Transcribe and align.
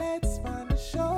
Let's 0.00 0.38
find 0.38 0.70
a 0.72 0.78
show 0.78 1.09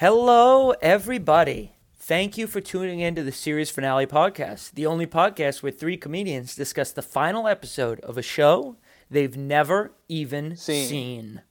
Hello, 0.00 0.70
everybody. 0.80 1.74
Thank 1.94 2.38
you 2.38 2.46
for 2.46 2.62
tuning 2.62 3.00
in 3.00 3.14
to 3.16 3.22
the 3.22 3.30
series 3.30 3.68
finale 3.68 4.06
podcast, 4.06 4.72
the 4.72 4.86
only 4.86 5.06
podcast 5.06 5.62
where 5.62 5.70
three 5.70 5.98
comedians 5.98 6.56
discuss 6.56 6.90
the 6.90 7.02
final 7.02 7.46
episode 7.46 8.00
of 8.00 8.16
a 8.16 8.22
show 8.22 8.76
they've 9.10 9.36
never 9.36 9.92
even 10.08 10.56
Seen. 10.56 10.88
seen. 10.88 11.42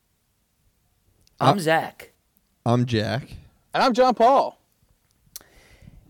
Uh, 1.39 1.43
I'm 1.43 1.59
Zach. 1.59 2.13
I'm 2.65 2.87
Jack. 2.87 3.29
And 3.71 3.83
I'm 3.83 3.93
John 3.93 4.15
Paul. 4.15 4.59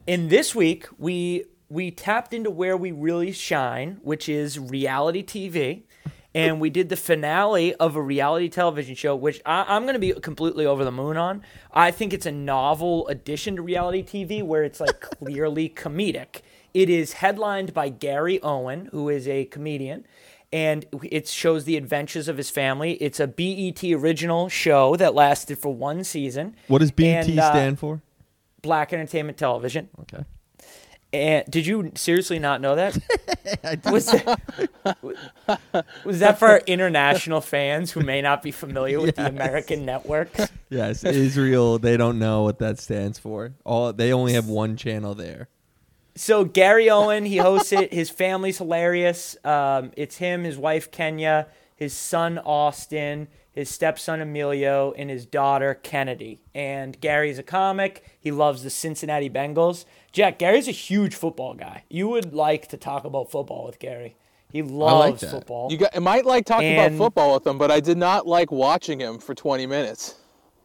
And 0.08 0.30
this 0.30 0.56
week 0.56 0.88
we 0.98 1.44
we 1.68 1.92
tapped 1.92 2.34
into 2.34 2.50
where 2.50 2.78
we 2.78 2.94
really 2.94 3.34
shine, 3.34 4.00
which 4.02 4.30
is 4.30 4.58
reality 4.58 5.26
TV. 5.26 5.84
And 6.36 6.60
we 6.62 6.70
did 6.70 6.90
the 6.90 6.96
finale 6.96 7.74
of 7.76 7.96
a 7.96 8.02
reality 8.02 8.50
television 8.50 8.94
show, 8.96 9.16
which 9.16 9.42
I, 9.46 9.66
I'm 9.68 9.84
going 9.84 9.96
to 9.96 10.00
be 10.00 10.14
completely 10.14 10.66
over 10.66 10.86
the 10.86 10.92
moon 10.92 11.18
on. 11.18 11.42
I 11.74 11.90
think 11.92 12.14
it's 12.14 12.28
a 12.28 12.32
novel 12.32 13.08
addition 13.08 13.56
to 13.56 13.62
reality 13.62 14.04
TV 14.04 14.44
where 14.44 14.64
it's 14.64 14.80
like 14.80 15.00
clearly 15.02 15.70
comedic. 15.70 16.42
It 16.74 16.90
is 16.90 17.14
headlined 17.14 17.74
by 17.74 17.90
Gary 17.90 18.40
Owen, 18.44 18.90
who 18.92 19.10
is 19.10 19.28
a 19.28 19.46
comedian, 19.46 20.06
and 20.54 20.86
it 21.04 21.28
shows 21.28 21.66
the 21.66 21.78
adventures 21.78 22.28
of 22.28 22.38
his 22.38 22.52
family. 22.52 22.94
It's 22.94 23.20
a 23.20 23.26
BET 23.28 23.84
original 23.84 24.50
show 24.50 24.96
that 24.98 25.16
lasted 25.16 25.58
for 25.58 25.74
one 25.74 26.04
season. 26.04 26.56
What 26.68 26.80
does 26.80 26.92
BET 26.92 27.28
And, 27.28 27.40
uh, 27.40 27.52
stand 27.52 27.80
for? 27.80 28.02
Black 28.62 28.94
Entertainment 28.94 29.38
Television. 29.38 29.90
Okay. 30.02 30.24
And 31.12 31.44
did 31.50 31.66
you 31.66 31.92
seriously 31.96 32.38
not 32.38 32.62
know 32.62 32.76
that? 32.76 32.94
was, 33.92 34.06
that 34.08 34.98
was 36.06 36.20
that 36.20 36.38
for 36.38 36.48
our 36.48 36.62
international 36.68 37.42
fans 37.42 37.92
who 37.92 38.02
may 38.02 38.22
not 38.22 38.44
be 38.44 38.52
familiar 38.52 39.02
with 39.02 39.16
the 39.16 39.26
American 39.26 39.86
networks? 39.86 40.52
Yes, 40.72 41.04
Israel. 41.04 41.80
They 41.80 41.98
don't 41.98 42.20
know 42.20 42.44
what 42.44 42.60
that 42.60 42.78
stands 42.78 43.18
for. 43.18 43.54
All 43.66 43.92
they 43.92 44.14
only 44.14 44.34
have 44.34 44.46
one 44.46 44.78
channel 44.78 45.16
there. 45.16 45.50
So 46.14 46.46
Gary 46.46 46.92
Owen, 46.92 47.26
he 47.26 47.38
hosts 47.38 47.72
it. 47.72 47.92
His 47.92 48.12
family's 48.12 48.60
hilarious. 48.60 49.36
Um, 49.44 49.90
it's 49.98 50.18
him, 50.18 50.44
his 50.44 50.60
wife 50.60 50.92
Kenya, 50.92 51.48
his 51.76 51.94
son 51.94 52.38
Austin, 52.38 53.30
his 53.60 53.70
stepson 53.70 54.22
Emilio, 54.22 54.94
and 54.98 55.10
his 55.10 55.26
daughter 55.26 55.74
Kennedy. 55.74 56.40
And 56.56 57.00
Gary's 57.02 57.38
a 57.38 57.44
comic. 57.44 58.04
He 58.20 58.32
loves 58.32 58.64
the 58.64 58.70
Cincinnati 58.70 59.30
Bengals. 59.30 59.86
Jack, 60.12 60.40
Gary's 60.40 60.68
a 60.68 60.72
huge 60.72 61.14
football 61.14 61.54
guy. 61.54 61.84
You 61.90 62.08
would 62.08 62.34
like 62.34 62.68
to 62.70 62.78
talk 62.78 63.04
about 63.06 63.30
football 63.30 63.66
with 63.66 63.78
Gary. 63.80 64.16
He 64.52 64.62
loves 64.64 65.22
that. 65.22 65.30
football. 65.32 65.72
You 65.72 65.78
got, 65.78 65.96
I 65.96 66.00
might 66.00 66.26
like 66.26 66.46
talking 66.46 66.68
And- 66.70 66.96
about 66.96 67.06
football 67.06 67.34
with 67.36 67.46
him, 67.46 67.58
but 67.58 67.70
I 67.70 67.80
did 67.80 67.98
not 67.98 68.26
like 68.26 68.52
watching 68.52 69.00
him 69.00 69.20
for 69.20 69.36
20 69.36 69.66
minutes. 69.68 70.16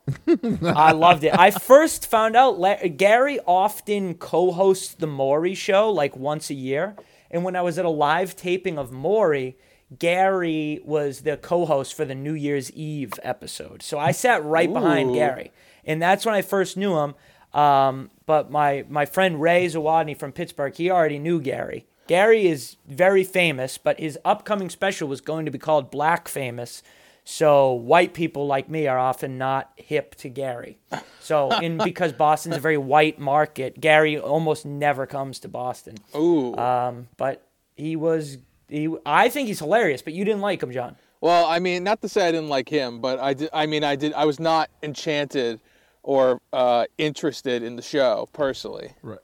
I 0.65 0.93
loved 0.93 1.25
it. 1.25 1.37
I 1.39 1.51
first 1.51 2.07
found 2.11 2.37
out 2.37 2.59
La- 2.59 2.77
Gary 2.97 3.41
often 3.47 4.15
co-hosts 4.15 4.95
the 4.95 5.07
Maury 5.07 5.55
show 5.55 5.91
like 5.91 6.17
once 6.17 6.51
a 6.51 6.55
year, 6.55 6.95
and 7.31 7.43
when 7.43 7.57
I 7.57 7.63
was 7.63 7.79
at 7.79 7.85
a 7.85 7.91
live 7.91 8.37
taping 8.37 8.79
of 8.79 8.93
Maury, 8.93 9.57
Gary 9.99 10.81
was 10.85 11.21
the 11.21 11.37
co-host 11.37 11.95
for 11.95 12.05
the 12.05 12.15
New 12.15 12.35
Year's 12.35 12.71
Eve 12.73 13.13
episode. 13.23 13.83
So 13.83 13.99
I 13.99 14.13
sat 14.13 14.45
right 14.45 14.73
behind 14.73 15.15
Gary, 15.15 15.53
and 15.85 16.01
that's 16.01 16.25
when 16.25 16.35
I 16.35 16.43
first 16.43 16.77
knew 16.77 16.97
him. 16.99 17.15
Um, 17.53 18.11
but 18.27 18.51
my 18.51 18.85
my 18.89 19.07
friend 19.07 19.41
Ray 19.41 19.67
Zawadney 19.67 20.17
from 20.17 20.33
Pittsburgh, 20.33 20.75
he 20.75 20.91
already 20.91 21.19
knew 21.19 21.41
Gary. 21.41 21.87
Gary 22.07 22.47
is 22.47 22.77
very 22.87 23.25
famous, 23.25 23.79
but 23.79 23.99
his 23.99 24.19
upcoming 24.25 24.69
special 24.69 25.09
was 25.09 25.21
going 25.21 25.45
to 25.47 25.51
be 25.51 25.59
called 25.59 25.91
Black 25.91 26.29
Famous. 26.29 26.83
So 27.27 27.73
white 27.73 28.13
people 28.13 28.47
like 28.47 28.69
me 28.69 28.87
are 28.87 28.99
often 28.99 29.39
not 29.39 29.73
hip 29.77 30.15
to 30.17 30.29
Gary. 30.29 30.79
So 31.21 31.51
in 31.59 31.79
because 31.85 32.13
Boston's 32.13 32.57
a 32.57 32.61
very 32.61 32.77
white 32.77 33.19
market, 33.19 33.81
Gary 33.81 34.19
almost 34.19 34.67
never 34.67 35.07
comes 35.07 35.39
to 35.41 35.49
Boston. 35.49 35.97
Ooh. 36.15 36.55
Um, 36.57 37.09
but 37.17 37.47
he 37.77 37.97
was 37.97 38.39
he. 38.69 38.95
I 39.05 39.29
think 39.29 39.49
he's 39.49 39.59
hilarious. 39.59 40.03
But 40.03 40.13
you 40.15 40.25
didn't 40.25 40.41
like 40.41 40.63
him, 40.63 40.73
John. 40.73 40.97
well, 41.21 41.47
I 41.47 41.59
mean, 41.59 41.85
not 41.85 42.01
to 42.03 42.09
say 42.09 42.29
I 42.29 42.33
didn't 42.33 42.49
like 42.49 42.69
him, 42.69 43.01
but 43.01 43.19
I 43.19 43.35
did. 43.35 43.51
I 43.53 43.67
mean, 43.67 43.85
I 43.85 43.97
did. 43.97 44.13
I 44.15 44.25
was 44.25 44.39
not 44.41 44.71
enchanted 44.83 45.61
or 46.03 46.41
uh, 46.53 46.85
interested 46.99 47.63
in 47.63 47.77
the 47.77 47.83
show 47.83 48.29
personally. 48.33 48.93
Right. 49.03 49.19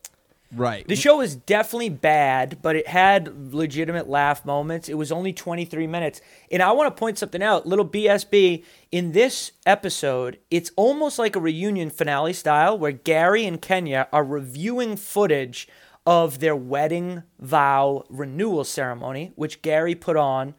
Right. 0.53 0.85
The 0.89 0.97
show 0.97 1.19
was 1.19 1.37
definitely 1.37 1.91
bad, 1.91 2.59
but 2.61 2.75
it 2.75 2.89
had 2.89 3.55
legitimate 3.55 4.09
laugh 4.09 4.45
moments. 4.45 4.89
It 4.89 4.95
was 4.95 5.13
only 5.13 5.33
23 5.33 5.87
minutes. 5.87 6.21
And 6.51 6.61
I 6.61 6.73
want 6.73 6.95
to 6.95 6.99
point 6.99 7.19
something 7.19 7.41
out. 7.41 7.67
Little 7.67 7.87
BSB, 7.87 8.65
in 8.91 9.13
this 9.13 9.53
episode, 9.65 10.41
it's 10.51 10.73
almost 10.75 11.21
like 11.21 11.37
a 11.37 11.41
reunion 11.41 11.89
finale 11.89 12.33
style 12.33 12.77
where 12.77 12.91
Gary 12.91 13.47
and 13.47 13.63
Kenya 13.63 14.09
are 14.13 14.25
reviewing 14.25 14.97
footage 14.97 15.69
of 16.11 16.41
their 16.41 16.57
wedding 16.57 17.23
vow 17.39 18.05
renewal 18.09 18.65
ceremony, 18.65 19.31
which 19.37 19.63
Gary 19.63 19.95
put 19.95 20.17
on 20.17 20.57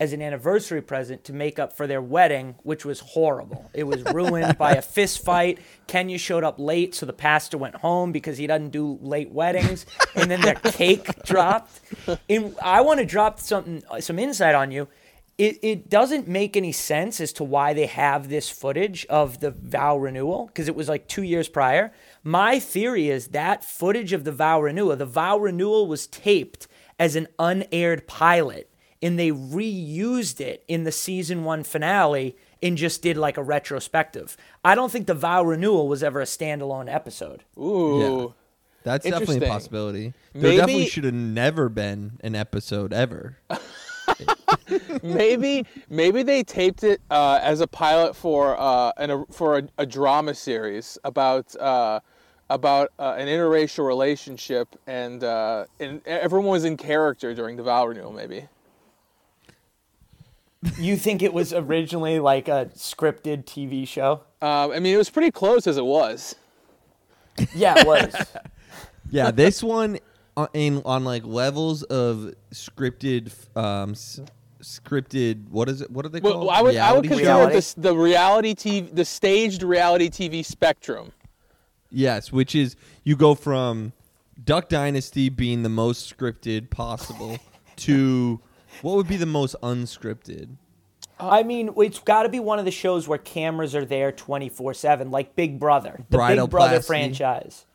as 0.00 0.14
an 0.14 0.22
anniversary 0.22 0.80
present 0.80 1.22
to 1.24 1.32
make 1.34 1.58
up 1.58 1.76
for 1.76 1.86
their 1.86 2.00
wedding, 2.00 2.54
which 2.62 2.86
was 2.86 3.00
horrible. 3.00 3.70
It 3.74 3.84
was 3.84 4.02
ruined 4.14 4.56
by 4.56 4.72
a 4.72 4.80
fist 4.96 5.22
fight. 5.22 5.58
Kenya 5.86 6.16
showed 6.16 6.42
up 6.42 6.58
late, 6.58 6.94
so 6.94 7.04
the 7.04 7.12
pastor 7.12 7.58
went 7.58 7.74
home 7.74 8.12
because 8.12 8.38
he 8.38 8.46
doesn't 8.46 8.70
do 8.70 8.98
late 9.02 9.30
weddings. 9.30 9.84
And 10.14 10.30
then 10.30 10.40
their 10.40 10.54
cake 10.54 11.22
dropped. 11.24 11.82
And 12.30 12.56
I 12.62 12.80
want 12.80 13.00
to 13.00 13.04
drop 13.04 13.40
something, 13.40 13.82
some 14.00 14.18
insight 14.18 14.54
on 14.54 14.70
you. 14.70 14.88
It, 15.36 15.58
it 15.62 15.90
doesn't 15.90 16.28
make 16.28 16.56
any 16.56 16.72
sense 16.72 17.20
as 17.20 17.34
to 17.34 17.44
why 17.44 17.74
they 17.74 17.86
have 17.86 18.30
this 18.30 18.48
footage 18.48 19.04
of 19.10 19.40
the 19.40 19.50
vow 19.50 19.98
renewal 19.98 20.46
because 20.46 20.66
it 20.66 20.74
was 20.74 20.88
like 20.88 21.08
two 21.08 21.24
years 21.24 21.46
prior. 21.46 21.92
My 22.24 22.58
theory 22.58 23.10
is 23.10 23.28
that 23.28 23.62
footage 23.62 24.14
of 24.14 24.24
the 24.24 24.32
vow 24.32 24.60
renewal, 24.62 24.96
the 24.96 25.04
vow 25.04 25.36
renewal 25.36 25.86
was 25.86 26.06
taped 26.06 26.66
as 26.98 27.16
an 27.16 27.28
unaired 27.38 28.06
pilot 28.06 28.70
and 29.02 29.18
they 29.18 29.30
reused 29.30 30.40
it 30.40 30.64
in 30.66 30.84
the 30.84 30.92
season 30.92 31.44
one 31.44 31.62
finale 31.62 32.34
and 32.62 32.78
just 32.78 33.02
did 33.02 33.18
like 33.18 33.36
a 33.36 33.42
retrospective. 33.42 34.38
I 34.64 34.74
don't 34.74 34.90
think 34.90 35.06
the 35.06 35.14
vow 35.14 35.44
renewal 35.44 35.86
was 35.86 36.02
ever 36.02 36.22
a 36.22 36.24
standalone 36.24 36.92
episode. 36.92 37.44
Ooh. 37.58 38.32
That's 38.84 39.04
definitely 39.04 39.46
a 39.46 39.50
possibility. 39.50 40.14
There 40.32 40.42
Maybe- 40.42 40.56
definitely 40.56 40.86
should 40.86 41.04
have 41.04 41.14
never 41.14 41.68
been 41.68 42.12
an 42.22 42.34
episode 42.34 42.94
ever. 42.94 43.36
maybe 45.02 45.66
maybe 45.88 46.22
they 46.22 46.42
taped 46.42 46.84
it 46.84 47.00
uh, 47.10 47.38
as 47.42 47.60
a 47.60 47.66
pilot 47.66 48.14
for 48.14 48.58
uh, 48.58 48.92
an, 48.96 49.10
a, 49.10 49.24
for 49.26 49.58
a, 49.58 49.68
a 49.78 49.86
drama 49.86 50.34
series 50.34 50.98
about 51.04 51.54
uh, 51.56 52.00
about 52.50 52.92
uh, 52.98 53.14
an 53.18 53.28
interracial 53.28 53.86
relationship, 53.86 54.68
and 54.86 55.22
uh, 55.24 55.64
and 55.80 56.00
everyone 56.06 56.48
was 56.50 56.64
in 56.64 56.76
character 56.76 57.34
during 57.34 57.56
the 57.56 57.62
vow 57.62 57.86
renewal. 57.86 58.12
Maybe. 58.12 58.48
You 60.78 60.96
think 60.96 61.22
it 61.22 61.34
was 61.34 61.52
originally 61.52 62.18
like 62.20 62.48
a 62.48 62.70
scripted 62.74 63.44
TV 63.44 63.86
show? 63.86 64.22
Um, 64.40 64.72
I 64.72 64.78
mean, 64.80 64.94
it 64.94 64.98
was 64.98 65.10
pretty 65.10 65.30
close 65.30 65.66
as 65.66 65.76
it 65.76 65.84
was. 65.84 66.34
Yeah, 67.54 67.78
it 67.78 67.86
was. 67.86 68.14
Yeah, 69.10 69.30
this 69.30 69.62
one 69.62 69.98
on, 70.36 70.48
in 70.54 70.82
on 70.84 71.04
like 71.04 71.24
levels 71.24 71.84
of 71.84 72.34
scripted, 72.52 73.30
um, 73.56 73.90
s- 73.92 74.18
scripted. 74.60 75.48
What 75.50 75.68
is 75.68 75.82
it? 75.82 75.90
What 75.90 76.04
are 76.04 76.08
they 76.08 76.20
called? 76.20 76.40
Well, 76.40 76.50
I 76.50 76.62
would 76.62 76.76
I 76.76 76.92
would 76.92 77.04
consider 77.04 77.24
show? 77.24 77.46
it 77.46 77.52
this, 77.52 77.74
the 77.74 77.94
reality 77.94 78.54
TV, 78.54 78.92
the 78.92 79.04
staged 79.04 79.62
reality 79.62 80.08
TV 80.08 80.44
spectrum. 80.44 81.12
Yes, 81.94 82.32
which 82.32 82.54
is 82.54 82.76
you 83.04 83.16
go 83.16 83.34
from 83.34 83.92
Duck 84.42 84.68
Dynasty 84.68 85.28
being 85.28 85.62
the 85.62 85.68
most 85.68 86.14
scripted 86.14 86.70
possible 86.70 87.38
to 87.76 88.40
what 88.82 88.96
would 88.96 89.08
be 89.08 89.16
the 89.16 89.26
most 89.26 89.54
unscripted? 89.62 90.56
I 91.18 91.44
mean, 91.44 91.70
it's 91.76 92.00
got 92.00 92.24
to 92.24 92.28
be 92.28 92.40
one 92.40 92.58
of 92.58 92.64
the 92.64 92.72
shows 92.72 93.06
where 93.06 93.18
cameras 93.18 93.74
are 93.74 93.84
there 93.84 94.10
24 94.10 94.74
7, 94.74 95.10
like 95.10 95.36
Big 95.36 95.60
Brother, 95.60 96.04
the 96.10 96.18
Big 96.18 96.50
Brother 96.50 96.78
Bridalplasty. 96.80 96.86
franchise. 96.86 97.66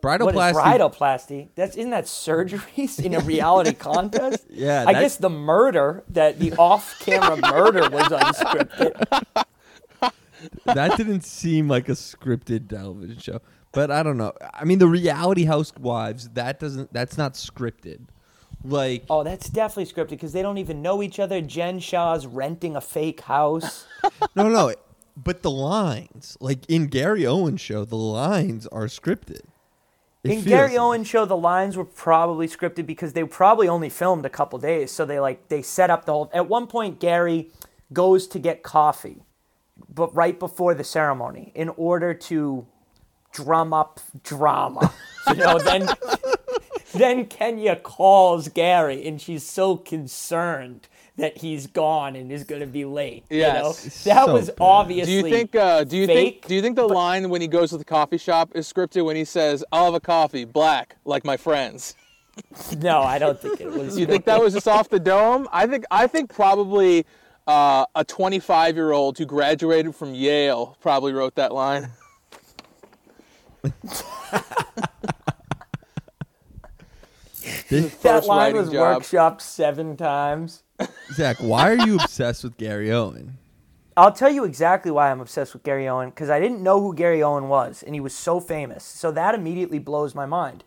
What 0.00 0.20
is 0.20 0.26
Bridalplasty. 0.26 0.78
bridalplasty? 0.78 1.48
That's 1.54 1.76
isn't 1.76 1.92
that 1.92 2.06
surgeries 2.06 3.02
in 3.02 3.14
a 3.14 3.20
reality 3.20 3.72
contest? 3.78 4.44
Yeah, 4.50 4.84
I 4.84 4.94
guess 4.94 5.16
the 5.16 5.30
murder, 5.30 6.02
that 6.08 6.40
the 6.40 6.54
off-camera 6.54 7.36
murder 7.36 7.88
was 7.88 8.08
unscripted. 8.08 9.44
that 10.64 10.96
didn't 10.96 11.22
seem 11.22 11.68
like 11.68 11.88
a 11.88 11.92
scripted 11.92 12.68
television 12.68 13.18
show. 13.18 13.40
But 13.72 13.90
I 13.90 14.02
don't 14.02 14.18
know. 14.18 14.32
I 14.54 14.64
mean, 14.64 14.78
the 14.78 14.86
Reality 14.88 15.44
Housewives 15.44 16.28
that 16.30 16.60
doesn't. 16.60 16.92
That's 16.92 17.16
not 17.16 17.34
scripted. 17.34 18.00
Like 18.64 19.04
Oh, 19.10 19.24
that's 19.24 19.48
definitely 19.48 19.92
scripted 19.92 20.10
because 20.10 20.32
they 20.32 20.42
don't 20.42 20.58
even 20.58 20.82
know 20.82 21.02
each 21.02 21.18
other. 21.18 21.40
Jen 21.40 21.80
Shah's 21.80 22.26
renting 22.26 22.76
a 22.76 22.80
fake 22.80 23.22
house. 23.22 23.86
no, 24.36 24.48
no. 24.48 24.74
But 25.16 25.42
the 25.42 25.50
lines, 25.50 26.36
like 26.40 26.64
in 26.70 26.86
Gary 26.86 27.26
Owen's 27.26 27.60
show, 27.60 27.84
the 27.84 27.96
lines 27.96 28.66
are 28.68 28.84
scripted. 28.86 29.40
It 30.22 30.30
In 30.30 30.44
Gary 30.44 30.70
like- 30.72 30.78
Owen's 30.78 31.08
show, 31.08 31.24
the 31.24 31.36
lines 31.36 31.76
were 31.76 31.84
probably 31.84 32.46
scripted 32.46 32.86
because 32.86 33.12
they 33.14 33.24
probably 33.24 33.68
only 33.68 33.88
filmed 33.88 34.24
a 34.24 34.30
couple 34.30 34.58
days. 34.60 34.92
So 34.92 35.04
they 35.04 35.18
like 35.18 35.48
they 35.48 35.62
set 35.62 35.90
up 35.90 36.04
the 36.04 36.12
whole. 36.12 36.30
At 36.32 36.48
one 36.48 36.66
point, 36.68 37.00
Gary 37.00 37.50
goes 37.92 38.26
to 38.28 38.38
get 38.38 38.62
coffee, 38.62 39.22
but 39.92 40.14
right 40.14 40.38
before 40.38 40.74
the 40.74 40.84
ceremony, 40.84 41.52
in 41.54 41.68
order 41.70 42.14
to 42.14 42.66
drum 43.32 43.72
up 43.72 44.00
drama. 44.24 44.92
you 45.28 45.36
know, 45.36 45.58
then 45.58 45.88
then 46.94 47.26
Kenya 47.26 47.76
calls 47.76 48.48
Gary, 48.48 49.06
and 49.06 49.20
she's 49.20 49.44
so 49.48 49.76
concerned 49.76 50.88
that 51.16 51.38
he's 51.38 51.66
gone 51.66 52.16
and 52.16 52.30
is 52.32 52.44
going 52.44 52.60
to 52.60 52.66
be 52.66 52.84
late. 52.84 53.24
you 53.30 53.40
know? 53.42 53.72
That 53.72 53.74
So 53.92 54.32
was 54.32 54.48
bad. 54.48 54.56
obviously. 54.60 55.20
Do 55.22 55.28
you 55.28 55.34
think? 55.34 55.54
Uh, 55.54 55.84
do 55.84 55.96
you 55.96 56.06
fake, 56.06 56.16
think? 56.42 56.46
Do 56.48 56.54
you 56.54 56.62
think 56.62 56.76
the 56.76 56.86
line 56.86 57.28
when 57.30 57.40
he 57.40 57.48
goes 57.48 57.70
to 57.70 57.78
the 57.78 57.84
coffee 57.84 58.18
shop 58.18 58.50
is 58.54 58.70
scripted 58.70 59.04
when 59.04 59.16
he 59.16 59.24
says, 59.24 59.64
"I'll 59.72 59.86
have 59.86 59.94
a 59.94 60.00
coffee, 60.00 60.44
black, 60.44 60.96
like 61.04 61.24
my 61.24 61.36
friends"? 61.36 61.94
No, 62.78 63.02
I 63.02 63.18
don't 63.18 63.38
think 63.38 63.60
it 63.60 63.70
was. 63.70 63.98
You 63.98 64.06
think 64.06 64.24
that 64.24 64.40
was 64.40 64.54
just 64.54 64.66
off 64.66 64.88
the 64.88 64.98
dome? 65.00 65.46
I 65.52 65.66
think. 65.66 65.84
I 65.90 66.06
think 66.06 66.32
probably 66.34 67.04
uh, 67.46 67.86
a 67.94 68.04
25-year-old 68.04 69.18
who 69.18 69.26
graduated 69.26 69.94
from 69.94 70.14
Yale 70.14 70.76
probably 70.80 71.12
wrote 71.12 71.34
that 71.36 71.52
line. 71.52 71.90
This- 77.68 77.94
that 77.96 78.26
line 78.26 78.54
was 78.54 78.70
job. 78.70 79.02
workshopped 79.02 79.40
seven 79.40 79.96
times. 79.96 80.62
Zach, 81.12 81.38
why 81.38 81.72
are 81.72 81.86
you 81.86 81.96
obsessed 81.96 82.44
with 82.44 82.56
Gary 82.56 82.92
Owen? 82.92 83.38
I'll 83.96 84.12
tell 84.12 84.30
you 84.30 84.44
exactly 84.44 84.90
why 84.90 85.10
I'm 85.10 85.20
obsessed 85.20 85.52
with 85.52 85.62
Gary 85.62 85.88
Owen 85.88 86.10
because 86.10 86.30
I 86.30 86.40
didn't 86.40 86.62
know 86.62 86.80
who 86.80 86.94
Gary 86.94 87.22
Owen 87.22 87.48
was, 87.48 87.82
and 87.82 87.94
he 87.94 88.00
was 88.00 88.14
so 88.14 88.40
famous. 88.40 88.84
So 88.84 89.10
that 89.12 89.34
immediately 89.34 89.78
blows 89.78 90.14
my 90.14 90.24
mind. 90.26 90.64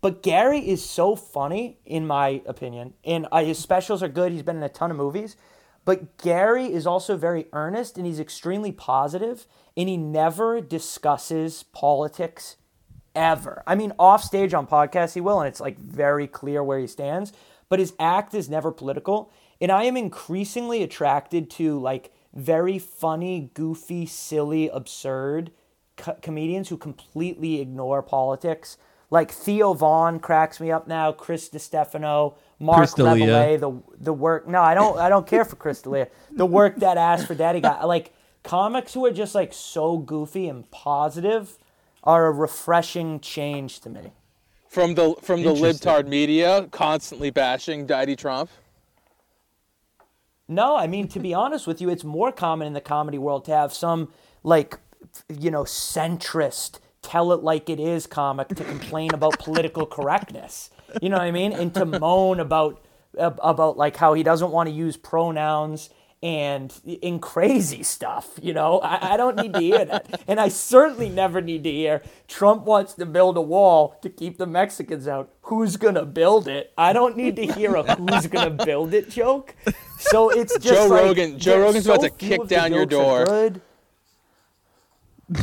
But 0.00 0.22
Gary 0.22 0.58
is 0.58 0.84
so 0.84 1.16
funny, 1.16 1.78
in 1.86 2.06
my 2.06 2.42
opinion, 2.46 2.94
and 3.04 3.26
uh, 3.32 3.42
his 3.42 3.58
specials 3.58 4.02
are 4.02 4.08
good. 4.08 4.32
He's 4.32 4.42
been 4.42 4.56
in 4.58 4.62
a 4.62 4.68
ton 4.68 4.90
of 4.90 4.96
movies. 4.96 5.36
But 5.84 6.16
Gary 6.18 6.72
is 6.72 6.86
also 6.86 7.16
very 7.16 7.46
earnest, 7.52 7.98
and 7.98 8.06
he's 8.06 8.20
extremely 8.20 8.72
positive, 8.72 9.46
and 9.76 9.88
he 9.88 9.96
never 9.96 10.60
discusses 10.60 11.62
politics 11.62 12.56
ever. 13.14 13.62
I 13.66 13.74
mean, 13.74 13.92
off 13.98 14.22
stage 14.22 14.54
on 14.54 14.66
podcasts, 14.66 15.14
he 15.14 15.20
will, 15.20 15.40
and 15.40 15.48
it's 15.48 15.60
like 15.60 15.78
very 15.78 16.26
clear 16.26 16.62
where 16.62 16.78
he 16.78 16.86
stands. 16.86 17.32
But 17.68 17.78
his 17.78 17.94
act 17.98 18.34
is 18.34 18.48
never 18.48 18.70
political. 18.70 19.32
And 19.60 19.70
I 19.72 19.84
am 19.84 19.96
increasingly 19.96 20.82
attracted 20.82 21.50
to 21.52 21.78
like 21.78 22.12
very 22.34 22.78
funny, 22.78 23.50
goofy, 23.54 24.06
silly, 24.06 24.68
absurd 24.68 25.50
co- 25.96 26.16
comedians 26.20 26.68
who 26.68 26.76
completely 26.76 27.60
ignore 27.60 28.02
politics. 28.02 28.76
Like 29.10 29.30
Theo 29.30 29.74
Von 29.74 30.18
cracks 30.18 30.60
me 30.60 30.70
up 30.70 30.88
now. 30.88 31.12
Chris 31.12 31.48
DiStefano, 31.48 32.34
Mark 32.58 32.78
Chris 32.78 32.94
D'Elia. 32.94 33.58
The 33.58 33.72
the 33.98 34.12
work. 34.12 34.46
No, 34.46 34.60
I 34.60 34.74
don't. 34.74 34.98
I 34.98 35.08
don't 35.08 35.26
care 35.26 35.44
for 35.44 35.56
Chris 35.56 35.82
D'Elia. 35.82 36.08
The 36.30 36.46
work 36.46 36.76
that 36.76 36.96
ass 36.96 37.24
for 37.24 37.34
Daddy 37.34 37.60
got. 37.60 37.86
Like 37.86 38.12
comics 38.42 38.94
who 38.94 39.04
are 39.06 39.10
just 39.10 39.34
like 39.34 39.52
so 39.52 39.98
goofy 39.98 40.48
and 40.48 40.70
positive 40.70 41.58
are 42.04 42.26
a 42.26 42.30
refreshing 42.32 43.20
change 43.20 43.80
to 43.80 43.90
me. 43.90 44.12
From 44.68 44.94
the 44.94 45.14
from 45.20 45.42
the 45.42 45.50
libtard 45.54 46.06
media 46.06 46.68
constantly 46.70 47.30
bashing 47.30 47.86
Daddy 47.86 48.16
Trump. 48.16 48.50
No, 50.46 50.76
I 50.76 50.86
mean 50.86 51.08
to 51.08 51.20
be 51.20 51.32
honest 51.32 51.66
with 51.66 51.80
you, 51.80 51.88
it's 51.88 52.04
more 52.04 52.30
common 52.30 52.66
in 52.66 52.72
the 52.74 52.80
comedy 52.80 53.18
world 53.18 53.44
to 53.46 53.52
have 53.52 53.72
some 53.72 54.08
like 54.42 54.78
you 55.28 55.50
know 55.50 55.64
centrist 55.64 56.78
tell 57.02 57.32
it 57.32 57.42
like 57.42 57.68
it 57.68 57.78
is 57.78 58.06
comic 58.06 58.48
to 58.48 58.64
complain 58.64 59.12
about 59.14 59.38
political 59.38 59.86
correctness. 59.86 60.70
You 61.02 61.08
know 61.08 61.16
what 61.16 61.24
I 61.24 61.30
mean? 61.30 61.52
And 61.52 61.74
to 61.74 61.84
moan 61.84 62.40
about 62.40 62.84
about 63.16 63.76
like 63.76 63.96
how 63.96 64.14
he 64.14 64.22
doesn't 64.22 64.50
want 64.50 64.68
to 64.68 64.74
use 64.74 64.96
pronouns 64.96 65.90
and 66.24 66.72
in 66.86 67.18
crazy 67.18 67.82
stuff, 67.82 68.30
you 68.40 68.54
know, 68.54 68.80
I, 68.80 69.12
I 69.12 69.16
don't 69.18 69.36
need 69.36 69.52
to 69.52 69.60
hear 69.60 69.84
that. 69.84 70.22
And 70.26 70.40
I 70.40 70.48
certainly 70.48 71.10
never 71.10 71.42
need 71.42 71.64
to 71.64 71.70
hear 71.70 72.00
Trump 72.28 72.64
wants 72.64 72.94
to 72.94 73.04
build 73.04 73.36
a 73.36 73.42
wall 73.42 73.98
to 74.00 74.08
keep 74.08 74.38
the 74.38 74.46
Mexicans 74.46 75.06
out. 75.06 75.30
Who's 75.42 75.76
going 75.76 75.96
to 75.96 76.06
build 76.06 76.48
it? 76.48 76.72
I 76.78 76.94
don't 76.94 77.14
need 77.16 77.36
to 77.36 77.46
hear 77.46 77.74
a 77.74 77.82
who's 77.96 78.26
going 78.26 78.56
to 78.56 78.64
build 78.64 78.94
it 78.94 79.10
joke. 79.10 79.54
So 79.98 80.30
it's 80.30 80.54
just 80.54 80.64
Joe 80.64 80.86
like, 80.86 81.04
Rogan- 81.04 81.38
Joe 81.38 81.60
Rogan's 81.60 81.86
about 81.86 82.00
to 82.00 82.10
kick 82.10 82.46
down 82.46 82.72
your 82.72 82.86
door. 82.86 83.52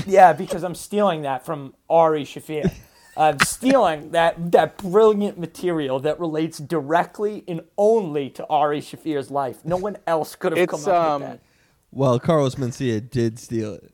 yeah, 0.07 0.33
because 0.33 0.63
I'm 0.63 0.75
stealing 0.75 1.21
that 1.21 1.45
from 1.45 1.75
Ari 1.89 2.25
Shaffir. 2.25 2.73
I'm 3.17 3.39
stealing 3.39 4.11
that 4.11 4.51
that 4.51 4.77
brilliant 4.77 5.37
material 5.37 5.99
that 5.99 6.19
relates 6.19 6.57
directly 6.59 7.43
and 7.47 7.61
only 7.77 8.29
to 8.31 8.45
Ari 8.47 8.81
Shaffir's 8.81 9.29
life. 9.29 9.65
No 9.65 9.77
one 9.77 9.97
else 10.07 10.35
could 10.35 10.53
have 10.53 10.59
It's, 10.59 10.71
come 10.71 10.93
up 10.93 11.11
um, 11.11 11.21
with 11.21 11.31
that. 11.31 11.39
Well, 11.91 12.19
Carlos 12.19 12.55
Mencia 12.55 13.07
did 13.07 13.37
steal 13.37 13.73
it. 13.73 13.91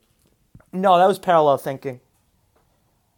No, 0.72 0.98
that 0.98 1.08
was 1.08 1.18
parallel 1.18 1.58
thinking. 1.58 2.00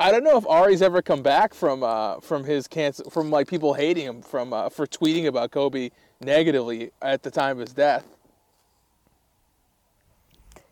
I 0.00 0.10
don't 0.10 0.24
know 0.24 0.36
if 0.36 0.46
Ari's 0.46 0.82
ever 0.82 1.00
come 1.00 1.22
back 1.22 1.54
from 1.54 1.82
uh, 1.82 2.20
from 2.20 2.44
his 2.44 2.66
cancel 2.68 3.08
from 3.10 3.30
like 3.30 3.48
people 3.48 3.72
hating 3.74 4.04
him 4.04 4.22
from 4.22 4.52
uh, 4.52 4.68
for 4.68 4.86
tweeting 4.86 5.26
about 5.26 5.50
Kobe 5.50 5.90
negatively 6.20 6.90
at 7.00 7.22
the 7.22 7.30
time 7.30 7.52
of 7.52 7.66
his 7.66 7.72
death. 7.72 8.13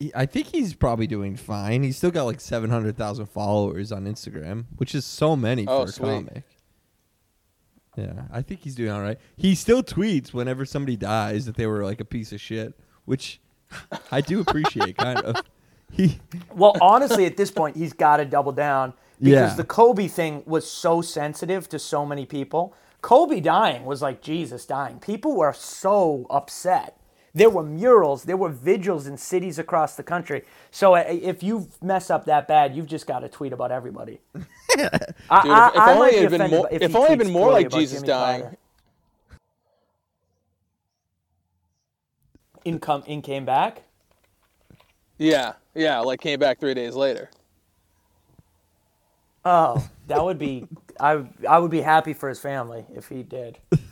He- 0.03 0.13
I 0.15 0.27
think 0.27 0.49
he's 0.49 0.75
probably 0.75 1.07
doing 1.07 1.37
fine. 1.37 1.83
He's 1.83 1.97
still 1.97 2.11
got 2.11 2.25
like 2.25 2.41
700,000 2.41 3.27
followers 3.27 3.93
on 3.93 4.05
Instagram, 4.07 4.65
which 4.77 4.95
is 4.95 5.05
so 5.05 5.37
many 5.37 5.67
Oh, 5.67 5.83
for 5.85 5.89
a 5.89 5.93
sweet. 5.93 6.27
comic. 6.27 6.45
Yeah, 7.97 8.23
I 8.33 8.41
think 8.43 8.61
he's 8.61 8.75
doing 8.75 8.91
all 8.91 9.03
right. 9.03 9.19
He 9.37 9.55
still 9.55 9.83
tweets 9.83 10.33
whenever 10.33 10.65
somebody 10.65 10.97
dies 10.97 11.45
that 11.47 11.57
they 11.57 11.67
were 11.67 11.85
like 11.85 12.01
a 12.01 12.05
piece 12.07 12.33
of 12.33 12.41
shit, 12.41 12.73
which 13.05 13.41
I 14.11 14.21
do 14.23 14.41
appreciate 14.41 14.97
kind 14.97 15.21
of. 15.21 15.37
He 15.95 16.19
Well, 16.55 16.75
honestly, 16.81 17.27
at 17.27 17.37
this 17.37 17.51
point, 17.51 17.77
he's 17.77 17.93
got 17.93 18.17
to 18.17 18.25
double 18.25 18.53
down 18.53 18.95
because 19.21 19.51
Yeah. 19.51 19.55
the 19.55 19.65
Kobe 19.65 20.09
thing 20.09 20.43
was 20.47 20.67
so 20.71 21.03
sensitive 21.03 21.69
to 21.69 21.79
so 21.79 22.07
many 22.07 22.25
people. 22.25 22.75
Kobe 23.03 23.41
dying 23.41 23.85
was 23.85 24.01
like 24.01 24.23
Jesus 24.23 24.65
dying. 24.65 25.01
People 25.01 25.37
were 25.37 25.53
so 25.53 26.27
upset. 26.31 26.97
There 27.35 27.49
were 27.49 27.63
murals, 27.63 28.25
there 28.25 28.37
were 28.37 28.51
vigils 28.51 29.07
in 29.07 29.17
cities 29.17 29.59
across 29.59 29.97
the 29.97 30.03
country. 30.03 30.45
So 30.71 30.95
uh, 30.95 31.05
if 31.09 31.43
you 31.43 31.69
mess 31.81 32.11
up 32.11 32.27
that 32.27 32.47
bad, 32.47 32.77
you've 32.77 32.87
just 32.87 33.07
got 33.07 33.21
to 33.21 33.29
tweet 33.29 33.55
about 33.55 33.73
everybody. 33.73 34.21
Dude, 34.35 34.45
I, 35.31 35.69
if, 35.69 35.75
if 35.75 35.81
I 35.81 35.95
only 35.95 35.99
might 35.99 36.13
it 36.13 36.17
be 36.17 36.21
had 36.21 36.31
been 36.31 36.51
more, 36.51 36.69
if 36.71 36.83
if 36.83 36.95
only 36.95 37.07
it 37.07 37.11
had 37.11 37.19
been 37.21 37.31
more 37.33 37.53
like 37.53 37.71
Jesus 37.71 37.99
Jimmy 38.01 38.09
dying. 38.09 38.43
Carter. 38.43 38.59
In, 42.65 42.79
come, 42.79 43.03
in 43.07 43.23
came 43.23 43.45
back. 43.45 43.83
Yeah, 45.19 45.55
yeah, 45.75 46.01
like 46.01 46.21
came 46.21 46.39
back 46.39 46.61
three 46.61 46.75
days 46.75 46.95
later. 46.95 47.31
Oh, 49.45 49.89
that 50.07 50.23
would 50.23 50.39
be. 50.39 50.67
I 51.01 51.27
I 51.49 51.59
would 51.59 51.71
be 51.71 51.81
happy 51.81 52.13
for 52.13 52.29
his 52.29 52.39
family 52.39 52.85
if 52.95 53.09
he 53.09 53.23
did. 53.23 53.59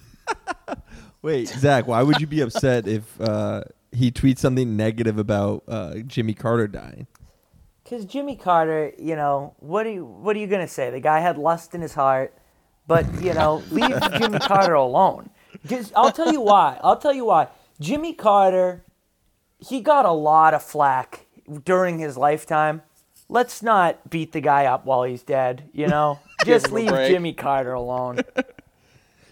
Wait, 1.23 1.49
Zach, 1.49 1.87
why 1.87 2.03
would 2.03 2.21
you 2.21 2.27
be 2.27 2.41
upset 2.41 2.87
if 2.89 3.21
uh, 3.21 3.63
he 3.93 4.11
tweets 4.11 4.39
something 4.39 4.77
negative 4.77 5.19
about 5.19 5.63
uh, 5.69 5.97
Jimmy 6.07 6.33
Carter 6.35 6.67
dying? 6.67 7.07
Because 7.85 8.05
Jimmy 8.05 8.37
Carter, 8.37 8.93
you 8.99 9.17
know, 9.17 9.55
what 9.59 9.85
are 9.87 9.91
you 9.91 10.05
what 10.05 10.37
are 10.37 10.39
you 10.39 10.47
gonna 10.47 10.69
say? 10.69 10.91
The 10.91 11.01
guy 11.01 11.21
had 11.21 11.37
lust 11.37 11.75
in 11.75 11.81
his 11.81 11.95
heart, 11.95 12.33
but 12.87 13.05
you 13.21 13.35
know, 13.35 13.63
leave 13.71 14.01
Jimmy 14.19 14.39
Carter 14.39 14.75
alone. 14.75 15.31
'Cause 15.69 15.93
I'll 15.97 16.13
tell 16.13 16.33
you 16.33 16.41
why. 16.41 16.79
I'll 16.83 16.97
tell 16.97 17.13
you 17.13 17.25
why. 17.27 17.49
Jimmy 17.81 18.13
Carter, 18.15 18.85
he 19.59 19.81
got 19.81 20.05
a 20.07 20.13
lot 20.13 20.55
of 20.55 20.63
flack 20.63 21.27
during 21.65 21.99
his 21.99 22.17
lifetime. 22.17 22.83
Let's 23.29 23.63
not 23.63 24.09
beat 24.09 24.33
the 24.33 24.41
guy 24.41 24.67
up 24.67 24.85
while 24.87 25.03
he's 25.03 25.23
dead. 25.23 25.69
You 25.73 25.89
know, 25.89 26.21
just 26.47 26.71
leave 26.71 26.89
break. 26.89 27.11
Jimmy 27.11 27.33
Carter 27.33 27.73
alone. 27.73 28.21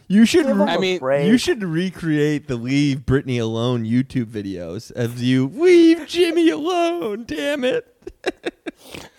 You 0.08 0.24
should. 0.24 0.46
Give 0.46 0.56
re- 0.56 0.64
I 0.66 0.74
a 0.76 0.78
mean. 0.78 1.00
You 1.26 1.36
should 1.36 1.62
recreate 1.62 2.48
the 2.48 2.56
"Leave 2.56 3.00
Britney 3.00 3.40
Alone" 3.40 3.84
YouTube 3.84 4.24
videos 4.26 4.90
of 4.90 5.20
you 5.20 5.48
leave 5.48 6.06
Jimmy 6.06 6.48
alone. 6.48 7.24
Damn 7.26 7.62
it! 7.62 7.94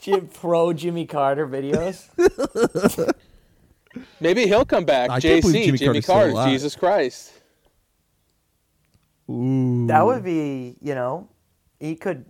Jim, 0.00 0.28
pro 0.28 0.72
Jimmy 0.72 1.04
Carter 1.04 1.46
videos. 1.46 2.08
Maybe 4.20 4.46
he'll 4.46 4.64
come 4.64 4.84
back. 4.86 5.10
I 5.10 5.20
can't 5.20 5.42
believe 5.42 5.56
JC, 5.56 5.64
Jimmy 5.66 5.78
Jimmy 5.78 5.86
Carter's 5.88 6.04
still 6.04 6.14
Carter, 6.14 6.30
alive. 6.30 6.50
Jesus 6.50 6.74
Christ. 6.76 7.32
Ooh. 9.30 9.86
That 9.86 10.04
would 10.06 10.22
be, 10.24 10.76
you 10.80 10.94
know, 10.94 11.28
He 11.80 11.94
could 11.96 12.24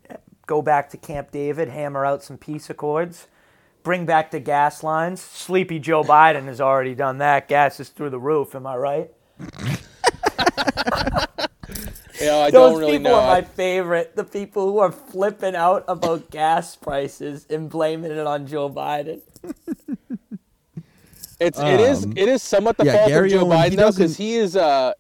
go 0.47 0.63
back 0.63 0.91
to 0.91 0.97
Camp 0.97 1.31
David, 1.31 1.69
hammer 1.69 2.05
out 2.05 2.23
some 2.23 2.39
peace 2.39 2.71
accords, 2.71 3.29
bring 3.87 4.05
back 4.05 4.33
the 4.33 4.41
gas 4.41 4.83
lines. 4.83 5.23
Sleepy 5.23 5.79
Joe 5.79 6.03
Biden 6.03 6.47
has 6.47 6.61
already 6.61 6.97
done 6.97 7.19
that. 7.19 7.47
Gas 7.47 7.79
is 7.79 7.89
through 7.89 8.11
the 8.11 8.19
roof. 8.19 8.57
Am 8.57 8.67
I 8.67 8.77
right? 8.77 9.11
You 12.19 12.27
know, 12.27 12.41
I 12.41 12.51
Those 12.51 12.73
don't 12.73 12.81
really 12.81 12.93
people 12.93 13.11
know. 13.13 13.21
are 13.21 13.27
my 13.27 13.43
favorite. 13.43 14.17
The 14.17 14.25
people 14.25 14.73
who 14.73 14.79
are 14.79 14.91
flipping 14.91 15.55
out 15.55 15.85
about 15.87 16.31
gas 16.31 16.75
prices 16.75 17.47
and 17.51 17.69
blaming 17.69 18.11
it 18.11 18.27
on 18.27 18.47
Joe 18.47 18.71
Biden. 18.71 19.21
It's 21.39 21.61
it 21.61 21.79
is 21.79 22.05
Um, 22.05 22.15
it 22.17 22.29
is 22.29 22.43
somewhat 22.43 22.79
the 22.79 22.87
yeah, 22.87 22.97
fault 22.97 23.09
Gary 23.09 23.33
of 23.35 23.41
Joe 23.43 23.47
Owen, 23.47 23.59
Biden 23.59 23.77
though, 23.77 23.91
because 23.91 24.17
he 24.17 24.37
is 24.37 24.57
uh 24.57 24.95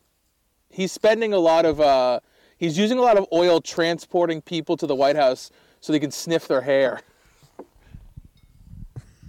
he's 0.69 0.93
spending 0.93 1.33
a 1.33 1.38
lot 1.38 1.64
of 1.64 1.81
uh 1.81 2.21
he's 2.59 2.76
using 2.76 2.99
a 2.99 3.02
lot 3.02 3.16
of 3.16 3.26
oil 3.33 3.62
transporting 3.62 4.43
people 4.43 4.76
to 4.76 4.87
the 4.87 4.95
White 4.95 5.16
House 5.16 5.50
so 5.81 5.95
they 5.95 6.00
can 6.00 6.11
sniff 6.11 6.47
their 6.47 6.61
hair. 6.61 7.00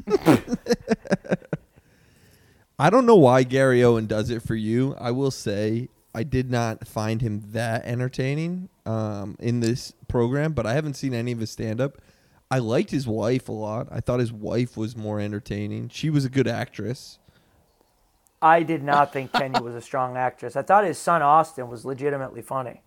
I 2.79 2.89
don't 2.89 3.05
know 3.05 3.15
why 3.15 3.43
Gary 3.43 3.83
Owen 3.83 4.05
does 4.05 4.29
it 4.29 4.41
for 4.41 4.55
you. 4.55 4.95
I 4.99 5.11
will 5.11 5.31
say 5.31 5.89
I 6.13 6.23
did 6.23 6.49
not 6.49 6.87
find 6.87 7.21
him 7.21 7.43
that 7.51 7.85
entertaining 7.85 8.69
um, 8.85 9.35
in 9.39 9.59
this 9.59 9.93
program, 10.07 10.53
but 10.53 10.65
I 10.65 10.73
haven't 10.73 10.95
seen 10.95 11.13
any 11.13 11.31
of 11.31 11.39
his 11.39 11.51
stand 11.51 11.81
up. 11.81 11.97
I 12.49 12.59
liked 12.59 12.91
his 12.91 13.07
wife 13.07 13.49
a 13.49 13.51
lot. 13.51 13.87
I 13.91 13.99
thought 13.99 14.19
his 14.19 14.31
wife 14.31 14.77
was 14.77 14.95
more 14.95 15.19
entertaining. 15.19 15.89
She 15.89 16.09
was 16.09 16.23
a 16.23 16.29
good 16.29 16.47
actress. 16.47 17.19
I 18.41 18.63
did 18.63 18.83
not 18.83 19.11
think 19.11 19.33
Kenya 19.33 19.61
was 19.61 19.75
a 19.75 19.81
strong 19.81 20.15
actress. 20.15 20.55
I 20.55 20.61
thought 20.61 20.85
his 20.85 20.97
son 20.97 21.21
Austin 21.21 21.69
was 21.69 21.83
legitimately 21.83 22.41
funny. 22.41 22.81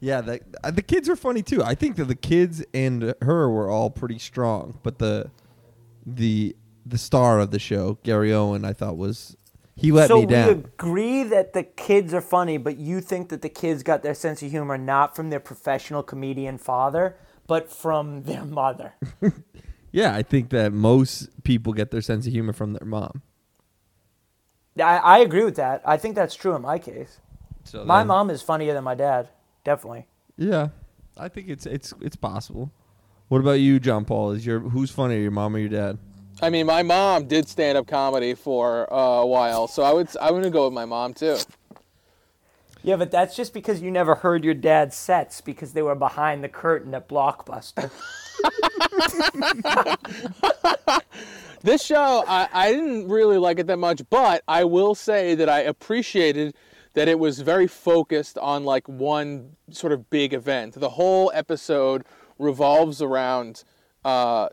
Yeah, 0.00 0.20
the 0.22 0.40
the 0.72 0.82
kids 0.82 1.08
are 1.08 1.16
funny 1.16 1.42
too. 1.42 1.62
I 1.62 1.74
think 1.74 1.96
that 1.96 2.06
the 2.06 2.14
kids 2.14 2.64
and 2.72 3.14
her 3.20 3.50
were 3.50 3.68
all 3.68 3.90
pretty 3.90 4.18
strong, 4.18 4.78
but 4.82 4.98
the 4.98 5.30
the 6.04 6.56
the 6.86 6.98
star 6.98 7.38
of 7.40 7.50
the 7.50 7.58
show, 7.58 7.98
Gary 8.02 8.32
Owen, 8.32 8.64
I 8.64 8.72
thought 8.72 8.96
was 8.96 9.36
he 9.76 9.92
let 9.92 10.08
so 10.08 10.20
me 10.20 10.26
down. 10.26 10.46
So 10.48 10.54
we 10.54 10.60
agree 10.60 11.22
that 11.24 11.52
the 11.52 11.62
kids 11.62 12.12
are 12.14 12.20
funny, 12.20 12.56
but 12.58 12.76
you 12.78 13.00
think 13.00 13.28
that 13.30 13.42
the 13.42 13.48
kids 13.48 13.82
got 13.82 14.02
their 14.02 14.14
sense 14.14 14.42
of 14.42 14.50
humor 14.50 14.76
not 14.76 15.14
from 15.16 15.30
their 15.30 15.40
professional 15.40 16.02
comedian 16.02 16.58
father, 16.58 17.16
but 17.46 17.70
from 17.70 18.22
their 18.24 18.44
mother. 18.44 18.94
Yeah, 19.92 20.14
I 20.14 20.22
think 20.22 20.50
that 20.50 20.72
most 20.72 21.42
people 21.42 21.72
get 21.72 21.90
their 21.90 22.00
sense 22.00 22.24
of 22.24 22.32
humor 22.32 22.52
from 22.52 22.74
their 22.74 22.86
mom. 22.86 23.22
I, 24.78 24.98
I 24.98 25.18
agree 25.18 25.44
with 25.44 25.56
that. 25.56 25.82
I 25.84 25.96
think 25.96 26.14
that's 26.14 26.34
true 26.36 26.54
in 26.54 26.62
my 26.62 26.78
case. 26.78 27.18
So 27.64 27.84
My 27.84 27.98
then- 27.98 28.06
mom 28.06 28.30
is 28.30 28.40
funnier 28.40 28.72
than 28.72 28.84
my 28.84 28.94
dad, 28.94 29.30
definitely. 29.64 30.06
Yeah, 30.36 30.68
I 31.18 31.28
think 31.28 31.48
it's 31.48 31.66
it's 31.66 31.92
it's 32.00 32.14
possible. 32.16 32.70
What 33.30 33.40
about 33.40 33.60
you, 33.60 33.78
John 33.78 34.04
Paul? 34.04 34.32
Is 34.32 34.44
your 34.44 34.58
who's 34.58 34.90
funnier, 34.90 35.20
your 35.20 35.30
mom 35.30 35.54
or 35.54 35.60
your 35.60 35.68
dad? 35.68 35.98
I 36.42 36.50
mean, 36.50 36.66
my 36.66 36.82
mom 36.82 37.28
did 37.28 37.48
stand 37.48 37.78
up 37.78 37.86
comedy 37.86 38.34
for 38.34 38.92
uh, 38.92 38.96
a 38.96 39.26
while, 39.26 39.68
so 39.68 39.84
I 39.84 39.92
would 39.92 40.08
I'm 40.20 40.34
gonna 40.34 40.50
go 40.50 40.64
with 40.64 40.72
my 40.72 40.84
mom 40.84 41.14
too. 41.14 41.36
Yeah, 42.82 42.96
but 42.96 43.12
that's 43.12 43.36
just 43.36 43.54
because 43.54 43.80
you 43.80 43.92
never 43.92 44.16
heard 44.16 44.42
your 44.42 44.54
dad's 44.54 44.96
sets 44.96 45.40
because 45.40 45.74
they 45.74 45.82
were 45.82 45.94
behind 45.94 46.42
the 46.42 46.48
curtain 46.48 46.92
at 46.92 47.08
Blockbuster. 47.08 47.92
This 51.62 51.84
show, 51.84 52.24
I, 52.26 52.48
I 52.54 52.72
didn't 52.72 53.08
really 53.08 53.36
like 53.36 53.58
it 53.58 53.66
that 53.66 53.76
much, 53.76 54.00
but 54.08 54.42
I 54.48 54.64
will 54.64 54.94
say 54.94 55.34
that 55.34 55.50
I 55.50 55.60
appreciated 55.60 56.54
that 56.94 57.06
it 57.06 57.18
was 57.18 57.40
very 57.40 57.66
focused 57.66 58.38
on 58.38 58.64
like 58.64 58.88
one 58.88 59.56
sort 59.70 59.92
of 59.92 60.08
big 60.08 60.32
event. 60.32 60.80
The 60.80 60.88
whole 60.88 61.30
episode 61.34 62.06
revolves 62.40 63.02
around 63.02 63.64
uh, 64.04 64.48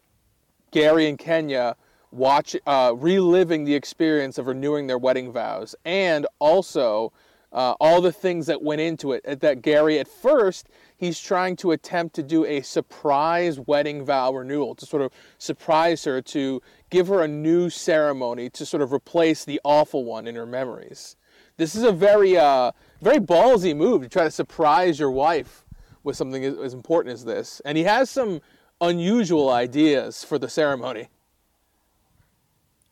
Gary 0.71 1.07
and 1.07 1.17
Kenya 1.17 1.75
watch 2.11 2.55
uh, 2.65 2.93
reliving 2.95 3.63
the 3.63 3.75
experience 3.75 4.37
of 4.37 4.47
renewing 4.47 4.87
their 4.87 4.97
wedding 4.97 5.31
vows, 5.31 5.75
and 5.85 6.25
also 6.39 7.11
uh, 7.53 7.75
all 7.79 8.01
the 8.01 8.11
things 8.11 8.45
that 8.47 8.61
went 8.61 8.81
into 8.81 9.13
it. 9.13 9.39
That 9.39 9.61
Gary, 9.61 9.99
at 9.99 10.07
first, 10.07 10.67
he's 10.97 11.19
trying 11.19 11.55
to 11.57 11.71
attempt 11.71 12.15
to 12.15 12.23
do 12.23 12.45
a 12.45 12.61
surprise 12.61 13.59
wedding 13.59 14.05
vow 14.05 14.33
renewal 14.33 14.75
to 14.75 14.85
sort 14.85 15.01
of 15.01 15.11
surprise 15.37 16.03
her, 16.05 16.21
to 16.21 16.61
give 16.89 17.07
her 17.07 17.23
a 17.23 17.27
new 17.27 17.69
ceremony 17.69 18.49
to 18.51 18.65
sort 18.65 18.81
of 18.81 18.93
replace 18.93 19.45
the 19.45 19.59
awful 19.63 20.03
one 20.03 20.27
in 20.27 20.35
her 20.35 20.45
memories. 20.45 21.15
This 21.57 21.75
is 21.75 21.83
a 21.83 21.91
very, 21.91 22.37
uh, 22.37 22.71
very 23.01 23.17
ballsy 23.17 23.75
move 23.75 24.03
to 24.03 24.09
try 24.09 24.23
to 24.23 24.31
surprise 24.31 24.99
your 24.99 25.11
wife 25.11 25.65
with 26.07 26.15
something 26.15 26.43
as, 26.43 26.57
as 26.57 26.73
important 26.73 27.13
as 27.13 27.25
this. 27.25 27.61
And 27.65 27.77
he 27.77 27.83
has 27.83 28.09
some 28.09 28.41
unusual 28.81 29.49
ideas 29.49 30.23
for 30.23 30.39
the 30.39 30.49
ceremony. 30.49 31.09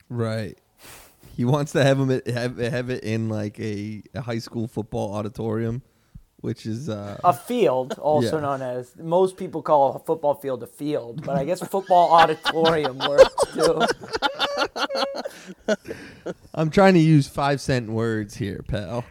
Right. 0.09 0.57
He 1.35 1.45
wants 1.45 1.71
to 1.71 1.83
have 1.83 1.99
him 1.99 2.11
at, 2.11 2.27
have 2.27 2.57
have 2.57 2.89
it 2.89 3.03
in 3.03 3.27
like 3.29 3.59
a, 3.59 4.03
a 4.13 4.21
high 4.21 4.37
school 4.39 4.67
football 4.67 5.13
auditorium, 5.13 5.81
which 6.41 6.65
is 6.65 6.89
uh, 6.89 7.17
A 7.23 7.33
field, 7.33 7.97
also 7.99 8.35
Yeah. 8.35 8.41
known 8.41 8.61
as 8.61 8.95
most 8.97 9.35
people 9.35 9.61
call 9.61 9.95
a 9.95 9.99
football 9.99 10.35
field 10.35 10.61
a 10.63 10.67
field, 10.67 11.25
but 11.25 11.35
I 11.37 11.43
guess 11.45 11.65
football 11.67 12.11
auditorium 12.19 12.99
works 12.99 13.35
too. 13.53 13.81
I'm 16.53 16.69
trying 16.69 16.93
to 16.93 16.99
use 16.99 17.27
five 17.27 17.59
cent 17.59 17.89
words 17.89 18.35
here, 18.35 18.63
pal. 18.67 19.03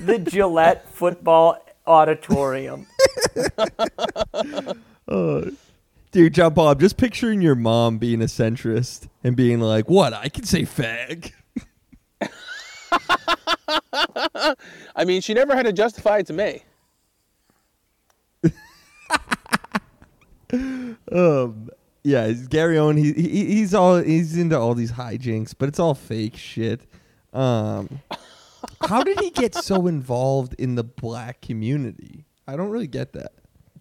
The 0.00 0.18
Gillette 0.18 0.88
Football 0.90 1.58
Auditorium. 1.88 2.86
dude, 6.12 6.34
John 6.34 6.54
Paul, 6.54 6.68
I'm 6.68 6.78
just 6.78 6.98
picturing 6.98 7.40
your 7.40 7.54
mom 7.54 7.98
being 7.98 8.20
a 8.20 8.26
centrist 8.26 9.08
and 9.24 9.34
being 9.34 9.60
like, 9.60 9.88
"What? 9.88 10.12
I 10.12 10.28
can 10.28 10.44
say 10.44 10.62
fag." 10.62 11.32
I 14.94 15.04
mean, 15.04 15.22
she 15.22 15.34
never 15.34 15.56
had 15.56 15.64
to 15.64 15.72
justify 15.72 16.18
it 16.18 16.26
to 16.26 16.32
me. 16.32 16.62
Um, 21.12 21.68
yeah, 22.04 22.24
it's 22.24 22.46
Gary 22.46 22.78
Owen. 22.78 22.96
He, 22.96 23.12
he 23.12 23.44
he's 23.46 23.74
all 23.74 23.98
he's 23.98 24.38
into 24.38 24.58
all 24.58 24.74
these 24.74 24.92
hijinks, 24.92 25.54
but 25.56 25.68
it's 25.68 25.78
all 25.78 25.94
fake 25.94 26.36
shit. 26.36 26.80
Um, 27.34 28.00
how 28.88 29.02
did 29.02 29.20
he 29.20 29.30
get 29.30 29.54
so 29.54 29.86
involved 29.86 30.54
in 30.58 30.74
the 30.74 30.84
black 30.84 31.40
community? 31.40 32.26
I 32.46 32.56
don't 32.56 32.70
really 32.70 32.86
get 32.86 33.12
that. 33.12 33.32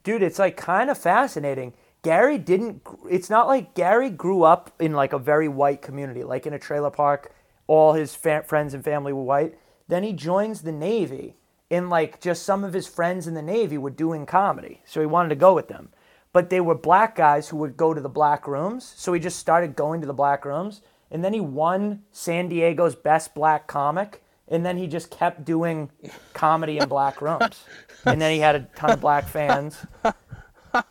Dude, 0.03 0.23
it's 0.23 0.39
like 0.39 0.57
kind 0.57 0.89
of 0.89 0.97
fascinating. 0.97 1.73
Gary 2.01 2.37
didn't, 2.37 2.81
it's 3.09 3.29
not 3.29 3.47
like 3.47 3.73
Gary 3.73 4.09
grew 4.09 4.43
up 4.43 4.71
in 4.79 4.93
like 4.93 5.13
a 5.13 5.19
very 5.19 5.47
white 5.47 5.81
community, 5.81 6.23
like 6.23 6.45
in 6.45 6.53
a 6.53 6.59
trailer 6.59 6.91
park. 6.91 7.33
All 7.67 7.93
his 7.93 8.15
fa- 8.15 8.43
friends 8.45 8.73
and 8.73 8.83
family 8.83 9.11
were 9.11 9.23
white. 9.23 9.57
Then 9.87 10.03
he 10.03 10.13
joins 10.13 10.61
the 10.61 10.71
Navy, 10.71 11.35
and 11.69 11.89
like 11.89 12.21
just 12.21 12.43
some 12.43 12.63
of 12.63 12.73
his 12.73 12.87
friends 12.87 13.27
in 13.27 13.33
the 13.33 13.41
Navy 13.41 13.77
were 13.77 13.89
doing 13.89 14.25
comedy. 14.25 14.81
So 14.85 14.99
he 14.99 15.05
wanted 15.05 15.29
to 15.29 15.35
go 15.35 15.53
with 15.53 15.67
them. 15.67 15.89
But 16.33 16.49
they 16.49 16.61
were 16.61 16.75
black 16.75 17.15
guys 17.15 17.49
who 17.49 17.57
would 17.57 17.77
go 17.77 17.93
to 17.93 18.01
the 18.01 18.09
black 18.09 18.47
rooms. 18.47 18.93
So 18.95 19.13
he 19.13 19.19
just 19.19 19.39
started 19.39 19.75
going 19.75 20.01
to 20.01 20.07
the 20.07 20.13
black 20.13 20.45
rooms. 20.45 20.81
And 21.09 21.23
then 21.23 21.33
he 21.33 21.39
won 21.39 22.03
San 22.11 22.49
Diego's 22.49 22.95
best 22.95 23.33
black 23.33 23.67
comic. 23.67 24.23
And 24.49 24.65
then 24.65 24.77
he 24.77 24.87
just 24.87 25.09
kept 25.11 25.43
doing 25.45 25.89
comedy 26.33 26.77
in 26.77 26.87
black 26.87 27.21
rooms. 27.21 27.63
And 28.05 28.21
then 28.21 28.31
he 28.31 28.39
had 28.39 28.55
a 28.55 28.59
ton 28.75 28.91
of 28.91 29.01
black 29.01 29.27
fans. 29.27 29.77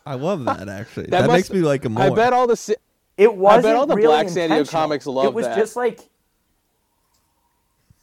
I 0.05 0.13
love 0.15 0.45
that 0.45 0.67
actually. 0.69 1.03
That 1.07 1.21
That, 1.21 1.27
must- 1.27 1.37
makes 1.37 1.51
me 1.51 1.59
like 1.61 1.83
him 1.85 1.93
more. 1.93 2.03
I 2.03 2.09
bet 2.11 2.33
all 2.33 2.45
the 2.47 2.55
si- 2.57 2.75
It 3.17 3.33
wasn't 3.35 3.75
all 3.75 3.87
the 3.87 3.95
really 3.95 4.07
Black 4.07 4.27
San 4.29 4.49
Diego 4.49 4.59
intentional. 4.59 4.81
comics 4.83 5.05
love 5.07 5.25
It 5.25 5.33
was 5.33 5.45
that. 5.47 5.55
just 5.57 5.75
like 5.75 6.01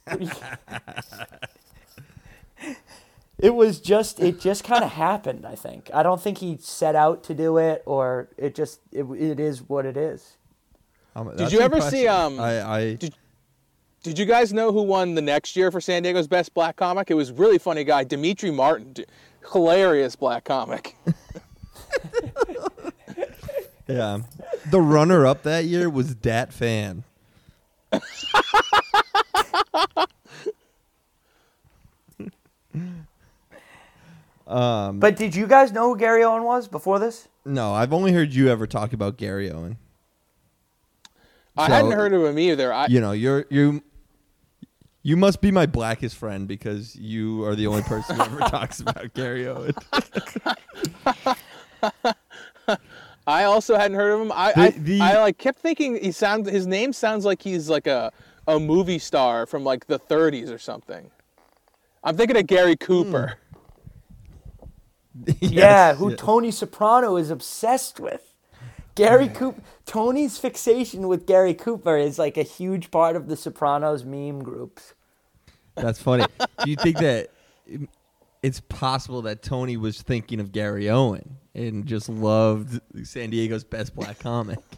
It 3.37 3.53
was 3.53 3.81
just 3.81 4.21
it 4.21 4.39
just 4.39 4.63
kind 4.63 4.83
of 4.83 4.91
happened, 4.93 5.45
I 5.45 5.55
think. 5.55 5.89
I 5.93 6.03
don't 6.03 6.21
think 6.21 6.37
he 6.37 6.57
set 6.61 6.95
out 6.95 7.23
to 7.25 7.33
do 7.33 7.57
it 7.57 7.83
or 7.85 8.29
it 8.37 8.55
just 8.55 8.79
it, 8.93 9.03
it 9.03 9.39
is 9.41 9.61
what 9.61 9.85
it 9.85 9.97
is. 9.97 10.37
Um, 11.17 11.35
Did 11.35 11.51
you 11.51 11.59
ever 11.59 11.81
see, 11.81 12.05
impressive. 12.05 12.09
um, 12.09 12.39
I, 12.39 12.69
I 12.77 12.93
did- 12.95 13.15
Did 14.05 14.19
you 14.19 14.25
guys 14.25 14.53
know 14.53 14.71
who 14.71 14.83
won 14.83 15.15
the 15.15 15.21
next 15.23 15.55
year 15.55 15.71
for 15.71 15.81
San 15.81 16.03
Diego's 16.03 16.27
best 16.27 16.53
black 16.53 16.75
comic? 16.75 17.09
It 17.09 17.15
was 17.15 17.31
really 17.31 17.57
funny 17.57 17.83
guy, 17.83 18.03
Demetri 18.03 18.51
Martin. 18.51 18.93
D- 18.93 19.05
Hilarious 19.51 20.15
black 20.15 20.43
comic. 20.43 20.95
yeah. 23.87 24.19
The 24.69 24.79
runner 24.79 25.25
up 25.25 25.41
that 25.41 25.65
year 25.65 25.89
was 25.89 26.13
Dat 26.13 26.53
Phan. 26.53 27.03
um, 34.47 34.99
But 34.99 35.15
did 35.15 35.35
you 35.35 35.47
guys 35.47 35.71
know 35.71 35.89
who 35.93 35.97
Gary 35.97 36.23
Owen 36.23 36.43
was 36.43 36.67
before 36.67 36.99
this? 36.99 37.27
no, 37.47 37.73
I've 37.73 37.93
only 37.93 38.11
heard 38.11 38.33
you 38.33 38.49
ever 38.49 38.65
talk 38.65 38.91
about 38.91 39.17
Gary 39.17 39.51
Owen. 39.51 39.77
I 41.57 41.67
So- 41.67 41.73
hadn't 41.73 41.91
heard 41.91 42.11
of 42.13 42.23
him 42.23 42.39
either. 42.39 42.73
I, 42.73 42.87
You 42.87 42.99
know, 43.01 43.11
you're 43.11 43.45
you. 43.49 43.83
You 45.05 45.15
must 45.15 45.39
be 45.39 45.51
my 45.51 45.67
blackest 45.67 46.15
friend 46.15 46.47
because 46.47 46.95
you 46.95 47.43
are 47.43 47.53
the 47.55 47.67
only 47.67 47.83
person 47.83 48.15
who 48.15 48.23
ever 48.23 48.39
talks 48.49 48.79
about 48.79 49.13
Gary 49.13 49.47
Owen. 49.47 49.75
I 53.27 53.43
also 53.43 53.75
hadn't 53.75 53.97
heard 53.97 54.13
of 54.13 54.21
him. 54.21 54.31
I 54.31 54.51
The- 54.53 54.61
I, 54.61 54.69
the- 54.71 55.01
I 55.01 55.19
like 55.21 55.37
kept 55.37 55.59
thinking 55.59 55.95
he 56.03 56.11
sound 56.11 56.47
his 56.47 56.65
name 56.65 56.91
sounds 56.91 57.23
like 57.23 57.43
he's 57.43 57.69
like 57.69 57.85
a 57.85 58.11
a 58.47 58.59
movie 58.59 58.97
star 58.97 59.45
from 59.45 59.63
like 59.63 59.85
the 59.85 59.99
30s 59.99 60.51
or 60.51 60.57
something. 60.57 61.11
I'm 62.03 62.17
thinking 62.17 62.37
of 62.37 62.47
Gary 62.47 62.75
Cooper. 62.75 63.37
Hmm. 63.37 63.41
Yes, 65.39 65.51
yeah, 65.53 65.93
who 65.93 66.09
yes. 66.09 66.19
Tony 66.19 66.49
Soprano 66.51 67.15
is 67.15 67.29
obsessed 67.29 67.99
with. 68.01 68.33
Gary 68.95 69.27
Cooper. 69.27 69.61
Tony's 69.85 70.37
fixation 70.37 71.07
with 71.07 71.25
Gary 71.25 71.53
Cooper 71.53 71.97
is 71.97 72.17
like 72.17 72.37
a 72.37 72.43
huge 72.43 72.91
part 72.91 73.15
of 73.15 73.27
the 73.27 73.35
Sopranos 73.35 74.03
meme 74.03 74.41
groups. 74.41 74.93
That's 75.75 76.01
funny. 76.01 76.25
Do 76.63 76.69
you 76.69 76.77
think 76.77 76.97
that 76.97 77.29
um, 77.73 77.89
it's 78.41 78.61
possible 78.61 79.21
that 79.23 79.43
Tony 79.43 79.77
was 79.77 80.01
thinking 80.01 80.39
of 80.39 80.51
Gary 80.51 80.89
Owen 80.89 81.37
and 81.53 81.85
just 81.85 82.07
loved 82.07 82.79
San 83.03 83.29
Diego's 83.29 83.63
best 83.63 83.95
black 83.95 84.19
comic? 84.19 84.59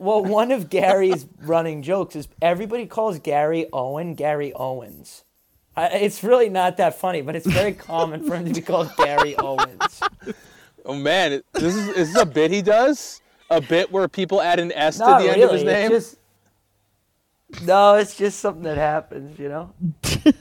Well, 0.00 0.24
one 0.24 0.50
of 0.50 0.70
Gary's 0.70 1.26
running 1.42 1.82
jokes 1.82 2.16
is 2.16 2.26
everybody 2.40 2.86
calls 2.86 3.18
Gary 3.18 3.66
Owen 3.70 4.14
Gary 4.14 4.50
Owens. 4.54 5.24
I, 5.76 5.88
it's 5.88 6.24
really 6.24 6.48
not 6.48 6.78
that 6.78 6.94
funny, 6.98 7.20
but 7.20 7.36
it's 7.36 7.46
very 7.46 7.74
common 7.74 8.26
for 8.26 8.34
him 8.34 8.46
to 8.46 8.52
be 8.54 8.62
called 8.62 8.90
Gary 8.96 9.36
Owens. 9.38 10.00
Oh 10.86 10.94
man, 10.94 11.42
this 11.52 11.76
is 11.76 11.88
is 11.88 12.14
this 12.14 12.22
a 12.22 12.24
bit 12.24 12.50
he 12.50 12.62
does? 12.62 13.19
A 13.50 13.60
bit 13.60 13.90
where 13.90 14.06
people 14.08 14.40
add 14.40 14.60
an 14.60 14.70
S 14.72 14.98
Not 14.98 15.18
to 15.18 15.24
the 15.24 15.28
really. 15.30 15.42
end 15.42 15.50
of 15.50 15.56
his 15.56 15.64
name? 15.64 15.92
It's 15.92 16.10
just 17.50 17.66
no, 17.66 17.94
it's 17.96 18.14
just 18.16 18.38
something 18.38 18.62
that 18.62 18.76
happens, 18.76 19.38
you 19.38 19.48
know. 19.48 19.72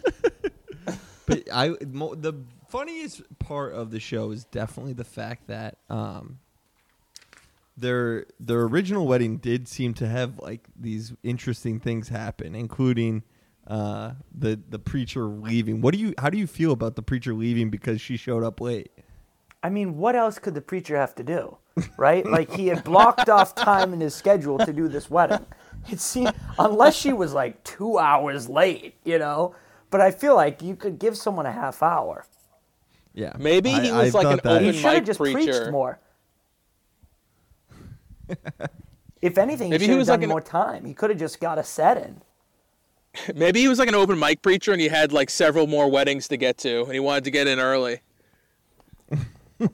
But 1.26 1.48
I 1.54 1.76
mo- 1.88 2.16
the 2.16 2.34
funniest 2.70 3.22
part 3.38 3.74
of 3.74 3.92
the 3.92 4.00
show 4.00 4.32
is 4.32 4.46
definitely 4.46 4.94
the 4.94 5.04
fact 5.04 5.46
that 5.48 5.78
um 5.90 6.40
their 7.78 8.26
their 8.40 8.62
original 8.64 9.06
wedding 9.08 9.38
did 9.38 9.68
seem 9.68 9.94
to 9.96 10.08
have 10.08 10.40
like 10.40 10.68
these 10.76 11.14
interesting 11.24 11.80
things 11.80 12.10
happen, 12.10 12.56
including 12.56 13.22
uh 13.68 14.14
the 14.36 14.60
the 14.70 14.80
preacher 14.80 15.26
leaving. 15.26 15.82
What 15.82 15.94
do 15.94 16.00
you 16.00 16.16
how 16.18 16.32
do 16.32 16.38
you 16.40 16.48
feel 16.48 16.72
about 16.72 16.96
the 16.96 17.04
preacher 17.04 17.34
leaving 17.36 17.70
because 17.70 18.02
she 18.02 18.18
showed 18.18 18.44
up 18.44 18.60
late? 18.60 18.92
I 19.62 19.70
mean, 19.70 19.98
what 19.98 20.16
else 20.16 20.40
could 20.40 20.54
the 20.54 20.62
preacher 20.62 20.96
have 20.96 21.14
to 21.16 21.24
do, 21.24 21.58
right? 21.98 22.26
Like 22.26 22.50
he 22.54 22.68
had 22.68 22.84
blocked 22.84 23.28
off 23.30 23.56
time 23.56 23.94
in 23.94 24.00
his 24.00 24.16
schedule 24.16 24.58
to 24.60 24.72
do 24.72 24.88
this 24.88 25.10
wedding. 25.10 25.46
It 25.90 26.00
seemed 26.00 26.34
unless 26.58 26.96
she 26.96 27.14
was 27.14 27.34
like 27.34 27.62
two 27.64 27.98
hours 27.98 28.48
late, 28.50 28.96
you 29.04 29.20
know. 29.20 29.56
But 29.90 30.02
I 30.02 30.12
feel 30.12 30.36
like 30.36 30.62
you 30.62 30.76
could 30.76 31.00
give 31.00 31.18
someone 31.18 31.46
a 31.46 31.52
half 31.52 31.82
hour. 31.84 32.26
Yeah. 33.14 33.34
Maybe 33.40 33.72
he 33.72 33.90
I- 33.90 34.04
was 34.04 34.16
I 34.16 34.18
like 34.20 34.28
an 34.28 34.40
thought 34.40 34.44
that- 34.44 34.62
He 34.62 34.70
Open 34.70 34.82
have 34.82 34.94
mic 34.94 35.06
just 35.06 35.20
preacher. 35.20 35.36
preached 35.38 35.72
more. 35.72 36.00
if 39.22 39.38
anything, 39.38 39.70
Maybe 39.70 39.86
he 39.86 39.88
he 39.88 39.88
should 39.88 39.92
have 39.92 39.98
was 40.00 40.08
done 40.08 40.20
like 40.20 40.24
an- 40.24 40.30
more 40.30 40.42
time. 40.42 40.86
He 40.86 40.94
could 40.94 41.10
have 41.10 41.20
just 41.20 41.40
got 41.40 41.58
a 41.58 41.64
set 41.64 41.98
in. 41.98 42.22
Maybe 43.36 43.60
he 43.60 43.68
was 43.68 43.80
like 43.80 43.90
an 43.90 43.96
open 43.96 44.20
mic 44.20 44.42
preacher 44.42 44.72
and 44.72 44.80
he 44.80 44.88
had 44.88 45.12
like 45.12 45.30
several 45.30 45.66
more 45.68 45.90
weddings 45.90 46.28
to 46.28 46.38
get 46.38 46.58
to 46.60 46.84
and 46.84 46.94
he 46.94 47.00
wanted 47.00 47.24
to 47.26 47.32
get 47.32 47.48
in 47.48 47.60
early. 47.60 48.02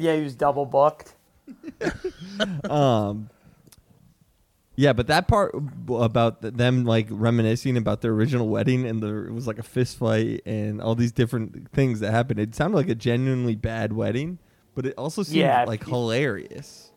Yeah, 0.00 0.14
he 0.16 0.22
was 0.22 0.34
double 0.36 0.64
booked. 0.64 1.14
um 2.70 3.28
yeah 4.76 4.92
but 4.92 5.06
that 5.08 5.26
part 5.26 5.54
about 5.90 6.40
them 6.42 6.84
like 6.84 7.06
reminiscing 7.10 7.76
about 7.76 8.00
their 8.02 8.12
original 8.12 8.48
wedding 8.48 8.86
and 8.86 9.02
there 9.02 9.26
it 9.26 9.32
was 9.32 9.46
like 9.46 9.58
a 9.58 9.62
fist 9.62 9.96
fight 9.98 10.42
and 10.46 10.80
all 10.82 10.94
these 10.94 11.10
different 11.10 11.70
things 11.72 12.00
that 12.00 12.10
happened 12.12 12.38
it 12.38 12.54
sounded 12.54 12.76
like 12.76 12.88
a 12.88 12.94
genuinely 12.94 13.56
bad 13.56 13.92
wedding 13.92 14.38
but 14.74 14.84
it 14.86 14.94
also 14.98 15.22
seemed 15.22 15.38
Yeah, 15.38 15.64
like 15.64 15.80
if- 15.82 15.88
hilarious 15.88 16.92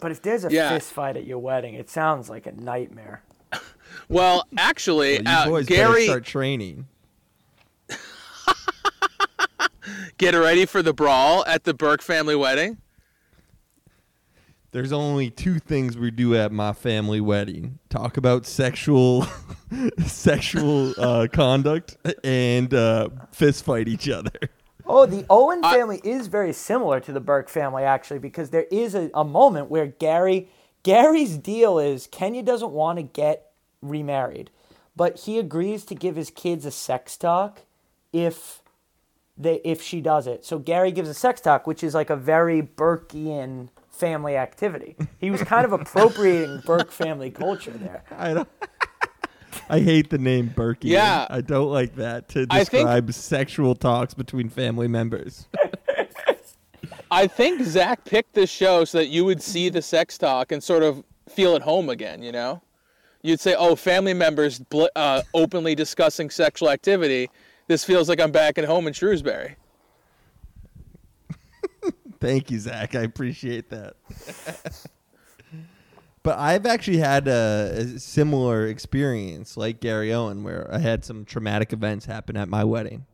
But 0.00 0.10
if 0.10 0.20
there's 0.20 0.44
a 0.44 0.50
Yeah. 0.52 0.70
fist 0.74 0.92
fight 0.92 1.16
at 1.16 1.24
your 1.26 1.38
wedding, 1.38 1.74
it 1.74 1.88
sounds 1.88 2.28
like 2.28 2.46
a 2.46 2.52
nightmare. 2.52 3.22
Well, 4.10 4.46
actually, 4.58 5.20
well, 5.20 5.22
you 5.22 5.30
uh, 5.30 5.46
boys 5.48 5.66
better 5.66 5.92
Gary, 5.92 6.04
start 6.04 6.24
training 6.24 6.86
get 10.18 10.34
ready 10.34 10.66
for 10.66 10.82
the 10.82 10.92
brawl 10.92 11.44
at 11.46 11.64
the 11.64 11.74
Burke 11.74 12.02
family 12.02 12.34
wedding. 12.36 12.78
there's 14.72 14.92
only 14.92 15.30
two 15.30 15.58
things 15.58 15.96
we 15.96 16.10
do 16.10 16.34
at 16.34 16.52
my 16.52 16.72
family 16.72 17.20
wedding 17.20 17.78
talk 17.88 18.16
about 18.16 18.46
sexual 18.46 19.26
sexual 20.06 20.92
uh, 20.98 21.26
conduct 21.32 21.96
and 22.24 22.72
uh, 22.74 23.08
fist 23.32 23.64
fight 23.64 23.88
each 23.88 24.08
other 24.08 24.30
Oh, 24.88 25.04
the 25.04 25.26
Owen 25.28 25.62
I- 25.64 25.74
family 25.74 26.00
is 26.04 26.28
very 26.28 26.52
similar 26.52 27.00
to 27.00 27.10
the 27.12 27.18
Burke 27.18 27.48
family 27.48 27.82
actually, 27.82 28.20
because 28.20 28.50
there 28.50 28.66
is 28.70 28.94
a, 28.94 29.10
a 29.14 29.24
moment 29.24 29.68
where 29.68 29.86
Gary 29.86 30.48
Gary's 30.84 31.36
deal 31.36 31.80
is 31.80 32.06
Kenya 32.06 32.40
doesn't 32.44 32.70
want 32.70 32.98
to 32.98 33.02
get 33.02 33.50
remarried, 33.82 34.48
but 34.94 35.18
he 35.20 35.40
agrees 35.40 35.84
to 35.86 35.96
give 35.96 36.14
his 36.14 36.30
kids 36.30 36.64
a 36.64 36.70
sex 36.70 37.16
talk 37.16 37.62
if 38.12 38.60
they 39.38 39.56
if 39.64 39.82
she 39.82 40.00
does 40.00 40.26
it. 40.26 40.44
So 40.44 40.58
Gary 40.58 40.92
gives 40.92 41.08
a 41.08 41.14
sex 41.14 41.40
talk, 41.40 41.66
which 41.66 41.82
is 41.84 41.94
like 41.94 42.10
a 42.10 42.16
very 42.16 42.62
Burkean 42.62 43.68
family 43.90 44.36
activity. 44.36 44.96
He 45.18 45.30
was 45.30 45.42
kind 45.42 45.64
of 45.64 45.72
appropriating 45.72 46.60
Burke 46.66 46.90
family 46.92 47.30
culture 47.30 47.70
there. 47.72 48.02
I 48.16 48.34
don't. 48.34 48.48
I 49.70 49.80
hate 49.80 50.10
the 50.10 50.18
name 50.18 50.52
Berkey. 50.54 50.84
Yeah. 50.84 51.26
I 51.30 51.40
don't 51.40 51.70
like 51.72 51.96
that 51.96 52.28
to 52.30 52.46
I 52.50 52.58
think- 52.64 52.84
describe 52.84 53.12
sexual 53.14 53.74
talks 53.74 54.12
between 54.14 54.48
family 54.48 54.86
members. 54.88 55.48
I 57.10 57.26
think 57.26 57.62
Zach 57.62 58.04
picked 58.04 58.34
this 58.34 58.50
show 58.50 58.84
so 58.84 58.98
that 58.98 59.06
you 59.08 59.24
would 59.24 59.42
see 59.42 59.68
the 59.68 59.80
sex 59.80 60.18
talk 60.18 60.52
and 60.52 60.62
sort 60.62 60.82
of 60.82 61.02
feel 61.28 61.54
at 61.54 61.62
home 61.62 61.88
again, 61.88 62.22
you 62.22 62.32
know? 62.32 62.62
You'd 63.22 63.40
say, 63.40 63.54
oh, 63.56 63.74
family 63.76 64.12
members 64.14 64.58
bl- 64.58 64.86
uh, 64.94 65.22
openly 65.34 65.74
discussing 65.74 66.30
sexual 66.30 66.68
activity. 66.68 67.30
This 67.66 67.84
feels 67.84 68.08
like 68.08 68.20
I'm 68.20 68.30
back 68.30 68.58
at 68.58 68.64
home 68.64 68.86
in 68.86 68.92
Shrewsbury. 68.92 69.56
Thank 72.20 72.50
you, 72.50 72.58
Zach. 72.58 72.94
I 72.94 73.02
appreciate 73.02 73.70
that. 73.70 73.96
but 76.22 76.38
I've 76.38 76.64
actually 76.64 76.98
had 76.98 77.26
a, 77.26 77.72
a 77.74 77.98
similar 77.98 78.66
experience 78.66 79.56
like 79.56 79.80
Gary 79.80 80.12
Owen, 80.12 80.44
where 80.44 80.72
I 80.72 80.78
had 80.78 81.04
some 81.04 81.24
traumatic 81.24 81.72
events 81.72 82.06
happen 82.06 82.36
at 82.36 82.48
my 82.48 82.62
wedding. 82.62 83.06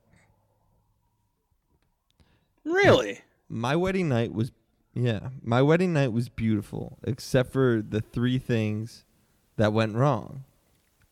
Really? 2.64 3.20
My 3.48 3.74
wedding 3.74 4.08
night 4.08 4.32
was, 4.32 4.52
yeah, 4.94 5.30
my 5.42 5.62
wedding 5.62 5.94
night 5.94 6.12
was 6.12 6.28
beautiful, 6.28 6.98
except 7.04 7.52
for 7.52 7.82
the 7.86 8.00
three 8.00 8.38
things 8.38 9.04
that 9.56 9.72
went 9.72 9.94
wrong. 9.94 10.44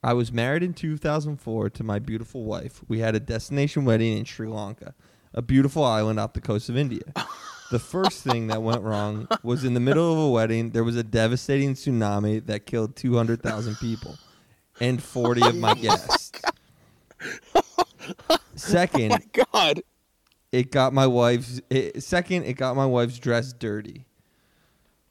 I 0.02 0.14
was 0.14 0.32
married 0.32 0.62
in 0.62 0.72
2004 0.72 1.70
to 1.70 1.84
my 1.84 1.98
beautiful 1.98 2.44
wife. 2.44 2.80
We 2.88 3.00
had 3.00 3.14
a 3.14 3.20
destination 3.20 3.84
wedding 3.84 4.16
in 4.16 4.24
Sri 4.24 4.48
Lanka, 4.48 4.94
a 5.34 5.42
beautiful 5.42 5.84
island 5.84 6.18
off 6.18 6.32
the 6.32 6.40
coast 6.40 6.68
of 6.70 6.76
India. 6.76 7.02
The 7.70 7.78
first 7.78 8.24
thing 8.24 8.46
that 8.46 8.62
went 8.62 8.80
wrong 8.80 9.28
was 9.42 9.62
in 9.62 9.74
the 9.74 9.80
middle 9.80 10.10
of 10.12 10.18
a 10.18 10.30
wedding, 10.30 10.70
there 10.70 10.84
was 10.84 10.96
a 10.96 11.04
devastating 11.04 11.74
tsunami 11.74 12.44
that 12.46 12.66
killed 12.66 12.96
200,000 12.96 13.76
people 13.76 14.16
and 14.80 15.02
40 15.02 15.46
of 15.48 15.56
my 15.56 15.72
oh 15.78 15.82
guests. 15.82 16.32
Oh 18.28 18.38
second, 18.56 19.24
God. 19.32 19.82
it 20.50 20.72
got 20.72 20.92
my 20.92 21.06
wife's 21.06 21.60
it, 21.70 22.02
second 22.02 22.44
it 22.44 22.54
got 22.54 22.74
my 22.74 22.86
wife's 22.86 23.18
dress 23.18 23.52
dirty 23.52 24.04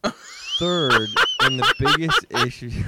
third 0.03 1.07
and 1.41 1.59
the 1.59 1.73
biggest 1.79 2.25
issue 2.45 2.83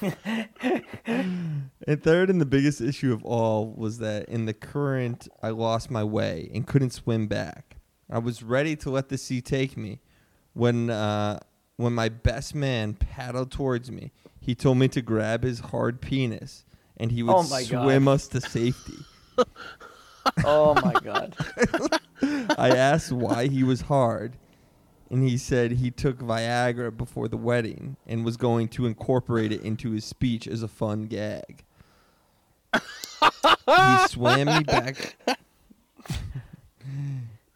and 1.06 2.02
third 2.02 2.30
and 2.30 2.40
the 2.40 2.46
biggest 2.46 2.80
issue 2.80 3.12
of 3.12 3.24
all 3.24 3.72
was 3.76 3.98
that 3.98 4.28
in 4.28 4.46
the 4.46 4.54
current 4.54 5.28
i 5.42 5.48
lost 5.50 5.90
my 5.90 6.04
way 6.04 6.50
and 6.54 6.66
couldn't 6.66 6.90
swim 6.90 7.26
back 7.26 7.76
i 8.10 8.18
was 8.18 8.42
ready 8.42 8.76
to 8.76 8.90
let 8.90 9.08
the 9.08 9.18
sea 9.18 9.40
take 9.40 9.76
me 9.76 10.00
when 10.54 10.90
uh 10.90 11.38
when 11.76 11.92
my 11.92 12.08
best 12.08 12.54
man 12.54 12.94
paddled 12.94 13.50
towards 13.50 13.90
me 13.90 14.12
he 14.40 14.54
told 14.54 14.78
me 14.78 14.88
to 14.88 15.02
grab 15.02 15.42
his 15.42 15.60
hard 15.60 16.00
penis 16.00 16.64
and 16.96 17.12
he 17.12 17.22
would 17.22 17.32
Oh 17.34 17.42
my 17.44 17.62
God. 17.64 17.84
swim 17.84 18.08
us 18.08 18.28
to 18.28 18.40
safety 18.40 18.98
Oh 20.44 20.74
my 20.74 20.92
god. 21.02 21.34
I 22.58 22.68
asked 22.76 23.10
why 23.10 23.46
he 23.46 23.64
was 23.64 23.80
hard, 23.80 24.36
and 25.10 25.28
he 25.28 25.36
said 25.36 25.72
he 25.72 25.90
took 25.90 26.18
Viagra 26.18 26.96
before 26.96 27.26
the 27.26 27.36
wedding 27.36 27.96
and 28.06 28.24
was 28.24 28.36
going 28.36 28.68
to 28.68 28.86
incorporate 28.86 29.50
it 29.50 29.60
into 29.62 29.90
his 29.90 30.04
speech 30.04 30.46
as 30.46 30.62
a 30.62 30.68
fun 30.68 31.06
gag. 31.06 31.64
he 32.72 34.08
swam 34.08 34.46
me 34.46 34.62
back. 34.62 35.16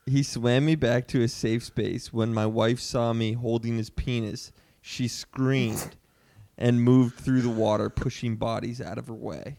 he 0.06 0.22
swam 0.24 0.66
me 0.66 0.74
back 0.74 1.06
to 1.08 1.22
a 1.22 1.28
safe 1.28 1.62
space. 1.62 2.12
When 2.12 2.34
my 2.34 2.46
wife 2.46 2.80
saw 2.80 3.12
me 3.12 3.34
holding 3.34 3.76
his 3.76 3.88
penis, 3.88 4.50
she 4.82 5.06
screamed 5.06 5.94
and 6.58 6.82
moved 6.82 7.20
through 7.20 7.42
the 7.42 7.48
water, 7.48 7.88
pushing 7.88 8.34
bodies 8.34 8.80
out 8.80 8.98
of 8.98 9.06
her 9.06 9.14
way. 9.14 9.58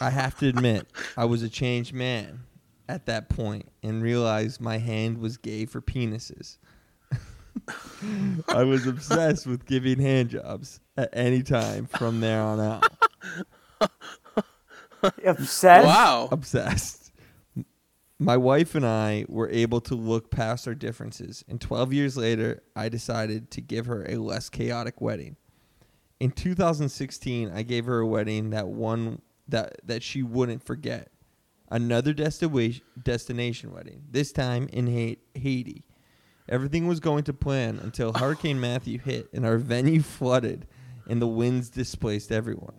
I 0.00 0.10
have 0.10 0.36
to 0.38 0.48
admit, 0.48 0.88
I 1.16 1.24
was 1.26 1.44
a 1.44 1.48
changed 1.48 1.94
man. 1.94 2.40
At 2.88 3.06
that 3.06 3.28
point 3.28 3.68
and 3.82 4.02
realized 4.02 4.60
my 4.60 4.78
hand 4.78 5.18
was 5.18 5.36
gay 5.36 5.66
for 5.66 5.80
penises. 5.80 6.58
I 8.48 8.64
was 8.64 8.86
obsessed 8.86 9.46
with 9.46 9.66
giving 9.66 9.98
hand 9.98 10.30
jobs 10.30 10.80
at 10.96 11.10
any 11.12 11.42
time 11.42 11.86
from 11.86 12.20
there 12.20 12.40
on 12.40 12.60
out. 12.60 12.88
Obsessed. 15.24 15.86
Wow. 15.86 16.28
Obsessed. 16.30 17.12
My 18.18 18.36
wife 18.36 18.74
and 18.76 18.86
I 18.86 19.24
were 19.28 19.50
able 19.50 19.80
to 19.82 19.96
look 19.96 20.30
past 20.30 20.68
our 20.68 20.76
differences, 20.76 21.44
and 21.48 21.60
12 21.60 21.92
years 21.92 22.16
later, 22.16 22.62
I 22.76 22.88
decided 22.88 23.50
to 23.50 23.60
give 23.60 23.86
her 23.86 24.06
a 24.08 24.16
less 24.16 24.48
chaotic 24.48 25.00
wedding. 25.00 25.36
In 26.20 26.30
2016, 26.30 27.50
I 27.52 27.62
gave 27.62 27.84
her 27.86 27.98
a 27.98 28.06
wedding 28.06 28.50
that 28.50 28.68
one 28.68 29.22
that 29.48 29.80
that 29.84 30.04
she 30.04 30.22
wouldn't 30.22 30.62
forget. 30.62 31.10
Another 31.72 32.12
destination 32.12 32.84
destination 33.02 33.72
wedding. 33.72 34.02
This 34.10 34.30
time 34.30 34.68
in 34.74 34.86
Ha- 34.86 35.16
Haiti. 35.34 35.84
Everything 36.46 36.86
was 36.86 37.00
going 37.00 37.24
to 37.24 37.32
plan 37.32 37.78
until 37.82 38.12
Hurricane 38.16 38.60
Matthew 38.60 38.98
hit 38.98 39.30
and 39.32 39.46
our 39.46 39.56
venue 39.56 40.02
flooded 40.02 40.66
and 41.08 41.22
the 41.22 41.26
winds 41.26 41.70
displaced 41.70 42.30
everyone. 42.30 42.74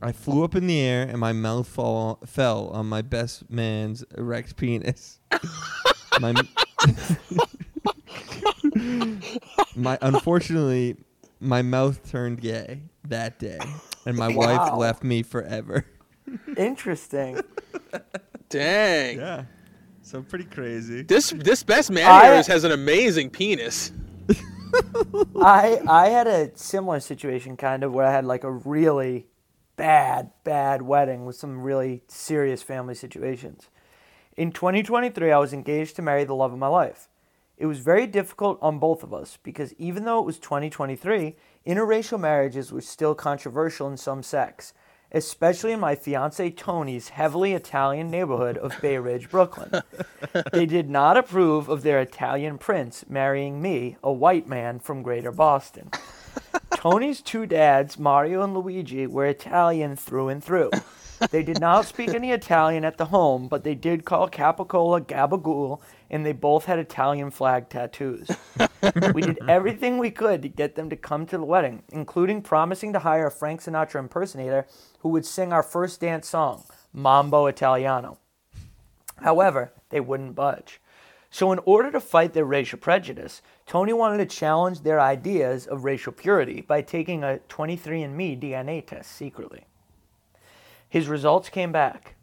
I 0.00 0.12
flew 0.12 0.44
up 0.44 0.54
in 0.54 0.68
the 0.68 0.78
air 0.78 1.02
and 1.02 1.18
my 1.18 1.32
mouth 1.32 1.66
fall, 1.66 2.20
fell 2.24 2.68
on 2.68 2.86
my 2.86 3.02
best 3.02 3.50
man's 3.50 4.04
erect 4.16 4.56
penis. 4.56 5.18
my, 6.20 6.32
my 9.74 9.98
unfortunately, 10.00 10.96
my 11.40 11.62
mouth 11.62 12.08
turned 12.08 12.40
gay 12.40 12.82
that 13.08 13.40
day, 13.40 13.58
and 14.06 14.16
my 14.16 14.28
wife 14.28 14.72
left 14.74 15.02
me 15.02 15.24
forever. 15.24 15.84
Interesting. 16.56 17.40
Dang. 18.48 19.18
Yeah, 19.18 19.44
so 20.02 20.22
pretty 20.22 20.44
crazy. 20.44 21.02
This 21.02 21.30
this 21.30 21.62
best 21.62 21.90
man 21.90 22.10
I- 22.10 22.34
yours 22.34 22.46
has 22.46 22.64
an 22.64 22.72
amazing 22.72 23.30
penis. 23.30 23.92
I 25.40 25.80
I 25.88 26.08
had 26.08 26.26
a 26.26 26.56
similar 26.56 27.00
situation 27.00 27.56
kind 27.56 27.82
of 27.82 27.92
where 27.92 28.06
I 28.06 28.12
had 28.12 28.24
like 28.24 28.44
a 28.44 28.50
really 28.50 29.26
bad 29.76 30.30
bad 30.44 30.82
wedding 30.82 31.24
with 31.24 31.36
some 31.36 31.62
really 31.62 32.02
serious 32.08 32.62
family 32.62 32.94
situations. 32.94 33.68
In 34.36 34.52
2023, 34.52 35.32
I 35.32 35.38
was 35.38 35.52
engaged 35.52 35.96
to 35.96 36.02
marry 36.02 36.24
the 36.24 36.34
love 36.34 36.52
of 36.52 36.58
my 36.58 36.68
life. 36.68 37.08
It 37.56 37.66
was 37.66 37.80
very 37.80 38.06
difficult 38.06 38.58
on 38.62 38.78
both 38.78 39.02
of 39.02 39.12
us 39.12 39.38
because 39.42 39.74
even 39.74 40.04
though 40.04 40.18
it 40.20 40.24
was 40.24 40.38
2023, 40.38 41.36
interracial 41.66 42.18
marriages 42.18 42.72
were 42.72 42.80
still 42.80 43.14
controversial 43.14 43.86
in 43.88 43.98
some 43.98 44.22
sects, 44.22 44.72
especially 45.12 45.72
in 45.72 45.80
my 45.80 45.94
fiance 45.94 46.50
Tony's 46.50 47.10
heavily 47.10 47.52
Italian 47.52 48.10
neighborhood 48.10 48.56
of 48.58 48.80
Bay 48.80 48.98
Ridge, 48.98 49.30
Brooklyn. 49.30 49.82
they 50.52 50.66
did 50.66 50.88
not 50.88 51.16
approve 51.16 51.68
of 51.68 51.82
their 51.82 52.00
Italian 52.00 52.58
prince 52.58 53.04
marrying 53.08 53.60
me, 53.60 53.96
a 54.02 54.12
white 54.12 54.46
man 54.46 54.78
from 54.78 55.02
Greater 55.02 55.32
Boston. 55.32 55.90
Tony's 56.74 57.20
two 57.20 57.46
dads, 57.46 57.98
Mario 57.98 58.42
and 58.42 58.54
Luigi, 58.54 59.06
were 59.06 59.26
Italian 59.26 59.96
through 59.96 60.28
and 60.28 60.42
through. 60.42 60.70
They 61.30 61.42
did 61.42 61.60
not 61.60 61.84
speak 61.84 62.14
any 62.14 62.30
Italian 62.30 62.84
at 62.84 62.96
the 62.96 63.06
home, 63.06 63.48
but 63.48 63.62
they 63.62 63.74
did 63.74 64.06
call 64.06 64.30
Capicola 64.30 65.02
Gabagool, 65.02 65.80
and 66.10 66.26
they 66.26 66.32
both 66.32 66.64
had 66.64 66.78
Italian 66.78 67.30
flag 67.30 67.68
tattoos. 67.68 68.28
we 69.14 69.22
did 69.22 69.38
everything 69.48 69.98
we 69.98 70.10
could 70.10 70.42
to 70.42 70.48
get 70.48 70.74
them 70.74 70.90
to 70.90 70.96
come 70.96 71.24
to 71.26 71.38
the 71.38 71.44
wedding, 71.44 71.82
including 71.90 72.42
promising 72.42 72.92
to 72.92 72.98
hire 72.98 73.28
a 73.28 73.30
Frank 73.30 73.62
Sinatra 73.62 74.00
impersonator 74.00 74.66
who 75.00 75.08
would 75.10 75.24
sing 75.24 75.52
our 75.52 75.62
first 75.62 76.00
dance 76.00 76.28
song, 76.28 76.64
Mambo 76.92 77.46
Italiano. 77.46 78.18
However, 79.18 79.72
they 79.90 80.00
wouldn't 80.00 80.34
budge. 80.34 80.80
So, 81.32 81.52
in 81.52 81.60
order 81.64 81.92
to 81.92 82.00
fight 82.00 82.32
their 82.32 82.44
racial 82.44 82.78
prejudice, 82.80 83.40
Tony 83.64 83.92
wanted 83.92 84.18
to 84.18 84.26
challenge 84.26 84.80
their 84.80 85.00
ideas 85.00 85.64
of 85.68 85.84
racial 85.84 86.12
purity 86.12 86.60
by 86.60 86.82
taking 86.82 87.22
a 87.22 87.38
23andMe 87.48 88.40
DNA 88.40 88.84
test 88.84 89.12
secretly. 89.12 89.66
His 90.88 91.06
results 91.06 91.48
came 91.48 91.70
back. 91.70 92.16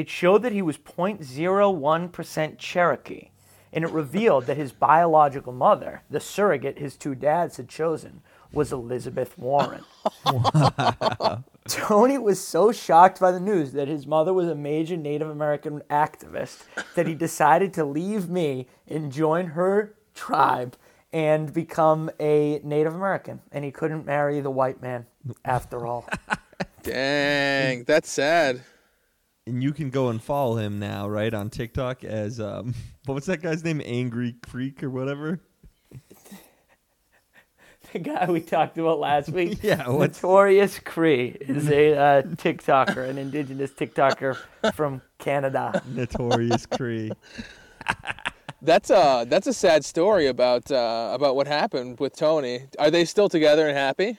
It 0.00 0.08
showed 0.08 0.40
that 0.44 0.52
he 0.52 0.62
was 0.62 0.78
0.01% 0.78 2.56
Cherokee, 2.56 3.28
and 3.70 3.84
it 3.84 3.90
revealed 3.90 4.46
that 4.46 4.56
his 4.56 4.72
biological 4.72 5.52
mother, 5.52 6.04
the 6.08 6.20
surrogate 6.20 6.78
his 6.78 6.96
two 6.96 7.14
dads 7.14 7.58
had 7.58 7.68
chosen, 7.68 8.22
was 8.50 8.72
Elizabeth 8.72 9.36
Warren. 9.36 9.84
Tony 11.68 12.16
was 12.16 12.42
so 12.42 12.72
shocked 12.72 13.20
by 13.20 13.30
the 13.30 13.40
news 13.40 13.72
that 13.72 13.88
his 13.88 14.06
mother 14.06 14.32
was 14.32 14.48
a 14.48 14.54
major 14.54 14.96
Native 14.96 15.28
American 15.28 15.82
activist 15.90 16.62
that 16.94 17.06
he 17.06 17.14
decided 17.14 17.74
to 17.74 17.84
leave 17.84 18.30
me 18.30 18.68
and 18.88 19.12
join 19.12 19.48
her 19.48 19.94
tribe 20.14 20.78
and 21.12 21.52
become 21.52 22.10
a 22.18 22.62
Native 22.64 22.94
American. 22.94 23.42
And 23.52 23.66
he 23.66 23.70
couldn't 23.70 24.06
marry 24.06 24.40
the 24.40 24.50
white 24.50 24.80
man 24.80 25.04
after 25.44 25.86
all. 25.86 26.08
Dang, 26.82 27.84
that's 27.84 28.10
sad. 28.10 28.62
And 29.50 29.64
you 29.64 29.72
can 29.72 29.90
go 29.90 30.10
and 30.10 30.22
follow 30.22 30.58
him 30.58 30.78
now, 30.78 31.08
right, 31.08 31.34
on 31.34 31.50
TikTok 31.50 32.04
as 32.04 32.38
um, 32.38 32.72
what 33.06 33.14
was 33.14 33.26
that 33.26 33.42
guy's 33.42 33.64
name? 33.64 33.82
Angry 33.84 34.36
Creek 34.48 34.80
or 34.84 34.90
whatever. 34.90 35.40
the 37.92 37.98
guy 37.98 38.30
we 38.30 38.40
talked 38.40 38.78
about 38.78 39.00
last 39.00 39.28
week. 39.30 39.58
Yeah, 39.60 39.88
what's- 39.88 40.22
Notorious 40.22 40.78
Cree 40.78 41.36
is 41.40 41.68
a 41.68 41.96
uh, 41.96 42.22
TikToker, 42.22 43.08
an 43.08 43.18
indigenous 43.18 43.72
TikToker 43.72 44.36
from 44.72 45.02
Canada. 45.18 45.82
Notorious 45.88 46.64
Cree. 46.66 47.10
That's 48.62 48.90
a 48.90 49.24
that's 49.26 49.48
a 49.48 49.52
sad 49.54 49.84
story 49.84 50.28
about 50.28 50.70
uh, 50.70 51.10
about 51.12 51.34
what 51.34 51.48
happened 51.48 51.98
with 51.98 52.14
Tony. 52.14 52.66
Are 52.78 52.90
they 52.90 53.04
still 53.04 53.28
together 53.28 53.66
and 53.66 53.76
happy? 53.76 54.16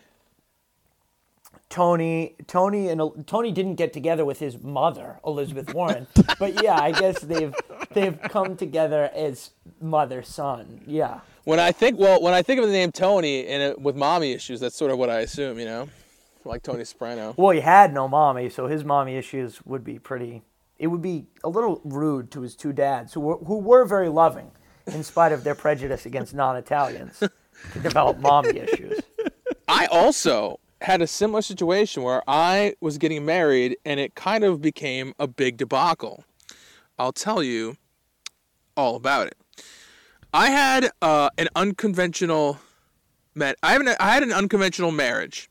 Tony, 1.72 2.36
Tony, 2.48 2.90
and 2.90 3.02
Tony 3.26 3.52
didn't 3.52 3.76
get 3.76 3.94
together 3.94 4.26
with 4.26 4.40
his 4.40 4.62
mother, 4.62 5.20
Elizabeth 5.26 5.74
Warren, 5.74 6.06
but 6.38 6.62
yeah, 6.62 6.76
I 6.80 6.92
guess 6.92 7.20
they've 7.22 7.56
they've 7.94 8.22
come 8.24 8.56
together 8.58 9.10
as 9.16 9.52
mother 9.80 10.22
son. 10.22 10.82
Yeah, 10.86 11.22
When 11.46 11.60
I 11.60 11.72
think 11.72 11.98
well, 11.98 12.22
when 12.22 12.34
I 12.34 12.42
think 12.44 12.60
of 12.60 12.68
the 12.68 12.74
name 12.74 12.92
Tony 12.92 13.48
and 13.48 13.64
it, 13.64 13.82
with 13.82 13.96
mommy 13.96 14.34
issues, 14.34 14.60
that's 14.60 14.76
sort 14.76 14.92
of 14.92 14.98
what 15.00 15.10
I 15.10 15.22
assume. 15.22 15.58
You 15.58 15.66
know, 15.66 15.90
like 16.46 16.62
Tony 16.62 16.84
Soprano. 16.84 17.34
well, 17.38 17.52
he 17.52 17.62
had 17.62 17.94
no 17.94 18.08
mommy, 18.08 18.50
so 18.50 18.68
his 18.68 18.84
mommy 18.84 19.16
issues 19.16 19.66
would 19.66 19.84
be 19.84 19.98
pretty. 19.98 20.44
It 20.78 20.88
would 20.88 21.02
be 21.02 21.26
a 21.44 21.50
little 21.50 21.80
rude 21.86 22.32
to 22.32 22.42
his 22.42 22.56
two 22.56 22.74
dads, 22.74 23.14
who 23.14 23.22
were 23.22 23.38
who 23.38 23.58
were 23.58 23.86
very 23.86 24.10
loving, 24.10 24.52
in 24.88 25.04
spite 25.04 25.32
of 25.32 25.44
their 25.44 25.56
prejudice 25.56 26.06
against 26.06 26.34
non-Italians, 26.34 27.20
to 27.20 27.80
develop 27.82 28.18
mommy 28.20 28.58
issues. 28.60 29.00
I 29.68 29.86
also 29.86 30.60
had 30.82 31.02
a 31.02 31.08
similar 31.08 31.42
situation 31.42 32.04
where 32.04 32.24
I 32.28 32.74
was 32.82 32.98
getting 32.98 33.24
married 33.24 33.78
and 33.86 34.00
it 34.00 34.16
kind 34.16 34.44
of 34.44 34.62
became 34.62 35.14
a 35.20 35.28
big 35.28 35.58
debacle. 35.58 36.24
I'll 36.98 37.14
tell 37.14 37.44
you 37.44 37.78
all 38.76 38.96
about 38.96 39.28
it. 39.28 39.38
I 40.34 40.50
had 40.50 40.92
uh, 41.02 41.30
an 41.38 41.50
unconventional 41.56 42.60
met. 43.36 43.58
I, 43.62 43.78
I 44.00 44.14
had 44.14 44.24
an 44.24 44.34
unconventional 44.34 44.92
marriage. 44.92 45.50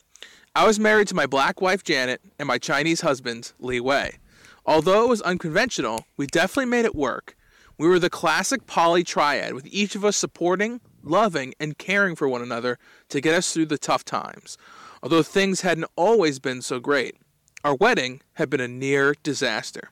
I 0.54 0.66
was 0.66 0.80
married 0.80 1.08
to 1.08 1.14
my 1.14 1.26
black 1.26 1.60
wife 1.60 1.84
Janet 1.84 2.20
and 2.38 2.48
my 2.48 2.58
Chinese 2.58 3.02
husband 3.02 3.52
Li 3.60 3.78
Wei. 3.78 4.18
Although 4.66 5.04
it 5.04 5.08
was 5.08 5.22
unconventional, 5.22 6.06
we 6.16 6.26
definitely 6.26 6.70
made 6.70 6.84
it 6.84 6.94
work. 6.94 7.36
We 7.78 7.88
were 7.88 7.98
the 7.98 8.10
classic 8.10 8.66
poly 8.66 9.04
triad, 9.04 9.54
with 9.54 9.66
each 9.70 9.94
of 9.94 10.04
us 10.04 10.16
supporting, 10.16 10.80
loving, 11.02 11.54
and 11.58 11.78
caring 11.78 12.14
for 12.14 12.28
one 12.28 12.42
another 12.42 12.78
to 13.08 13.20
get 13.20 13.34
us 13.34 13.52
through 13.54 13.66
the 13.66 13.78
tough 13.78 14.04
times. 14.04 14.58
Although 15.02 15.22
things 15.22 15.62
hadn't 15.62 15.90
always 15.96 16.38
been 16.38 16.62
so 16.62 16.78
great, 16.78 17.16
our 17.64 17.74
wedding 17.74 18.20
had 18.34 18.50
been 18.50 18.60
a 18.60 18.68
near 18.68 19.14
disaster. 19.22 19.90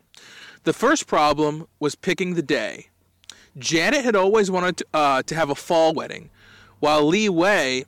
The 0.65 0.73
first 0.73 1.07
problem 1.07 1.67
was 1.81 1.95
picking 1.95 2.35
the 2.35 2.43
day. 2.43 2.89
Janet 3.57 4.05
had 4.05 4.17
always 4.17 4.51
wanted 4.51 4.79
to, 4.79 4.87
uh, 4.93 5.23
to 5.23 5.35
have 5.35 5.51
a 5.51 5.55
fall 5.55 5.95
wedding, 5.95 6.31
while 6.81 7.07
Li 7.07 7.29
Wei 7.29 7.85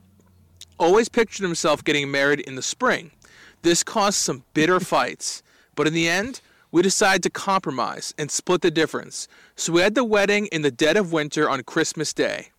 always 0.78 1.08
pictured 1.08 1.44
himself 1.44 1.84
getting 1.84 2.10
married 2.10 2.40
in 2.40 2.56
the 2.56 2.62
spring. 2.62 3.10
This 3.62 3.82
caused 3.82 4.18
some 4.18 4.44
bitter 4.54 4.80
fights, 4.94 5.42
but 5.74 5.86
in 5.86 5.92
the 5.92 6.08
end, 6.08 6.40
we 6.72 6.82
decided 6.82 7.22
to 7.24 7.30
compromise 7.30 8.14
and 8.16 8.30
split 8.30 8.62
the 8.62 8.70
difference. 8.70 9.28
So 9.56 9.72
we 9.72 9.82
had 9.82 9.94
the 9.94 10.04
wedding 10.04 10.46
in 10.46 10.62
the 10.62 10.70
dead 10.70 10.96
of 10.96 11.12
winter 11.12 11.50
on 11.50 11.62
Christmas 11.64 12.12
Day. 12.12 12.49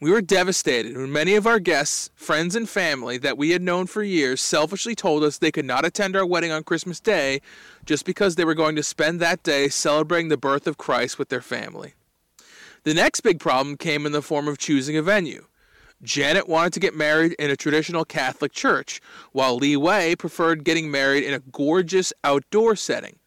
We 0.00 0.12
were 0.12 0.20
devastated 0.20 0.96
when 0.96 1.10
many 1.10 1.34
of 1.34 1.44
our 1.44 1.58
guests, 1.58 2.10
friends, 2.14 2.54
and 2.54 2.68
family 2.68 3.18
that 3.18 3.36
we 3.36 3.50
had 3.50 3.62
known 3.62 3.88
for 3.88 4.04
years 4.04 4.40
selfishly 4.40 4.94
told 4.94 5.24
us 5.24 5.38
they 5.38 5.50
could 5.50 5.64
not 5.64 5.84
attend 5.84 6.14
our 6.14 6.24
wedding 6.24 6.52
on 6.52 6.62
Christmas 6.62 7.00
Day 7.00 7.40
just 7.84 8.04
because 8.04 8.36
they 8.36 8.44
were 8.44 8.54
going 8.54 8.76
to 8.76 8.82
spend 8.84 9.18
that 9.18 9.42
day 9.42 9.68
celebrating 9.68 10.28
the 10.28 10.36
birth 10.36 10.68
of 10.68 10.78
Christ 10.78 11.18
with 11.18 11.30
their 11.30 11.40
family. 11.40 11.94
The 12.84 12.94
next 12.94 13.22
big 13.22 13.40
problem 13.40 13.76
came 13.76 14.06
in 14.06 14.12
the 14.12 14.22
form 14.22 14.46
of 14.46 14.56
choosing 14.56 14.96
a 14.96 15.02
venue. 15.02 15.46
Janet 16.00 16.48
wanted 16.48 16.74
to 16.74 16.80
get 16.80 16.94
married 16.94 17.32
in 17.32 17.50
a 17.50 17.56
traditional 17.56 18.04
Catholic 18.04 18.52
church, 18.52 19.00
while 19.32 19.56
Li 19.56 19.76
Wei 19.76 20.14
preferred 20.14 20.62
getting 20.62 20.92
married 20.92 21.24
in 21.24 21.34
a 21.34 21.40
gorgeous 21.40 22.12
outdoor 22.22 22.76
setting. 22.76 23.18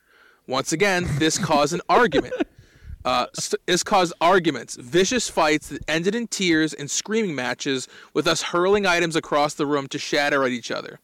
Once 0.47 0.71
again, 0.71 1.05
this 1.17 1.38
caused 1.38 1.73
an 1.73 1.81
argument. 1.89 2.34
Uh, 3.03 3.25
st- 3.33 3.61
this 3.65 3.83
caused 3.83 4.13
arguments, 4.21 4.75
vicious 4.75 5.29
fights 5.29 5.69
that 5.69 5.81
ended 5.87 6.15
in 6.15 6.27
tears 6.27 6.73
and 6.73 6.89
screaming 6.89 7.33
matches, 7.33 7.87
with 8.13 8.27
us 8.27 8.41
hurling 8.41 8.85
items 8.85 9.15
across 9.15 9.53
the 9.53 9.65
room 9.65 9.87
to 9.87 9.97
shatter 9.97 10.43
at 10.43 10.51
each 10.51 10.71
other. 10.71 10.99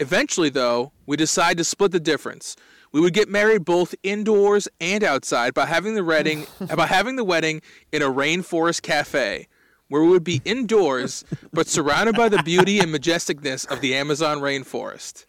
Eventually, 0.00 0.48
though, 0.48 0.92
we 1.06 1.16
decided 1.16 1.58
to 1.58 1.64
split 1.64 1.92
the 1.92 2.00
difference. 2.00 2.56
We 2.90 3.00
would 3.00 3.14
get 3.14 3.28
married 3.28 3.64
both 3.64 3.94
indoors 4.02 4.68
and 4.80 5.02
outside 5.04 5.54
by 5.54 5.66
having 5.66 5.94
the 5.94 6.04
wedding 6.04 6.46
by 6.76 6.86
having 6.86 7.16
the 7.16 7.24
wedding 7.24 7.62
in 7.90 8.02
a 8.02 8.10
rainforest 8.10 8.82
cafe, 8.82 9.48
where 9.88 10.02
we 10.02 10.08
would 10.08 10.24
be 10.24 10.42
indoors 10.44 11.24
but 11.52 11.68
surrounded 11.68 12.16
by 12.16 12.28
the 12.28 12.42
beauty 12.42 12.80
and 12.80 12.92
majesticness 12.92 13.70
of 13.70 13.80
the 13.80 13.94
Amazon 13.94 14.40
rainforest. 14.40 15.24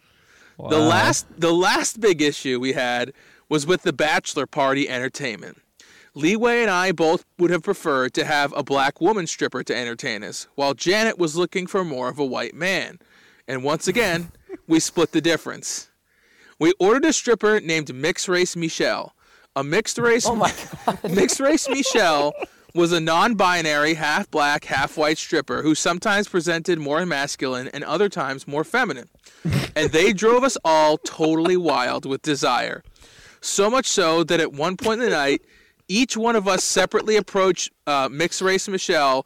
The 0.58 0.78
last 0.80 1.26
the 1.38 1.54
last 1.54 2.00
big 2.02 2.22
issue 2.22 2.60
we 2.60 2.74
had 2.74 3.14
was 3.50 3.66
with 3.66 3.84
the 3.84 3.94
bachelor 3.94 4.46
party 4.48 4.90
entertainment. 4.90 5.60
Li 6.16 6.36
Wei 6.36 6.62
and 6.62 6.70
I 6.70 6.92
both 6.92 7.26
would 7.40 7.50
have 7.50 7.64
preferred 7.64 8.14
to 8.14 8.26
have 8.26 8.54
a 8.56 8.64
black 8.64 9.02
woman 9.02 9.26
stripper 9.26 9.64
to 9.64 9.76
entertain 9.76 10.24
us, 10.24 10.48
while 10.56 10.76
Janet 10.76 11.18
was 11.18 11.36
looking 11.36 11.66
for 11.66 11.84
more 11.84 12.08
of 12.08 12.20
a 12.20 12.26
white 12.26 12.54
man. 12.54 13.00
And 13.48 13.64
once 13.64 13.88
again, 13.88 14.32
we 14.68 14.80
split 14.80 15.12
the 15.12 15.22
difference. 15.22 15.90
We 16.60 16.74
ordered 16.80 17.06
a 17.06 17.14
stripper 17.14 17.60
named 17.60 17.94
Mixed 17.94 18.28
Race 18.28 18.56
Michelle. 18.56 19.16
A 19.56 19.64
mixed 19.64 20.00
race 20.00 20.26
Oh 20.26 20.36
my 20.36 20.52
god. 20.86 21.04
Mixed 21.12 21.40
race 21.40 21.70
Michelle 21.70 22.34
was 22.74 22.92
a 22.92 23.00
non 23.00 23.36
binary, 23.36 23.94
half 23.94 24.30
black, 24.32 24.66
half 24.66 24.98
white 24.98 25.18
stripper 25.18 25.62
who 25.62 25.76
sometimes 25.76 26.28
presented 26.28 26.80
more 26.80 27.06
masculine 27.06 27.68
and 27.68 27.84
other 27.84 28.10
times 28.10 28.48
more 28.48 28.64
feminine. 28.64 29.10
And 29.76 29.92
they 29.92 30.14
drove 30.14 30.44
us 30.44 30.58
all 30.66 30.98
totally 30.98 31.58
wild 31.58 32.06
with 32.06 32.22
desire. 32.24 32.84
So 33.42 33.70
much 33.70 33.86
so 33.86 34.24
that 34.24 34.40
at 34.40 34.54
one 34.54 34.78
point 34.78 35.02
in 35.02 35.10
the 35.10 35.16
night, 35.16 35.42
each 35.88 36.16
one 36.18 36.36
of 36.36 36.48
us 36.48 36.64
separately 36.64 37.16
approached 37.16 37.72
uh, 37.88 38.10
Mixed 38.12 38.42
Race 38.42 38.68
Michelle 38.68 39.26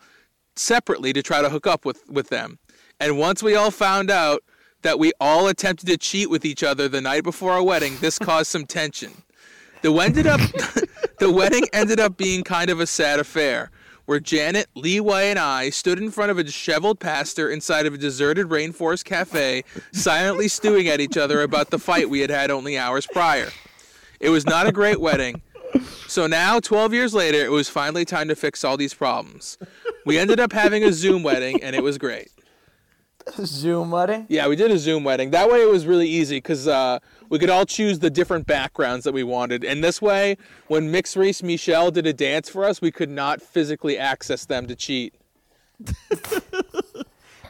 separately 0.56 1.14
to 1.14 1.22
try 1.22 1.42
to 1.42 1.50
hook 1.50 1.68
up 1.68 1.86
with, 1.86 2.10
with 2.10 2.30
them. 2.30 2.60
And 3.00 3.18
once 3.18 3.44
we 3.44 3.56
all 3.56 3.72
found 3.72 4.10
out 4.10 4.44
that 4.82 5.00
we 5.00 5.12
all 5.20 5.48
attempted 5.48 5.88
to 5.88 5.98
cheat 5.98 6.30
with 6.30 6.46
each 6.46 6.64
other 6.64 6.88
the 6.88 7.02
night 7.02 7.24
before 7.24 7.54
our 7.54 7.64
wedding, 7.64 7.98
this 8.00 8.20
caused 8.20 8.50
some 8.50 8.66
tension. 8.66 9.12
The 9.82 9.94
ended 9.94 10.26
up 10.26 10.40
the 11.20 11.32
wedding 11.32 11.64
ended 11.72 12.00
up 12.00 12.18
being 12.18 12.44
kind 12.44 12.70
of 12.70 12.80
a 12.80 12.88
sad 12.88 13.20
affair, 13.20 13.70
where 14.06 14.20
Janet, 14.20 14.68
Li 14.74 15.00
Wei, 15.00 15.30
and 15.30 15.38
I 15.38 15.70
stood 15.70 16.00
in 16.00 16.10
front 16.10 16.32
of 16.32 16.38
a 16.38 16.44
disheveled 16.44 17.00
pastor 17.00 17.50
inside 17.50 17.86
of 17.86 17.94
a 17.94 17.98
deserted 17.98 18.48
rainforest 18.48 19.06
cafe, 19.06 19.64
silently 19.92 20.48
stewing 20.48 20.88
at 20.88 21.00
each 21.00 21.18
other 21.18 21.42
about 21.42 21.70
the 21.70 21.78
fight 21.78 22.10
we 22.10 22.22
had 22.22 22.32
had 22.32 22.50
only 22.50 22.78
hours 22.78 23.06
prior. 23.06 23.50
It 24.20 24.30
was 24.30 24.46
not 24.46 24.66
a 24.66 24.72
great 24.72 25.00
wedding. 25.00 25.42
So 26.08 26.28
now, 26.28 26.60
12 26.60 26.94
years 26.94 27.14
later, 27.14 27.40
it 27.40 27.52
was 27.52 27.70
finally 27.70 28.06
time 28.06 28.28
to 28.30 28.36
fix 28.36 28.64
all 28.64 28.78
these 28.78 28.94
problems. 28.94 29.58
We 30.06 30.18
ended 30.18 30.40
up 30.40 30.54
having 30.54 30.84
a 30.84 30.94
Zoom 30.94 31.24
wedding, 31.24 31.62
and 31.62 31.76
it 31.76 31.84
was 31.84 31.98
great. 31.98 32.30
Zoom 33.32 33.92
wedding. 33.92 34.26
Yeah, 34.30 34.48
we 34.48 34.56
did 34.56 34.72
a 34.72 34.78
Zoom 34.78 35.04
wedding. 35.04 35.32
That 35.32 35.50
way 35.50 35.62
it 35.62 35.70
was 35.70 35.86
really 35.86 36.08
easy 36.08 36.38
because 36.38 36.68
uh, 36.68 37.00
we 37.30 37.40
could 37.40 37.50
all 37.50 37.66
choose 37.66 38.00
the 38.00 38.10
different 38.10 38.48
backgrounds 38.48 39.04
that 39.04 39.14
we 39.14 39.24
wanted. 39.24 39.64
And 39.64 39.84
this 39.84 40.02
way, 40.02 40.38
when 40.68 40.92
Mix 40.92 41.18
Race 41.18 41.44
Michelle 41.44 41.92
did 41.92 42.08
a 42.08 42.14
dance 42.14 42.50
for 42.50 42.64
us, 42.64 42.82
we 42.82 42.92
could 42.92 43.10
not 43.10 43.42
physically 43.42 43.98
access 43.98 44.46
them 44.46 44.68
to 44.68 44.76
cheat. 44.76 45.14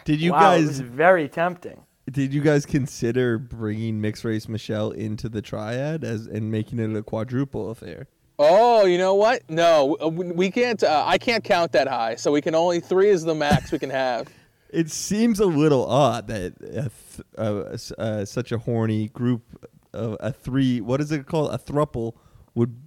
Did 0.04 0.22
you 0.22 0.32
wow, 0.32 0.54
it 0.54 0.60
guys 0.60 0.68
was 0.68 0.80
very 0.80 1.28
tempting. 1.28 1.84
Did 2.12 2.34
you 2.34 2.42
guys 2.42 2.66
consider 2.66 3.38
bringing 3.38 4.00
mixed 4.00 4.24
race 4.24 4.48
Michelle 4.48 4.92
into 4.92 5.30
the 5.30 5.42
triad 5.42 6.04
as 6.04 6.26
and 6.26 6.52
making 6.52 6.80
it 6.80 6.96
a 6.96 7.04
quadruple 7.04 7.70
affair? 7.70 8.08
Oh, 8.40 8.86
you 8.86 8.98
know 8.98 9.16
what? 9.16 9.50
No, 9.50 9.98
uh, 10.02 10.08
we 10.08 10.32
we 10.32 10.52
can't. 10.52 10.82
Uh, 10.84 11.04
I 11.06 11.18
can't 11.18 11.44
count 11.44 11.72
that 11.72 11.88
high. 11.88 12.16
So 12.16 12.32
we 12.32 12.42
can 12.42 12.56
only 12.56 12.80
three 12.80 13.10
is 13.10 13.24
the 13.24 13.36
max 13.36 13.72
we 13.72 13.80
can 13.80 13.90
have. 13.90 14.28
It 14.70 14.92
seems 14.92 15.40
a 15.40 15.46
little 15.46 15.86
odd 15.86 16.28
that 16.28 16.56
a 16.62 16.90
th- 16.90 16.92
uh, 17.38 17.78
uh, 17.98 18.26
such 18.26 18.52
a 18.52 18.58
horny 18.58 19.08
group 19.08 19.66
of 19.94 20.18
a 20.20 20.34
three, 20.34 20.82
what 20.82 21.00
is 21.00 21.10
it 21.14 21.26
called, 21.26 21.54
a 21.54 21.58
thruple, 21.58 22.16
would 22.54 22.78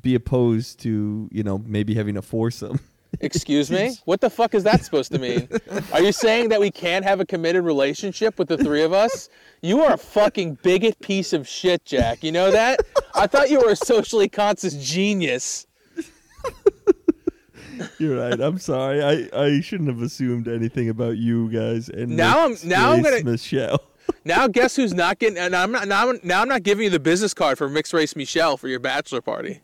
be 0.00 0.16
opposed 0.16 0.80
to 0.80 1.28
you 1.30 1.44
know 1.44 1.58
maybe 1.58 1.94
having 1.94 2.16
a 2.16 2.22
foursome. 2.22 2.80
Excuse 3.20 3.70
me? 3.70 3.96
What 4.04 4.20
the 4.20 4.30
fuck 4.30 4.54
is 4.54 4.64
that 4.64 4.84
supposed 4.84 5.12
to 5.12 5.18
mean? 5.18 5.48
Are 5.92 6.02
you 6.02 6.12
saying 6.12 6.48
that 6.50 6.60
we 6.60 6.70
can't 6.70 7.04
have 7.04 7.20
a 7.20 7.24
committed 7.26 7.64
relationship 7.64 8.38
with 8.38 8.48
the 8.48 8.56
three 8.58 8.82
of 8.82 8.92
us? 8.92 9.28
You 9.62 9.82
are 9.82 9.94
a 9.94 9.98
fucking 9.98 10.58
bigot 10.62 10.98
piece 11.00 11.32
of 11.32 11.48
shit, 11.48 11.84
Jack. 11.84 12.22
You 12.22 12.32
know 12.32 12.50
that? 12.50 12.80
I 13.14 13.26
thought 13.26 13.50
you 13.50 13.60
were 13.60 13.70
a 13.70 13.76
socially 13.76 14.28
conscious 14.28 14.74
genius. 14.74 15.66
You're 17.98 18.16
right. 18.16 18.40
I'm 18.40 18.58
sorry. 18.58 19.02
I, 19.02 19.28
I 19.36 19.60
shouldn't 19.60 19.88
have 19.88 20.00
assumed 20.00 20.46
anything 20.46 20.88
about 20.88 21.16
you 21.16 21.50
guys. 21.50 21.88
And 21.88 22.16
Now 22.16 22.40
I'm- 22.40 22.56
now 22.64 22.92
I'm 22.92 23.02
gonna- 23.02 23.24
Michelle. 23.24 23.82
Now 24.26 24.46
guess 24.48 24.76
who's 24.76 24.92
not 24.92 25.18
getting 25.18 25.38
and 25.38 25.56
I'm 25.56 25.72
not 25.72 25.88
now, 25.88 26.06
I'm- 26.08 26.20
now 26.22 26.42
I'm 26.42 26.48
not 26.48 26.62
giving 26.62 26.84
you 26.84 26.90
the 26.90 27.00
business 27.00 27.32
card 27.32 27.56
for 27.56 27.68
mixed 27.70 27.92
race 27.94 28.14
Michelle 28.14 28.58
for 28.58 28.68
your 28.68 28.78
bachelor 28.78 29.22
party. 29.22 29.60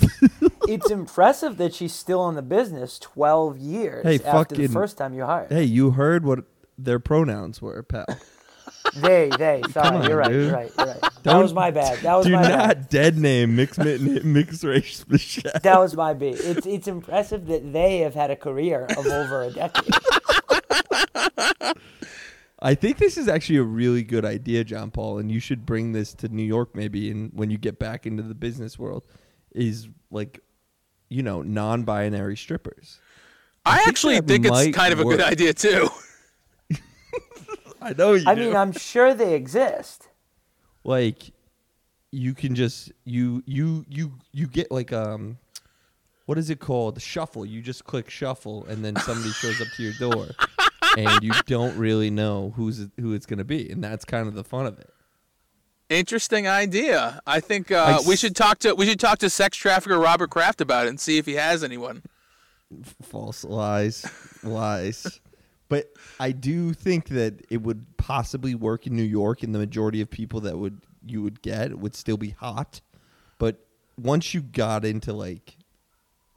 It's 0.68 0.90
impressive 0.90 1.56
that 1.58 1.74
she's 1.74 1.92
still 1.92 2.28
in 2.28 2.34
the 2.34 2.42
business 2.42 2.98
12 2.98 3.58
years 3.58 4.04
Hey, 4.04 4.20
after 4.24 4.54
the 4.54 4.68
first 4.68 4.96
time 4.98 5.14
you 5.14 5.24
hired. 5.24 5.50
Hey, 5.52 5.64
you 5.64 5.92
heard 5.92 6.24
what 6.24 6.44
their 6.78 6.98
pronouns 6.98 7.60
were, 7.62 7.82
pal. 7.82 8.06
They, 8.96 9.28
they. 9.38 9.62
Sorry, 9.70 9.96
on, 9.96 10.08
you're 10.08 10.16
right. 10.16 10.30
You're 10.30 10.52
right. 10.52 10.72
You're 10.76 10.86
right. 10.86 11.00
That 11.00 11.22
Don't- 11.22 11.42
was 11.42 11.52
my 11.54 11.70
bad. 11.70 11.98
That 11.98 12.14
was 12.16 12.26
Do 12.26 12.32
my 12.32 12.42
not 12.42 12.48
bad. 12.58 12.88
dead 12.88 13.16
name 13.18 13.54
mixed 13.56 13.78
mi- 13.78 14.20
mixed 14.24 14.64
race 14.64 15.04
Michelle. 15.08 15.52
That 15.62 15.78
was 15.78 15.94
my 15.96 16.14
B. 16.14 16.28
It's 16.28 16.66
it's 16.66 16.88
impressive 16.88 17.46
that 17.46 17.72
they 17.72 17.98
have 17.98 18.14
had 18.14 18.30
a 18.30 18.36
career 18.36 18.86
of 18.96 19.06
over 19.06 19.42
a 19.42 19.50
decade. 19.50 19.94
I 22.64 22.74
think 22.76 22.98
this 22.98 23.16
is 23.18 23.26
actually 23.28 23.56
a 23.58 23.62
really 23.64 24.04
good 24.04 24.24
idea, 24.24 24.62
John 24.62 24.90
Paul, 24.92 25.18
and 25.18 25.30
you 25.32 25.40
should 25.40 25.66
bring 25.66 25.92
this 25.92 26.14
to 26.14 26.28
New 26.28 26.44
York 26.44 26.74
maybe 26.76 27.10
and 27.10 27.32
when 27.34 27.50
you 27.50 27.58
get 27.58 27.78
back 27.78 28.06
into 28.06 28.22
the 28.22 28.34
business 28.34 28.78
world 28.78 29.04
is 29.52 29.88
like 30.12 30.40
you 31.12 31.22
know, 31.22 31.42
non-binary 31.42 32.36
strippers. 32.36 32.98
I, 33.64 33.76
think 33.76 33.88
actually 33.88 34.14
that 34.16 34.26
think 34.26 34.46
it's 34.46 34.76
kind 34.76 34.92
of 34.92 35.00
a 35.00 35.04
good 35.04 35.20
idea 35.20 35.52
too. 35.52 35.88
I 37.82 37.92
know 37.92 38.14
you 38.14 38.24
I 38.26 38.34
do. 38.34 38.46
mean, 38.46 38.56
I'm 38.56 38.72
sure 38.72 39.14
they 39.14 39.34
exist. 39.34 40.08
like 40.84 41.32
you 42.10 42.34
can 42.34 42.54
just 42.54 42.92
you 43.04 43.42
you 43.46 43.84
you 43.88 44.12
you 44.32 44.46
get 44.46 44.70
like 44.70 44.92
um 44.92 45.38
what 46.26 46.38
is 46.38 46.50
it 46.50 46.60
called 46.60 47.00
shuffle 47.00 47.44
you 47.46 47.62
just 47.62 47.84
click 47.84 48.10
shuffle 48.10 48.66
and 48.66 48.84
then 48.84 48.94
somebody 48.96 49.30
shows 49.30 49.60
up 49.60 49.68
to 49.76 49.82
your 49.82 49.94
door 49.94 50.28
and 50.98 51.22
you 51.22 51.32
don't 51.46 51.76
really 51.78 52.10
know 52.10 52.52
who's 52.54 52.86
who 53.00 53.14
it's 53.14 53.24
going 53.26 53.38
to 53.38 53.44
be 53.44 53.70
and 53.70 53.82
that's 53.82 54.04
kind 54.04 54.28
of 54.28 54.34
the 54.34 54.44
fun 54.44 54.66
of 54.66 54.78
it 54.78 54.91
Interesting 55.92 56.48
idea. 56.48 57.20
I 57.26 57.40
think 57.40 57.70
uh, 57.70 58.00
I 58.02 58.08
we 58.08 58.16
should 58.16 58.34
talk 58.34 58.58
to 58.60 58.74
we 58.74 58.86
should 58.86 58.98
talk 58.98 59.18
to 59.18 59.28
sex 59.28 59.56
trafficker 59.58 59.98
Robert 59.98 60.30
Kraft 60.30 60.62
about 60.62 60.86
it 60.86 60.88
and 60.88 60.98
see 60.98 61.18
if 61.18 61.26
he 61.26 61.34
has 61.34 61.62
anyone. 61.62 62.02
false 63.02 63.44
lies 63.44 64.06
lies 64.42 65.20
but 65.68 65.92
i 66.18 66.32
do 66.32 66.72
think 66.72 67.08
that 67.08 67.44
it 67.50 67.62
would 67.62 67.84
possibly 67.98 68.54
work 68.54 68.86
in 68.86 68.96
new 68.96 69.02
york 69.02 69.42
and 69.42 69.54
the 69.54 69.58
majority 69.58 70.00
of 70.00 70.08
people 70.10 70.40
that 70.40 70.56
would 70.56 70.80
you 71.06 71.22
would 71.22 71.42
get 71.42 71.78
would 71.78 71.94
still 71.94 72.16
be 72.16 72.30
hot 72.30 72.80
but 73.38 73.66
once 73.98 74.32
you 74.32 74.40
got 74.40 74.84
into 74.86 75.12
like 75.12 75.56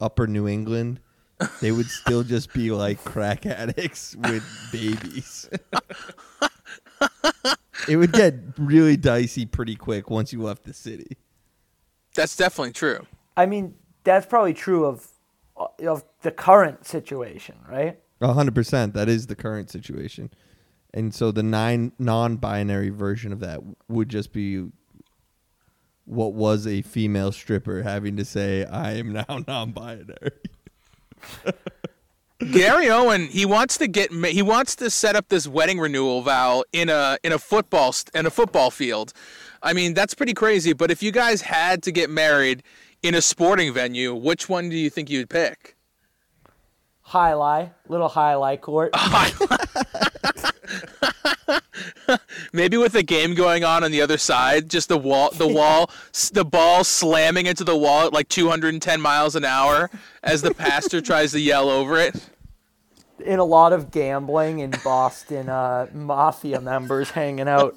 upper 0.00 0.26
new 0.26 0.46
england 0.46 1.00
they 1.60 1.72
would 1.72 1.86
still 1.86 2.22
just 2.22 2.52
be 2.52 2.70
like 2.70 3.02
crack 3.04 3.46
addicts 3.46 4.14
with 4.16 4.44
babies 4.70 5.48
it 7.88 7.96
would 7.96 8.12
get 8.12 8.34
really 8.58 8.96
dicey 8.96 9.46
pretty 9.46 9.76
quick 9.76 10.10
once 10.10 10.32
you 10.32 10.42
left 10.42 10.64
the 10.64 10.72
city 10.72 11.16
That's 12.14 12.36
definitely 12.36 12.72
true. 12.72 13.06
I 13.36 13.46
mean, 13.46 13.74
that's 14.04 14.26
probably 14.26 14.54
true 14.54 14.84
of 14.86 15.06
of 15.56 16.04
the 16.22 16.30
current 16.30 16.86
situation, 16.86 17.56
right? 17.68 17.98
A 18.20 18.32
hundred 18.32 18.54
percent. 18.54 18.94
That 18.94 19.08
is 19.08 19.26
the 19.26 19.36
current 19.36 19.70
situation, 19.70 20.30
and 20.94 21.14
so 21.14 21.30
the 21.32 21.42
nine 21.42 21.92
non-binary 21.98 22.90
version 22.90 23.32
of 23.32 23.40
that 23.40 23.60
would 23.88 24.08
just 24.08 24.32
be 24.32 24.66
what 26.04 26.34
was 26.34 26.66
a 26.66 26.82
female 26.82 27.32
stripper 27.32 27.82
having 27.82 28.16
to 28.16 28.24
say, 28.24 28.64
"I 28.64 28.92
am 28.92 29.12
now 29.12 29.40
non-binary." 29.46 30.30
Gary 32.38 32.90
Owen, 32.90 33.28
he 33.28 33.46
wants 33.46 33.78
to 33.78 33.86
get 33.86 34.12
he 34.12 34.42
wants 34.42 34.76
to 34.76 34.90
set 34.90 35.16
up 35.16 35.28
this 35.28 35.48
wedding 35.48 35.78
renewal 35.78 36.20
vow 36.20 36.64
in 36.72 36.90
a 36.90 37.16
in 37.22 37.32
a 37.32 37.38
football 37.38 37.94
in 38.14 38.26
a 38.26 38.30
football 38.30 38.70
field. 38.70 39.12
I 39.62 39.72
mean, 39.72 39.94
that's 39.94 40.12
pretty 40.12 40.34
crazy, 40.34 40.74
but 40.74 40.90
if 40.90 41.02
you 41.02 41.12
guys 41.12 41.40
had 41.40 41.82
to 41.84 41.92
get 41.92 42.10
married 42.10 42.62
in 43.02 43.14
a 43.14 43.22
sporting 43.22 43.72
venue, 43.72 44.14
which 44.14 44.48
one 44.48 44.68
do 44.68 44.76
you 44.76 44.90
think 44.90 45.08
you'd 45.08 45.30
pick? 45.30 45.76
Jai 47.10 47.32
alai, 47.32 47.70
little 47.88 48.08
jai 48.08 48.34
alai 48.34 48.60
court. 48.60 48.90
maybe 52.56 52.76
with 52.76 52.92
the 52.92 53.02
game 53.02 53.34
going 53.34 53.62
on 53.62 53.84
on 53.84 53.90
the 53.90 54.00
other 54.00 54.18
side, 54.18 54.68
just 54.68 54.88
the 54.88 54.98
wall, 54.98 55.30
the 55.30 55.46
wall, 55.52 55.90
the 56.32 56.44
ball 56.44 56.82
slamming 56.82 57.46
into 57.46 57.64
the 57.64 57.76
wall 57.76 58.06
at 58.06 58.12
like 58.12 58.28
210 58.28 59.00
miles 59.00 59.36
an 59.36 59.44
hour 59.44 59.90
as 60.22 60.42
the 60.42 60.54
pastor 60.54 61.00
tries 61.02 61.32
to 61.32 61.40
yell 61.40 61.68
over 61.68 61.98
it. 61.98 62.28
In 63.24 63.38
a 63.38 63.44
lot 63.44 63.72
of 63.72 63.90
gambling 63.90 64.58
in 64.58 64.74
Boston, 64.84 65.48
uh, 65.48 65.86
mafia 65.92 66.60
members 66.60 67.10
hanging 67.10 67.48
out. 67.48 67.76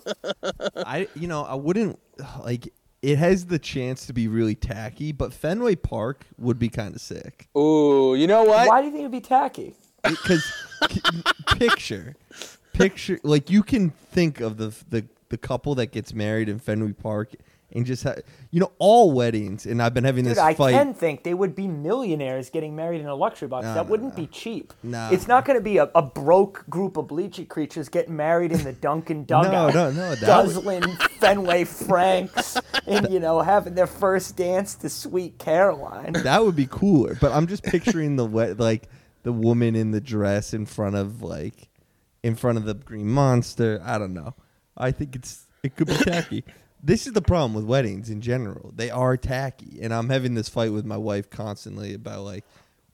I 0.76 1.08
you 1.16 1.28
know 1.28 1.44
I 1.44 1.56
wouldn't 1.56 1.98
like 2.42 2.74
it 3.02 3.18
has 3.18 3.46
the 3.46 3.58
chance 3.58 4.06
to 4.08 4.14
be 4.14 4.28
really 4.28 4.56
tacky, 4.56 5.14
but 5.14 5.34
Fenway 5.34 5.76
Park 5.76 6.26
would 6.38 6.60
be 6.60 6.68
kind 6.68 6.94
of 6.94 7.00
sick 7.00 7.48
Ooh, 7.58 8.16
you 8.16 8.28
know 8.28 8.44
what? 8.44 8.68
Why 8.68 8.82
do 8.82 8.88
you 8.88 8.92
think 8.92 9.02
it'd 9.02 9.12
be 9.14 9.22
tacky? 9.22 9.76
because 10.04 10.52
picture 11.58 12.16
picture 12.80 13.20
like 13.24 13.50
you 13.50 13.64
can 13.64 13.90
think 13.90 14.40
of 14.40 14.58
the 14.58 14.76
the 14.90 15.06
the 15.30 15.38
couple 15.38 15.76
that 15.76 15.92
gets 15.92 16.14
married 16.14 16.50
in 16.50 16.58
Fenway 16.60 16.94
Park 16.94 17.34
and 17.72 17.86
just 17.86 18.04
ha- 18.04 18.16
you 18.50 18.60
know 18.60 18.72
all 18.80 19.12
weddings 19.12 19.68
and 19.68 19.80
I've 19.80 19.94
been 19.94 20.04
having 20.04 20.24
Dude, 20.24 20.32
this 20.32 20.40
I 20.40 20.56
fight 20.56 20.72
can 20.74 20.96
think 20.96 21.24
they 21.24 21.36
would 21.36 21.54
be 21.54 21.68
millionaires 21.68 22.50
getting 22.50 22.76
married 22.76 23.00
in 23.00 23.06
a 23.06 23.14
luxury 23.14 23.48
box. 23.48 23.66
No, 23.66 23.74
that 23.76 23.86
no, 23.86 23.92
wouldn't 23.92 24.18
no. 24.18 24.24
be 24.24 24.26
cheap. 24.26 24.74
No. 24.82 25.10
It's 25.12 25.28
not 25.28 25.46
going 25.46 25.60
to 25.60 25.64
be 25.64 25.78
a, 25.78 25.84
a 25.94 26.02
broke 26.02 26.66
group 26.68 26.98
of 26.98 27.08
bleacher 27.08 27.46
creatures 27.46 27.88
getting 27.88 28.16
married 28.16 28.52
in 28.52 28.64
the 28.64 28.74
Dunkin' 28.74 29.26
Dugout. 29.26 29.74
no, 29.76 29.92
no, 29.92 30.16
that 30.16 30.66
would- 30.66 31.02
Fenway 31.20 31.66
Franks 31.66 32.58
and, 32.88 33.12
you 33.14 33.20
know, 33.20 33.42
having 33.42 33.76
their 33.76 33.86
first 33.88 34.36
dance 34.36 34.74
to 34.76 34.90
Sweet 34.90 35.38
Caroline. 35.38 36.14
that 36.14 36.44
would 36.44 36.56
be 36.56 36.66
cooler. 36.66 37.16
But 37.22 37.34
I'm 37.34 37.46
just 37.46 37.62
picturing 37.62 38.16
the 38.16 38.26
wet, 38.26 38.60
like 38.60 38.90
the 39.22 39.32
woman 39.34 39.76
in 39.76 39.92
the 39.92 40.02
dress 40.02 40.54
in 40.56 40.66
front 40.66 40.96
of 40.96 41.22
like 41.22 41.69
in 42.24 42.36
front 42.36 42.58
of 42.58 42.66
the 42.66 42.74
green 42.74 43.08
monster. 43.08 43.82
I 43.84 43.98
don't 43.98 44.14
know. 44.14 44.34
I 44.78 44.92
think 44.92 45.16
it's 45.16 45.46
it 45.64 45.76
could 45.76 45.88
be 45.88 45.94
tacky. 45.98 46.44
this 46.84 47.08
is 47.08 47.14
the 47.14 47.22
problem 47.22 47.54
with 47.54 47.66
weddings 47.66 48.10
in 48.10 48.22
general. 48.22 48.74
They 48.76 48.90
are 48.90 49.18
tacky, 49.18 49.80
and 49.82 49.94
I'm 49.94 50.10
having 50.10 50.36
this 50.36 50.50
fight 50.50 50.72
with 50.72 50.86
my 50.86 50.98
wife 50.98 51.30
constantly 51.30 51.94
about 51.94 52.24
like, 52.24 52.46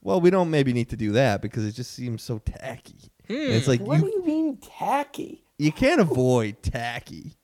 well, 0.02 0.20
we 0.20 0.30
don't 0.30 0.50
maybe 0.50 0.72
need 0.72 0.88
to 0.90 0.96
do 0.96 1.12
that 1.12 1.42
because 1.42 1.64
it 1.64 1.72
just 1.72 1.92
seems 1.92 2.22
so 2.22 2.38
tacky. 2.38 3.10
And 3.28 3.38
it's 3.38 3.64
hmm. 3.66 3.72
like 3.72 3.80
What 3.80 3.98
you 3.98 4.04
do 4.04 4.10
you 4.16 4.24
mean 4.24 4.56
tacky? 4.58 5.42
you 5.58 5.72
can't 5.72 6.00
avoid 6.00 6.62
tacky. 6.62 7.36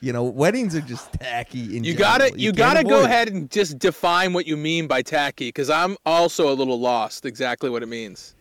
You 0.00 0.12
know, 0.12 0.24
weddings 0.24 0.74
are 0.74 0.80
just 0.80 1.12
tacky. 1.12 1.76
In 1.76 1.84
You 1.84 1.94
general. 1.94 2.18
gotta, 2.18 2.38
you, 2.38 2.52
can't 2.52 2.74
gotta 2.74 2.84
go 2.84 3.00
it. 3.00 3.04
ahead 3.04 3.28
and 3.28 3.48
just 3.48 3.78
define 3.78 4.32
what 4.32 4.48
you 4.48 4.56
mean 4.56 4.88
by 4.88 5.00
tacky, 5.00 5.46
because 5.48 5.70
I'm 5.70 5.96
also 6.04 6.52
a 6.52 6.54
little 6.54 6.80
lost 6.80 7.24
exactly 7.24 7.70
what 7.70 7.84
it 7.84 7.86
means. 7.88 8.34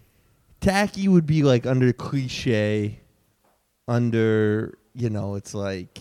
Tacky 0.61 1.07
would 1.07 1.25
be 1.25 1.43
like 1.43 1.65
under 1.65 1.91
cliche 1.91 2.99
under 3.87 4.77
you 4.93 5.09
know 5.09 5.35
it's 5.35 5.53
like 5.53 5.99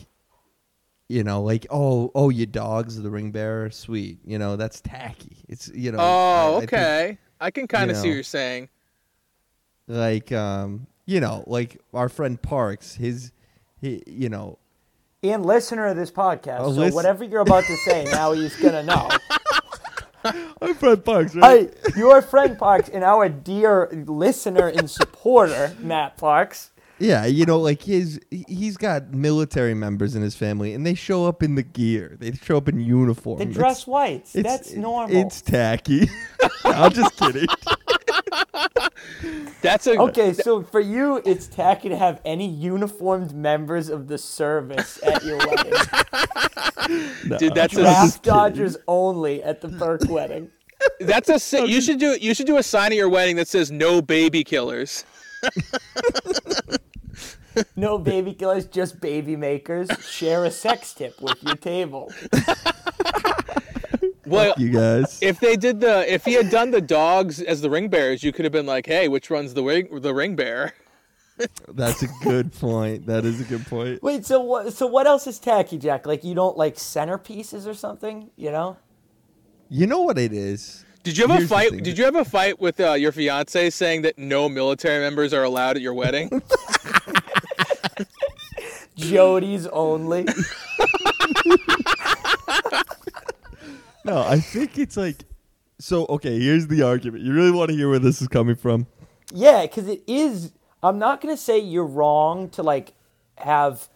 you 1.09 1.25
know 1.25 1.43
like 1.43 1.67
oh 1.71 2.11
oh 2.15 2.29
your 2.29 2.47
dog's 2.47 3.01
the 3.03 3.11
ring 3.11 3.31
bearer 3.33 3.71
sweet 3.71 4.19
you 4.25 4.39
know 4.39 4.57
that's 4.57 4.81
tacky 4.81 5.39
it's 5.49 5.69
you 5.75 5.91
know 5.93 5.99
I- 5.99 6.03
Oh, 6.03 6.57
I 6.57 6.61
think, 6.61 6.73
okay. 6.73 7.19
I 7.41 7.51
can 7.51 7.67
kind 7.67 7.91
of 7.91 7.97
see 7.97 8.05
know. 8.05 8.09
what 8.11 8.15
you're 8.15 8.23
saying. 8.23 8.69
like 9.89 10.31
um 10.33 10.87
you 11.07 11.21
know 11.21 11.43
like 11.47 11.81
our 11.95 12.09
friend 12.09 12.41
parks 12.41 12.95
his 12.95 13.33
he 13.81 14.03
you 14.07 14.29
know 14.29 14.59
And 15.23 15.45
listener 15.45 15.87
of 15.87 15.97
this 15.97 16.11
podcast, 16.11 16.61
Oh, 16.61 16.73
so 16.73 16.81
listen- 16.81 16.95
whatever 16.95 17.25
you're 17.25 17.41
about 17.41 17.65
to 17.65 17.77
say, 17.79 18.05
now 18.05 18.33
he's 18.33 18.55
going 18.57 18.73
to 18.75 18.83
know. 18.83 19.09
our 20.63 20.75
friend 20.75 21.05
parks 21.05 21.35
right 21.35 21.73
Hey, 21.85 21.93
your 22.01 22.21
friend 22.23 22.59
Parks 22.59 22.89
and 22.89 23.03
our 23.05 23.29
dear 23.29 23.89
listener 24.07 24.69
and 24.69 24.91
supporter, 24.91 25.75
Matt 25.79 26.17
Parks. 26.17 26.71
yeah 26.99 27.25
you 27.25 27.47
know 27.47 27.59
like 27.59 27.83
his 27.83 28.21
he- 28.31 28.45
he's 28.49 28.77
got 28.77 29.15
military 29.15 29.73
members 29.75 30.15
in 30.15 30.21
his 30.23 30.35
family 30.37 30.75
and 30.75 30.85
they 30.87 30.95
show 30.95 31.27
up 31.27 31.43
in 31.43 31.55
the 31.55 31.63
gear 31.63 32.17
they 32.21 32.33
show 32.33 32.57
up 32.59 32.69
in 32.69 32.79
uniform 32.81 33.39
The 33.39 33.45
It's- 33.45 33.57
dress 33.57 33.87
whites. 33.87 34.35
it's- 34.37 34.59
That's 34.59 34.75
normal. 34.77 35.17
it's 35.17 35.41
tacky 35.41 36.11
i'm 36.65 36.93
just 36.93 37.17
kidding 37.17 37.47
That's 39.63 39.87
a 39.87 39.99
Okay, 40.01 40.33
so 40.33 40.63
for 40.63 40.81
you, 40.81 41.21
it's 41.25 41.47
tacky 41.47 41.89
to 41.91 41.97
have 41.97 42.21
any 42.25 42.49
uniformed 42.49 43.35
members 43.35 43.89
of 43.89 44.09
the 44.09 44.17
service 44.19 44.99
at 45.03 45.23
your 45.25 45.37
wedding. 45.47 45.73
dude. 47.39 47.55
That's 47.55 47.75
a 47.77 47.81
Draft 47.83 48.23
Dodgers 48.25 48.77
only 48.89 49.43
at 49.43 49.61
the 49.61 49.69
Burke 49.69 50.09
wedding. 50.09 50.51
that's 51.01 51.29
a 51.29 51.39
si- 51.39 51.67
you 51.67 51.81
should 51.83 51.99
do 51.99 52.17
you 52.21 52.33
should 52.35 52.47
do 52.47 52.57
a 52.57 52.63
sign 52.63 52.93
at 52.93 52.97
your 52.97 53.09
wedding 53.11 53.37
that 53.37 53.49
says 53.49 53.71
no 53.71 54.01
baby 54.01 54.43
killers. 54.45 55.05
No 57.77 57.99
baby 57.99 58.33
killers, 58.33 58.65
just 58.67 59.01
baby 59.01 59.35
makers. 59.37 59.89
Share 60.09 60.45
a 60.45 60.51
sex 60.51 60.95
tip 60.95 61.21
with 61.21 61.43
your 61.43 61.57
table. 61.57 62.11
Well, 64.31 64.55
you 64.57 64.71
guys 64.71 65.19
if 65.23 65.41
they 65.41 65.57
did 65.57 65.81
the 65.81 66.13
if 66.13 66.25
he 66.25 66.35
had 66.35 66.51
done 66.51 66.71
the 66.71 66.81
dogs 66.81 67.41
as 67.41 67.61
the 67.61 67.71
ring 67.71 67.89
bearers, 67.89 68.23
you 68.23 68.33
could 68.33 68.45
have 68.45 68.53
been 68.53 68.67
like, 68.67 68.87
hey, 68.87 69.09
which 69.09 69.31
runs 69.31 69.55
the 69.55 69.63
ring 69.63 69.89
the 70.01 70.15
ring 70.15 70.37
bearer? 70.37 70.73
That's 71.69 72.03
a 72.03 72.09
good 72.23 72.53
point. 72.53 73.07
That 73.07 73.25
is 73.25 73.41
a 73.41 73.45
good 73.45 73.67
point. 73.67 74.03
Wait, 74.03 74.27
so 74.27 74.41
what? 74.41 74.73
So 74.73 74.87
what 74.87 75.07
else 75.07 75.27
is 75.27 75.39
tacky, 75.39 75.79
Jack? 75.79 76.07
Like 76.07 76.23
you 76.23 76.35
don't 76.35 76.57
like 76.57 76.77
centerpieces 76.77 77.67
or 77.67 77.75
something? 77.75 78.31
You 78.37 78.51
know? 78.51 78.77
You 79.69 79.87
know 79.87 80.03
what 80.03 80.19
it 80.19 80.33
is? 80.33 80.85
Did 81.03 81.17
you 81.17 81.27
have 81.27 81.31
a 81.31 81.39
Here's 81.39 81.49
the 81.49 81.55
fight? 81.55 81.83
Did 81.83 81.97
you 81.97 82.05
have 82.05 82.17
a 82.17 82.25
fight 82.25 82.61
with 82.61 82.79
uh, 82.79 82.93
your 82.93 83.13
fiance 83.13 83.71
saying 83.71 84.03
that 84.03 84.19
no 84.19 84.49
military 84.49 85.03
members 85.03 85.33
are 85.33 85.45
allowed 85.45 85.77
at 85.77 85.83
your 85.83 85.95
wedding? 85.95 86.29
Jody's 88.97 89.67
only. 89.69 90.27
No, 94.05 94.19
I 94.23 94.41
think 94.41 94.79
it's 94.79 94.97
like. 94.97 95.25
So 95.79 96.05
okay, 96.07 96.39
here's 96.39 96.67
the 96.67 96.83
argument. 96.83 97.25
You 97.25 97.33
really 97.33 97.51
want 97.51 97.71
to 97.71 97.77
hear 97.77 97.89
where 97.89 97.99
this 97.99 98.21
is 98.21 98.29
coming 98.29 98.57
from? 98.57 98.87
Yeah, 99.33 99.63
because 99.63 99.89
it 99.89 100.03
is. 100.07 100.53
I'm 100.83 100.99
not 100.99 101.21
gonna 101.21 101.37
say 101.37 101.59
you're 101.59 101.87
wrong 101.87 102.49
to 102.51 102.63
like 102.63 102.93
have 103.39 103.89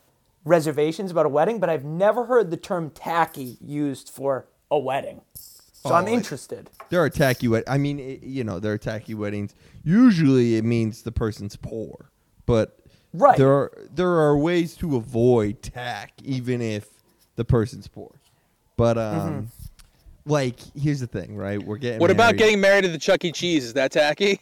reservations 0.45 1.11
about 1.11 1.27
a 1.27 1.29
wedding, 1.29 1.59
but 1.59 1.69
I've 1.71 1.85
never 1.85 2.25
heard 2.27 2.51
the 2.51 2.57
term 2.57 2.91
tacky 2.91 3.57
used 3.61 4.09
for 4.11 4.47
a 4.71 4.79
wedding. 4.79 5.21
So 5.35 5.95
I'm 5.95 6.05
Oh, 6.05 6.09
I- 6.09 6.11
interested. 6.13 6.71
There 6.89 7.03
are 7.03 7.11
tacky 7.11 7.49
wed. 7.49 7.65
I 7.67 7.77
mean, 7.79 7.99
it, 7.99 8.23
you 8.23 8.45
know, 8.45 8.59
there 8.59 8.73
are 8.73 8.79
tacky 8.79 9.15
weddings. 9.15 9.55
Usually, 9.83 10.57
it 10.57 10.65
means 10.65 11.03
the 11.03 11.13
person's 11.13 11.57
poor, 11.57 12.11
but 12.47 12.79
Right. 13.13 13.37
there 13.37 13.53
are 13.53 13.73
there 13.95 14.09
are 14.11 14.37
ways 14.37 14.75
to 14.77 14.97
avoid 14.97 15.63
tack, 15.63 16.13
even 16.23 16.61
if 16.63 16.89
the 17.37 17.45
person's 17.45 17.89
poor. 17.89 18.15
But 18.77 18.97
um, 18.99 19.15
Mm-hmm. 19.15 19.45
Like, 20.27 20.59
here's 20.75 21.01
the 21.01 21.07
thing, 21.07 21.37
right? 21.37 21.63
We're 21.63 21.77
getting. 21.77 22.01
what 22.01 22.11
about 22.11 22.25
married. 22.25 22.39
getting 22.39 22.61
married 22.61 22.85
at 22.85 22.93
the 22.93 22.99
Chuck 22.99 23.25
E. 23.25 23.33
Cheese? 23.33 23.65
Is 23.65 23.73
that 23.75 23.93
tacky? 23.93 24.41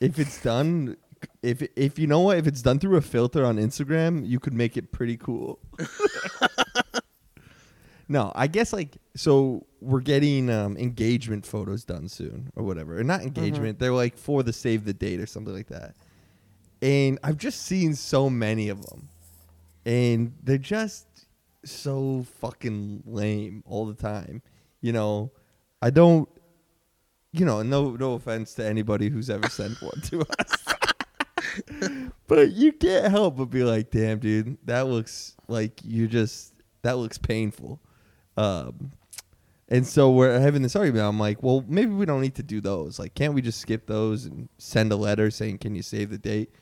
if 0.00 0.18
it's 0.18 0.42
done 0.42 0.96
if 1.42 1.62
if 1.76 1.98
you 1.98 2.06
know 2.06 2.20
what 2.20 2.38
if 2.38 2.46
it's 2.46 2.62
done 2.62 2.78
through 2.78 2.96
a 2.96 3.00
filter 3.00 3.44
on 3.44 3.56
Instagram, 3.56 4.26
you 4.26 4.40
could 4.40 4.54
make 4.54 4.76
it 4.76 4.92
pretty 4.92 5.16
cool. 5.16 5.58
no, 8.08 8.32
I 8.34 8.46
guess 8.46 8.72
like 8.72 8.96
so 9.14 9.66
we're 9.80 10.00
getting 10.00 10.50
um, 10.50 10.76
engagement 10.76 11.46
photos 11.46 11.84
done 11.84 12.08
soon 12.08 12.50
or 12.56 12.64
whatever. 12.64 12.98
Or 12.98 13.04
not 13.04 13.22
engagement, 13.22 13.78
they're 13.78 13.92
like 13.92 14.16
for 14.16 14.42
the 14.42 14.52
save 14.52 14.84
the 14.84 14.94
date 14.94 15.20
or 15.20 15.26
something 15.26 15.54
like 15.54 15.68
that. 15.68 15.94
And 16.82 17.18
I've 17.22 17.38
just 17.38 17.62
seen 17.62 17.94
so 17.94 18.28
many 18.28 18.68
of 18.68 18.84
them. 18.86 19.08
And 19.84 20.32
they're 20.42 20.58
just 20.58 21.05
so 21.70 22.24
fucking 22.40 23.02
lame 23.06 23.62
all 23.66 23.86
the 23.86 23.94
time. 23.94 24.42
You 24.80 24.92
know, 24.92 25.32
I 25.82 25.90
don't 25.90 26.28
you 27.32 27.44
know, 27.44 27.62
no 27.62 27.90
no 27.96 28.14
offense 28.14 28.54
to 28.54 28.64
anybody 28.64 29.08
who's 29.08 29.28
ever 29.30 29.48
sent 29.48 29.80
one 29.82 30.00
to 30.02 30.20
us. 30.20 30.64
but 32.26 32.52
you 32.52 32.72
can't 32.72 33.10
help 33.10 33.36
but 33.36 33.46
be 33.46 33.62
like, 33.62 33.90
damn, 33.90 34.18
dude, 34.18 34.58
that 34.64 34.86
looks 34.86 35.36
like 35.48 35.80
you 35.84 36.08
just 36.08 36.54
that 36.82 36.96
looks 36.96 37.18
painful. 37.18 37.80
Um 38.36 38.92
and 39.68 39.86
so 39.86 40.12
we're 40.12 40.38
having 40.38 40.62
this 40.62 40.76
argument. 40.76 41.06
I'm 41.06 41.18
like, 41.18 41.42
well, 41.42 41.64
maybe 41.66 41.90
we 41.90 42.06
don't 42.06 42.20
need 42.20 42.36
to 42.36 42.44
do 42.44 42.60
those. 42.60 43.00
Like, 43.00 43.14
can't 43.14 43.34
we 43.34 43.42
just 43.42 43.60
skip 43.60 43.88
those 43.88 44.24
and 44.24 44.48
send 44.58 44.92
a 44.92 44.96
letter 44.96 45.28
saying, 45.28 45.58
can 45.58 45.74
you 45.74 45.82
save 45.82 46.10
the 46.10 46.18
date? 46.18 46.52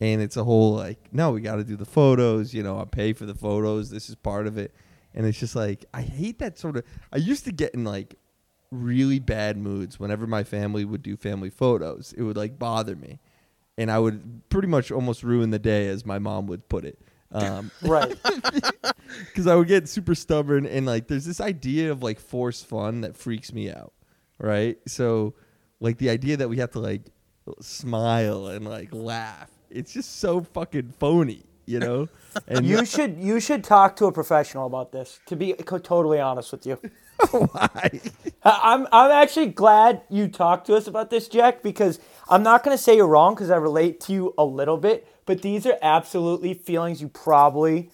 And 0.00 0.22
it's 0.22 0.36
a 0.36 0.44
whole 0.44 0.74
like, 0.74 0.98
no, 1.12 1.32
we 1.32 1.40
got 1.40 1.56
to 1.56 1.64
do 1.64 1.76
the 1.76 1.84
photos. 1.84 2.54
You 2.54 2.62
know, 2.62 2.78
I 2.78 2.84
pay 2.84 3.12
for 3.12 3.26
the 3.26 3.34
photos. 3.34 3.90
This 3.90 4.08
is 4.08 4.14
part 4.14 4.46
of 4.46 4.56
it. 4.56 4.72
And 5.14 5.26
it's 5.26 5.38
just 5.38 5.56
like, 5.56 5.84
I 5.92 6.02
hate 6.02 6.38
that 6.38 6.58
sort 6.58 6.76
of. 6.76 6.84
I 7.12 7.16
used 7.16 7.44
to 7.44 7.52
get 7.52 7.74
in 7.74 7.84
like 7.84 8.14
really 8.70 9.18
bad 9.18 9.56
moods 9.56 9.98
whenever 9.98 10.26
my 10.26 10.44
family 10.44 10.84
would 10.84 11.02
do 11.02 11.16
family 11.16 11.50
photos. 11.50 12.14
It 12.16 12.22
would 12.22 12.36
like 12.36 12.58
bother 12.58 12.94
me, 12.94 13.18
and 13.76 13.90
I 13.90 13.98
would 13.98 14.48
pretty 14.50 14.68
much 14.68 14.92
almost 14.92 15.22
ruin 15.24 15.50
the 15.50 15.58
day, 15.58 15.88
as 15.88 16.06
my 16.06 16.18
mom 16.18 16.46
would 16.46 16.68
put 16.68 16.84
it. 16.84 16.98
Um, 17.32 17.70
Right. 17.82 18.14
because 19.26 19.46
I 19.46 19.54
would 19.54 19.68
get 19.68 19.88
super 19.88 20.14
stubborn 20.14 20.66
and 20.66 20.86
like 20.86 21.08
there's 21.08 21.24
this 21.24 21.40
idea 21.40 21.90
of 21.90 22.02
like 22.02 22.20
forced 22.20 22.66
fun 22.66 23.00
that 23.02 23.16
freaks 23.16 23.52
me 23.52 23.70
out, 23.70 23.92
right? 24.38 24.78
So 24.86 25.34
like 25.80 25.98
the 25.98 26.10
idea 26.10 26.36
that 26.38 26.48
we 26.48 26.58
have 26.58 26.70
to 26.72 26.80
like 26.80 27.02
smile 27.60 28.48
and 28.48 28.66
like 28.68 28.92
laugh, 28.92 29.50
it's 29.70 29.92
just 29.92 30.18
so 30.20 30.40
fucking 30.42 30.94
phony. 30.98 31.44
you 31.66 31.78
know. 31.80 32.08
And 32.46 32.64
You 32.64 32.84
should 32.84 33.18
you 33.18 33.40
should 33.40 33.64
talk 33.64 33.96
to 33.96 34.06
a 34.06 34.12
professional 34.12 34.66
about 34.66 34.92
this. 34.92 35.18
To 35.26 35.34
be 35.34 35.54
totally 35.82 36.20
honest 36.20 36.52
with 36.52 36.66
you, 36.66 36.74
why? 37.30 38.00
I- 38.44 38.60
I'm 38.62 38.86
I'm 38.92 39.10
actually 39.10 39.46
glad 39.46 40.02
you 40.08 40.28
talked 40.28 40.66
to 40.68 40.74
us 40.76 40.86
about 40.86 41.10
this, 41.10 41.26
Jack, 41.26 41.62
because 41.62 41.98
I'm 42.28 42.42
not 42.44 42.62
gonna 42.62 42.78
say 42.78 42.94
you're 42.96 43.08
wrong 43.08 43.34
because 43.34 43.50
I 43.50 43.56
relate 43.56 43.98
to 44.02 44.12
you 44.12 44.34
a 44.38 44.44
little 44.44 44.76
bit, 44.76 45.08
but 45.26 45.42
these 45.42 45.66
are 45.66 45.76
absolutely 45.82 46.54
feelings 46.54 47.00
you 47.00 47.08
probably. 47.08 47.90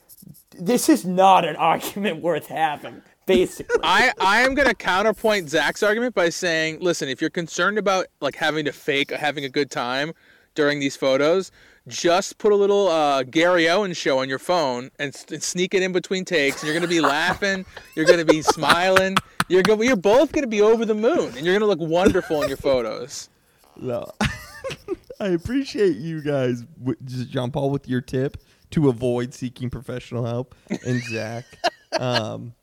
This 0.51 0.89
is 0.89 1.05
not 1.07 1.45
an 1.47 1.57
argument 1.57 2.21
worth 2.21 2.47
having, 2.49 3.03
basically. 3.25 3.81
I, 3.83 4.13
I 4.21 4.43
am 4.43 4.55
going 4.55 4.69
to 4.69 4.75
counterpoint 4.75 5.49
Zach's 5.49 5.83
argument 5.83 6.15
by 6.15 6.29
saying, 6.29 6.81
listen, 6.81 7.09
if 7.09 7.21
you're 7.21 7.31
concerned 7.31 7.79
about 7.79 8.07
like 8.21 8.35
having 8.37 8.65
to 8.67 8.73
fake 8.73 9.11
having 9.11 9.45
a 9.45 9.49
good 9.49 9.71
time 9.71 10.13
during 10.55 10.81
these 10.81 10.97
photos, 10.97 11.51
just 11.87 12.39
put 12.39 12.53
a 12.53 12.57
little 12.57 12.89
uh, 12.89 13.23
Gary 13.25 13.69
Owen 13.69 13.93
show 13.93 14.19
on 14.19 14.29
your 14.29 14.39
phone 14.39 14.91
and, 14.99 15.15
and 15.31 15.43
sneak 15.43 15.75
it 15.75 15.83
in 15.83 15.93
between 15.93 16.25
takes, 16.25 16.63
and 16.63 16.69
you're 16.69 16.79
going 16.79 16.89
to 16.89 16.95
be 16.95 17.01
laughing, 17.01 17.67
you're 17.95 18.07
going 18.07 18.19
to 18.19 18.25
be 18.25 18.43
smiling, 18.43 19.17
you're 19.49 19.63
go- 19.63 19.81
you're 19.83 19.97
both 19.97 20.33
going 20.33 20.45
to 20.45 20.49
be 20.49 20.63
over 20.63 20.85
the 20.85 20.95
moon, 20.95 21.37
and 21.37 21.45
you're 21.45 21.59
going 21.59 21.61
to 21.61 21.67
look 21.67 21.81
wonderful 21.81 22.43
in 22.43 22.49
your 22.49 22.57
photos. 22.57 23.29
No. 23.77 24.11
I 25.21 25.29
appreciate 25.29 25.97
you 25.97 26.23
guys, 26.23 26.65
Jean 27.05 27.51
Paul, 27.51 27.71
with 27.71 27.89
your 27.89 28.01
tip 28.01 28.39
to 28.71 28.89
avoid 28.89 29.35
seeking 29.35 29.71
professional 29.71 30.25
help, 30.25 30.55
and 30.69 31.03
Zach. 31.03 31.45
um, 32.01 32.55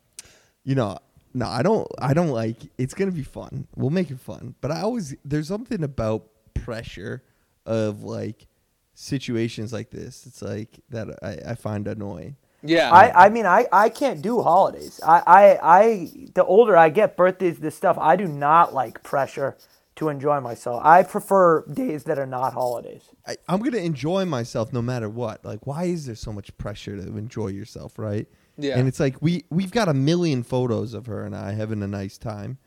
you 0.64 0.76
know, 0.76 0.98
no, 1.34 1.48
I 1.48 1.62
don't. 1.64 1.88
I 2.00 2.14
don't 2.14 2.30
like. 2.30 2.58
It's 2.78 2.94
gonna 2.94 3.12
be 3.12 3.24
fun. 3.24 3.68
We'll 3.76 3.90
make 3.90 4.12
it 4.12 4.20
fun. 4.20 4.56
But 4.62 4.72
I 4.72 4.82
always 4.82 5.16
there's 5.24 5.48
something 5.48 5.84
about 5.84 6.28
pressure 6.54 7.24
of 7.66 8.04
like 8.04 8.48
situations 8.94 9.74
like 9.74 9.90
this. 9.90 10.26
It's 10.26 10.42
like 10.42 10.80
that 10.90 11.08
I, 11.24 11.52
I 11.52 11.56
find 11.56 11.88
annoying. 11.88 12.36
Yeah. 12.64 12.92
I, 12.92 13.26
I 13.26 13.30
mean 13.30 13.46
I, 13.46 13.66
I 13.72 13.90
can't 13.90 14.22
do 14.22 14.42
holidays. 14.42 15.00
I, 15.06 15.24
I 15.26 15.60
I 15.62 16.12
the 16.36 16.46
older 16.46 16.78
I 16.78 16.90
get, 16.90 17.18
birthdays, 17.18 17.60
this 17.60 17.76
stuff, 17.76 17.98
I 18.00 18.16
do 18.16 18.28
not 18.28 18.74
like 18.74 19.02
pressure 19.04 19.58
to 19.96 20.10
enjoy 20.10 20.40
myself. 20.40 20.82
I 20.86 21.04
prefer 21.04 21.66
days 21.66 22.04
that 22.06 22.18
are 22.18 22.26
not 22.26 22.54
holidays. 22.54 23.04
I, 23.28 23.38
I'm 23.48 23.62
gonna 23.62 23.78
enjoy 23.78 24.26
myself 24.26 24.72
no 24.72 24.82
matter 24.82 25.10
what. 25.10 25.44
Like, 25.44 25.66
why 25.68 25.86
is 25.86 26.06
there 26.06 26.16
so 26.16 26.32
much 26.32 26.56
pressure 26.58 26.96
to 26.96 27.18
enjoy 27.18 27.48
yourself, 27.48 27.98
right? 27.98 28.28
Yeah. 28.58 28.78
And 28.78 28.88
it's 28.88 29.00
like 29.00 29.22
we 29.22 29.46
we've 29.50 29.72
got 29.72 29.90
a 29.90 29.94
million 29.94 30.44
photos 30.44 30.94
of 30.94 31.08
her 31.08 31.26
and 31.26 31.36
I 31.36 31.54
having 31.54 31.82
a 31.84 31.88
nice 31.88 32.18
time. 32.18 32.58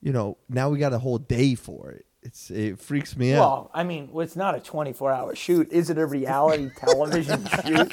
You 0.00 0.12
know, 0.12 0.38
now 0.48 0.70
we 0.70 0.78
got 0.78 0.92
a 0.92 0.98
whole 0.98 1.18
day 1.18 1.54
for 1.54 1.90
it. 1.90 2.06
It's 2.22 2.50
it 2.50 2.78
freaks 2.78 3.16
me 3.16 3.34
out. 3.34 3.40
Well, 3.40 3.70
I 3.74 3.82
mean, 3.82 4.08
well, 4.12 4.24
it's 4.24 4.36
not 4.36 4.54
a 4.54 4.60
24 4.60 5.12
hour 5.12 5.34
shoot. 5.34 5.70
Is 5.72 5.90
it 5.90 5.98
a 5.98 6.06
reality 6.06 6.70
television 6.76 7.44
shoot? 7.64 7.92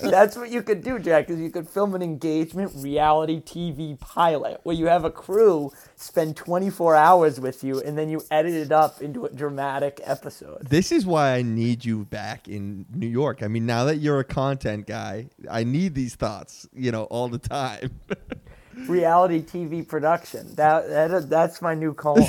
That's 0.00 0.36
what 0.36 0.50
you 0.50 0.62
could 0.62 0.82
do, 0.82 0.98
Jack, 0.98 1.28
is 1.28 1.38
you 1.38 1.50
could 1.50 1.68
film 1.68 1.94
an 1.94 2.02
engagement 2.02 2.72
reality 2.74 3.40
TV 3.40 4.00
pilot 4.00 4.60
where 4.62 4.74
you 4.74 4.86
have 4.86 5.04
a 5.04 5.10
crew 5.10 5.70
spend 5.96 6.36
24 6.36 6.96
hours 6.96 7.38
with 7.38 7.62
you 7.62 7.80
and 7.80 7.96
then 7.96 8.08
you 8.08 8.22
edit 8.30 8.54
it 8.54 8.72
up 8.72 9.00
into 9.02 9.26
a 9.26 9.30
dramatic 9.30 10.00
episode. 10.02 10.66
This 10.68 10.90
is 10.90 11.04
why 11.04 11.34
I 11.34 11.42
need 11.42 11.84
you 11.84 12.06
back 12.06 12.48
in 12.48 12.86
New 12.92 13.06
York. 13.06 13.42
I 13.42 13.48
mean, 13.48 13.66
now 13.66 13.84
that 13.84 13.98
you're 13.98 14.18
a 14.18 14.24
content 14.24 14.86
guy, 14.86 15.28
I 15.48 15.62
need 15.64 15.94
these 15.94 16.14
thoughts, 16.14 16.66
you 16.74 16.90
know, 16.90 17.04
all 17.04 17.28
the 17.28 17.38
time. 17.38 18.00
Reality 18.88 19.42
TV 19.42 19.86
production. 19.86 20.54
That, 20.54 20.88
that 20.88 21.28
that's 21.28 21.60
my 21.60 21.74
new 21.74 21.92
calling. 21.92 22.26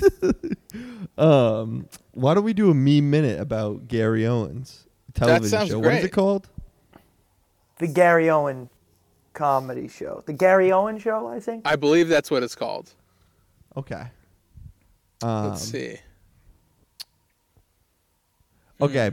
um, 1.18 1.88
why 2.12 2.34
don't 2.34 2.44
we 2.44 2.52
do 2.52 2.70
a 2.70 2.74
meme 2.74 3.10
minute 3.10 3.40
about 3.40 3.88
Gary 3.88 4.26
Owens 4.26 4.86
television 5.14 5.48
sounds 5.48 5.70
show? 5.70 5.78
What 5.78 5.92
is 5.92 6.00
great. 6.00 6.04
it 6.04 6.12
called? 6.12 6.48
the 7.82 7.88
Gary 7.88 8.30
Owen 8.30 8.70
comedy 9.34 9.88
show. 9.88 10.22
The 10.24 10.32
Gary 10.32 10.70
Owen 10.72 10.98
show, 10.98 11.26
I 11.26 11.40
think. 11.40 11.66
I 11.66 11.74
believe 11.74 12.08
that's 12.08 12.30
what 12.30 12.44
it's 12.44 12.54
called. 12.54 12.94
Okay. 13.76 14.06
Um, 15.20 15.50
Let's 15.50 15.62
see. 15.62 15.96
Okay. 18.80 19.10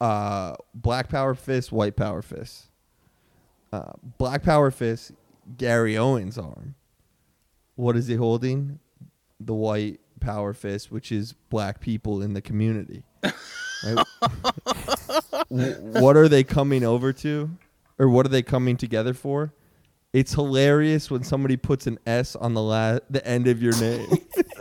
Uh, 0.00 0.56
Black 0.74 1.08
Power 1.08 1.34
Fist, 1.34 1.70
White 1.70 1.96
Power 1.96 2.22
Fist. 2.22 2.66
Uh, 3.72 3.92
Black 4.18 4.42
Power 4.42 4.72
Fist, 4.72 5.12
Gary 5.56 5.96
Owens' 5.96 6.38
arm. 6.38 6.74
What 7.76 7.96
is 7.96 8.08
he 8.08 8.16
holding? 8.16 8.80
The 9.38 9.54
White 9.54 10.00
Power 10.26 10.52
Fist, 10.52 10.90
which 10.90 11.12
is 11.12 11.34
black 11.50 11.80
people 11.80 12.20
in 12.20 12.32
the 12.34 12.42
community. 12.42 13.04
Right? 13.22 14.04
What 15.48 16.16
are 16.16 16.28
they 16.28 16.42
coming 16.42 16.82
over 16.84 17.12
to? 17.12 17.50
Or 17.98 18.08
what 18.08 18.26
are 18.26 18.28
they 18.30 18.42
coming 18.42 18.76
together 18.76 19.14
for? 19.14 19.52
It's 20.12 20.32
hilarious 20.34 21.10
when 21.10 21.22
somebody 21.22 21.56
puts 21.56 21.86
an 21.86 21.98
S 22.06 22.34
on 22.34 22.54
the 22.54 22.62
la- 22.62 22.98
the 23.08 23.24
end 23.26 23.46
of 23.46 23.62
your 23.62 23.78
name. 23.80 24.08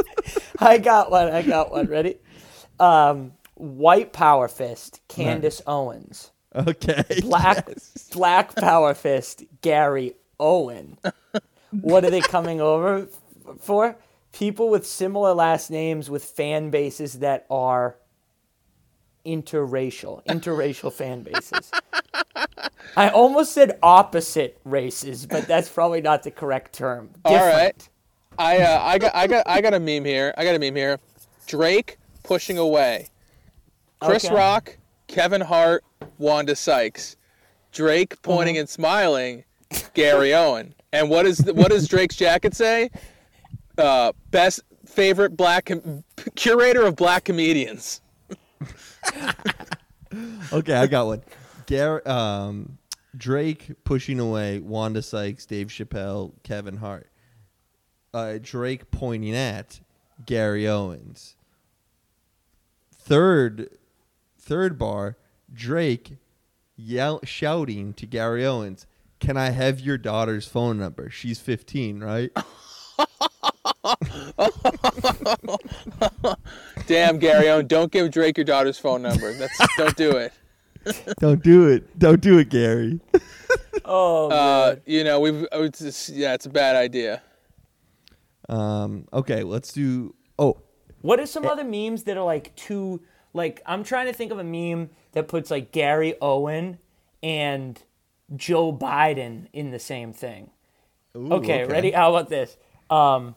I 0.59 0.77
got 0.77 1.09
one. 1.11 1.29
I 1.31 1.41
got 1.41 1.71
one. 1.71 1.87
Ready? 1.87 2.17
Um, 2.79 3.33
White 3.55 4.13
Power 4.13 4.47
Fist, 4.47 5.01
Candace 5.07 5.61
Owens. 5.65 6.31
okay. 6.55 7.03
Black 7.21 7.67
Black 8.11 8.55
Power 8.55 8.93
Fist, 8.93 9.43
Gary 9.61 10.13
Owen. 10.39 10.97
What 11.71 12.05
are 12.05 12.11
they 12.11 12.21
coming 12.21 12.61
over 12.61 13.07
for? 13.59 13.97
People 14.35 14.67
with 14.69 14.85
similar 14.85 15.33
last 15.33 15.71
names 15.71 16.09
with 16.09 16.25
fan 16.25 16.69
bases 16.69 17.19
that 17.19 17.45
are 17.49 17.95
interracial, 19.25 20.25
interracial 20.25 20.91
fan 20.91 21.23
bases. 21.23 21.71
I 22.97 23.07
almost 23.09 23.53
said 23.53 23.79
opposite 23.81 24.59
races, 24.65 25.25
but 25.25 25.47
that's 25.47 25.69
probably 25.69 26.01
not 26.01 26.23
the 26.23 26.31
correct 26.31 26.73
term. 26.73 27.11
All 27.23 27.31
Different. 27.31 27.53
right. 27.55 27.89
I 28.37 28.57
uh, 28.59 28.81
I 28.83 28.97
got 28.97 29.15
I 29.15 29.27
got 29.27 29.47
I 29.47 29.61
got 29.61 29.73
a 29.73 29.79
meme 29.79 30.03
here. 30.03 30.33
I 30.37 30.43
got 30.43 30.53
a 30.53 30.59
meme 30.59 30.75
here. 30.75 30.99
Drake 31.47 31.97
pushing 32.23 32.57
away. 32.57 33.07
Chris 34.01 34.25
Okay. 34.25 34.35
Rock, 34.35 34.77
Kevin 35.07 35.39
Hart, 35.39 35.85
Wanda 36.17 36.57
Sykes. 36.57 37.15
Drake 37.71 38.21
pointing 38.21 38.57
and 38.57 38.67
smiling. 38.67 39.45
Gary 39.93 40.33
Owen. 40.33 40.75
And 40.91 41.09
what 41.09 41.25
is 41.25 41.39
what 41.53 41.69
does 41.69 41.87
Drake's 41.87 42.17
jacket 42.17 42.53
say? 42.53 42.89
Uh, 43.77 44.11
best 44.31 44.61
favorite 44.85 45.35
black 45.35 45.65
com- 45.65 46.03
curator 46.35 46.83
of 46.83 46.95
black 46.95 47.25
comedians. 47.25 48.01
Okay, 50.53 50.73
I 50.73 50.87
got 50.87 51.07
one. 51.07 51.21
Gar- 51.67 52.07
um, 52.07 52.77
Drake 53.17 53.71
pushing 53.83 54.19
away 54.19 54.59
Wanda 54.59 55.01
Sykes, 55.01 55.45
Dave 55.45 55.67
Chappelle, 55.67 56.31
Kevin 56.43 56.77
Hart. 56.77 57.09
Uh, 58.13 58.37
Drake 58.41 58.91
pointing 58.91 59.35
at 59.35 59.81
Gary 60.25 60.67
Owens. 60.67 61.35
Third, 62.93 63.69
third 64.39 64.77
bar, 64.77 65.17
Drake 65.53 66.13
yell 66.77 67.19
shouting 67.23 67.93
to 67.95 68.05
Gary 68.05 68.45
Owens, 68.45 68.85
"Can 69.19 69.35
I 69.35 69.49
have 69.49 69.81
your 69.81 69.97
daughter's 69.97 70.47
phone 70.47 70.77
number? 70.79 71.09
She's 71.09 71.39
15, 71.39 71.99
right?" 71.99 72.31
Damn, 76.87 77.19
Gary 77.19 77.49
Owen, 77.49 77.67
don't 77.67 77.91
give 77.91 78.11
Drake 78.11 78.37
your 78.37 78.43
daughter's 78.45 78.77
phone 78.77 79.01
number. 79.01 79.33
That's 79.33 79.57
don't 79.77 79.95
do 79.95 80.11
it. 80.17 80.33
Don't 81.19 81.41
do 81.41 81.67
it. 81.67 81.97
Don't 81.97 82.21
do 82.21 82.37
it, 82.37 82.49
Gary. 82.49 82.99
Oh, 83.87 84.29
Uh, 84.29 84.75
you 84.85 85.03
know, 85.03 85.19
we've 85.19 85.47
it's 85.51 85.79
just, 85.79 86.09
yeah, 86.09 86.33
it's 86.35 86.45
a 86.45 86.49
bad 86.49 86.75
idea. 86.75 87.21
Um, 88.49 89.07
okay, 89.13 89.43
let's 89.43 89.71
do. 89.73 90.13
Oh, 90.39 90.57
What 91.01 91.19
are 91.19 91.25
some 91.25 91.45
other 91.45 91.63
memes 91.63 92.03
that 92.03 92.17
are 92.17 92.23
like 92.23 92.55
too 92.55 93.01
like 93.33 93.61
I'm 93.65 93.83
trying 93.83 94.05
to 94.07 94.13
think 94.13 94.31
of 94.31 94.39
a 94.39 94.43
meme 94.43 94.89
that 95.13 95.27
puts 95.27 95.49
like 95.51 95.71
Gary 95.71 96.15
Owen 96.21 96.77
and 97.23 97.81
Joe 98.35 98.71
Biden 98.73 99.47
in 99.53 99.71
the 99.71 99.79
same 99.79 100.13
thing. 100.13 100.49
ooh, 101.17 101.33
Okay, 101.33 101.65
ready? 101.65 101.91
How 101.91 102.13
about 102.15 102.29
this? 102.29 102.57
Um 102.89 103.35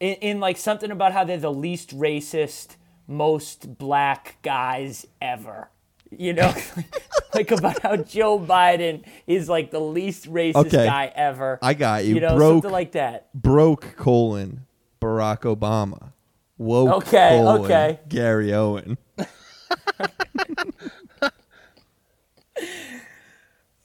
in, 0.00 0.14
in 0.16 0.40
like 0.40 0.56
something 0.56 0.90
about 0.90 1.12
how 1.12 1.24
they're 1.24 1.38
the 1.38 1.52
least 1.52 1.96
racist, 1.96 2.76
most 3.06 3.78
black 3.78 4.38
guys 4.42 5.06
ever. 5.20 5.70
You 6.16 6.32
know, 6.32 6.54
like 7.34 7.50
about 7.50 7.80
how 7.82 7.96
Joe 7.96 8.38
Biden 8.38 9.02
is 9.26 9.48
like 9.48 9.70
the 9.72 9.80
least 9.80 10.30
racist 10.30 10.66
Okay. 10.66 10.86
guy 10.86 11.12
ever. 11.14 11.58
I 11.60 11.74
got 11.74 12.04
you. 12.04 12.14
You 12.16 12.20
know, 12.20 12.36
Broke 12.36 12.54
something 12.62 12.70
like 12.70 12.92
that. 12.92 13.28
broke 13.34 13.96
colon 13.96 14.66
Barack 15.00 15.40
Obama. 15.40 16.12
Woke 16.56 17.06
Okay, 17.08 17.30
colon 17.42 17.64
okay. 17.64 17.98
Gary 18.08 18.54
Owen. 18.54 18.96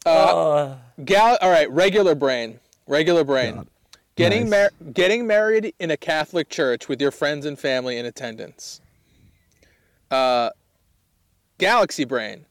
Uh, 0.05 0.75
Gal, 1.03 1.37
all 1.41 1.49
right, 1.51 1.69
regular 1.71 2.15
brain, 2.15 2.59
regular 2.87 3.23
brain. 3.23 3.67
God. 4.19 4.29
Getting 4.31 4.49
Nice. 4.49 4.71
mar- 4.81 4.91
getting 4.93 5.27
married 5.27 5.73
in 5.79 5.91
a 5.91 5.97
Catholic 5.97 6.49
church 6.49 6.87
with 6.87 7.01
your 7.01 7.11
friends 7.11 7.45
and 7.45 7.57
family 7.57 7.97
in 7.97 8.05
attendance. 8.05 8.81
Uh, 10.11 10.49
galaxy 11.57 12.05
brain. 12.05 12.45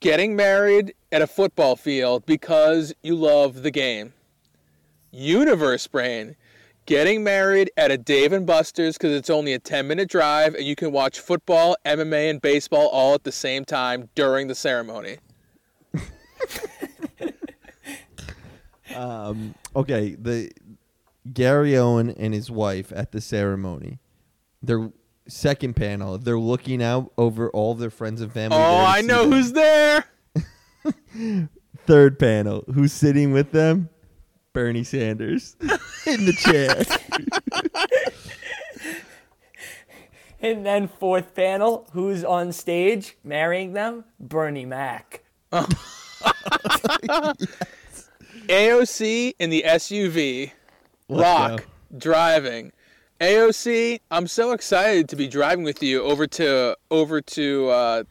getting 0.00 0.36
married 0.36 0.94
at 1.10 1.22
a 1.22 1.26
football 1.26 1.76
field 1.76 2.26
because 2.26 2.94
you 3.02 3.14
love 3.14 3.62
the 3.62 3.70
game. 3.70 4.12
Universe 5.10 5.86
Brain, 5.86 6.36
getting 6.84 7.24
married 7.24 7.70
at 7.78 7.90
a 7.90 7.96
Dave 7.96 8.30
and 8.32 8.44
Buster's 8.46 8.98
because 8.98 9.12
it's 9.12 9.30
only 9.30 9.54
a 9.54 9.58
10 9.58 9.86
minute 9.86 10.10
drive 10.10 10.54
and 10.54 10.64
you 10.64 10.76
can 10.76 10.92
watch 10.92 11.20
football, 11.20 11.74
MMA, 11.86 12.28
and 12.28 12.42
baseball 12.42 12.88
all 12.88 13.14
at 13.14 13.24
the 13.24 13.32
same 13.32 13.64
time 13.64 14.10
during 14.14 14.46
the 14.48 14.54
ceremony. 14.54 15.16
Um, 18.94 19.54
okay, 19.74 20.14
the 20.14 20.50
Gary 21.32 21.76
Owen 21.76 22.10
and 22.10 22.34
his 22.34 22.50
wife 22.50 22.92
at 22.94 23.12
the 23.12 23.20
ceremony. 23.20 23.98
Their 24.62 24.90
second 25.28 25.74
panel, 25.74 26.18
they're 26.18 26.38
looking 26.38 26.82
out 26.82 27.12
over 27.16 27.50
all 27.50 27.74
their 27.74 27.90
friends 27.90 28.20
and 28.20 28.32
family. 28.32 28.56
Oh, 28.56 28.84
I 28.84 29.00
know 29.00 29.22
them. 29.22 29.32
who's 29.32 29.52
there. 29.52 30.04
Third 31.86 32.18
panel, 32.18 32.64
who's 32.72 32.92
sitting 32.92 33.32
with 33.32 33.52
them? 33.52 33.88
Bernie 34.52 34.84
Sanders 34.84 35.56
in 36.06 36.26
the 36.26 36.32
chair. 36.32 36.84
And 40.40 40.66
then 40.66 40.88
fourth 40.88 41.34
panel, 41.34 41.88
who's 41.94 42.22
on 42.22 42.52
stage 42.52 43.16
marrying 43.24 43.72
them? 43.72 44.04
Bernie 44.20 44.66
Mac. 44.66 45.22
AOC 48.46 49.34
in 49.38 49.48
the 49.48 49.64
SUV. 49.66 50.52
Let's 51.08 51.22
Rock 51.22 51.60
go. 51.92 51.98
driving. 51.98 52.72
AOC, 53.20 54.00
I'm 54.10 54.26
so 54.26 54.52
excited 54.52 55.08
to 55.08 55.16
be 55.16 55.28
driving 55.28 55.64
with 55.64 55.82
you 55.82 56.02
over 56.02 56.26
to 56.26 56.76
over 56.90 57.20
to 57.20 57.68
uh, 57.68 58.02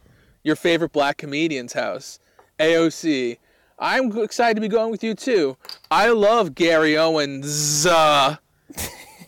your 0.42 0.56
favorite 0.56 0.92
black 0.92 1.18
comedian's 1.18 1.72
house. 1.72 2.18
AOC, 2.58 3.38
I'm 3.78 4.16
excited 4.18 4.54
to 4.54 4.60
be 4.60 4.68
going 4.68 4.90
with 4.90 5.04
you 5.04 5.14
too. 5.14 5.56
I 5.90 6.08
love 6.10 6.54
Gary 6.54 6.96
Owens. 6.96 7.84
Uh, 7.86 8.36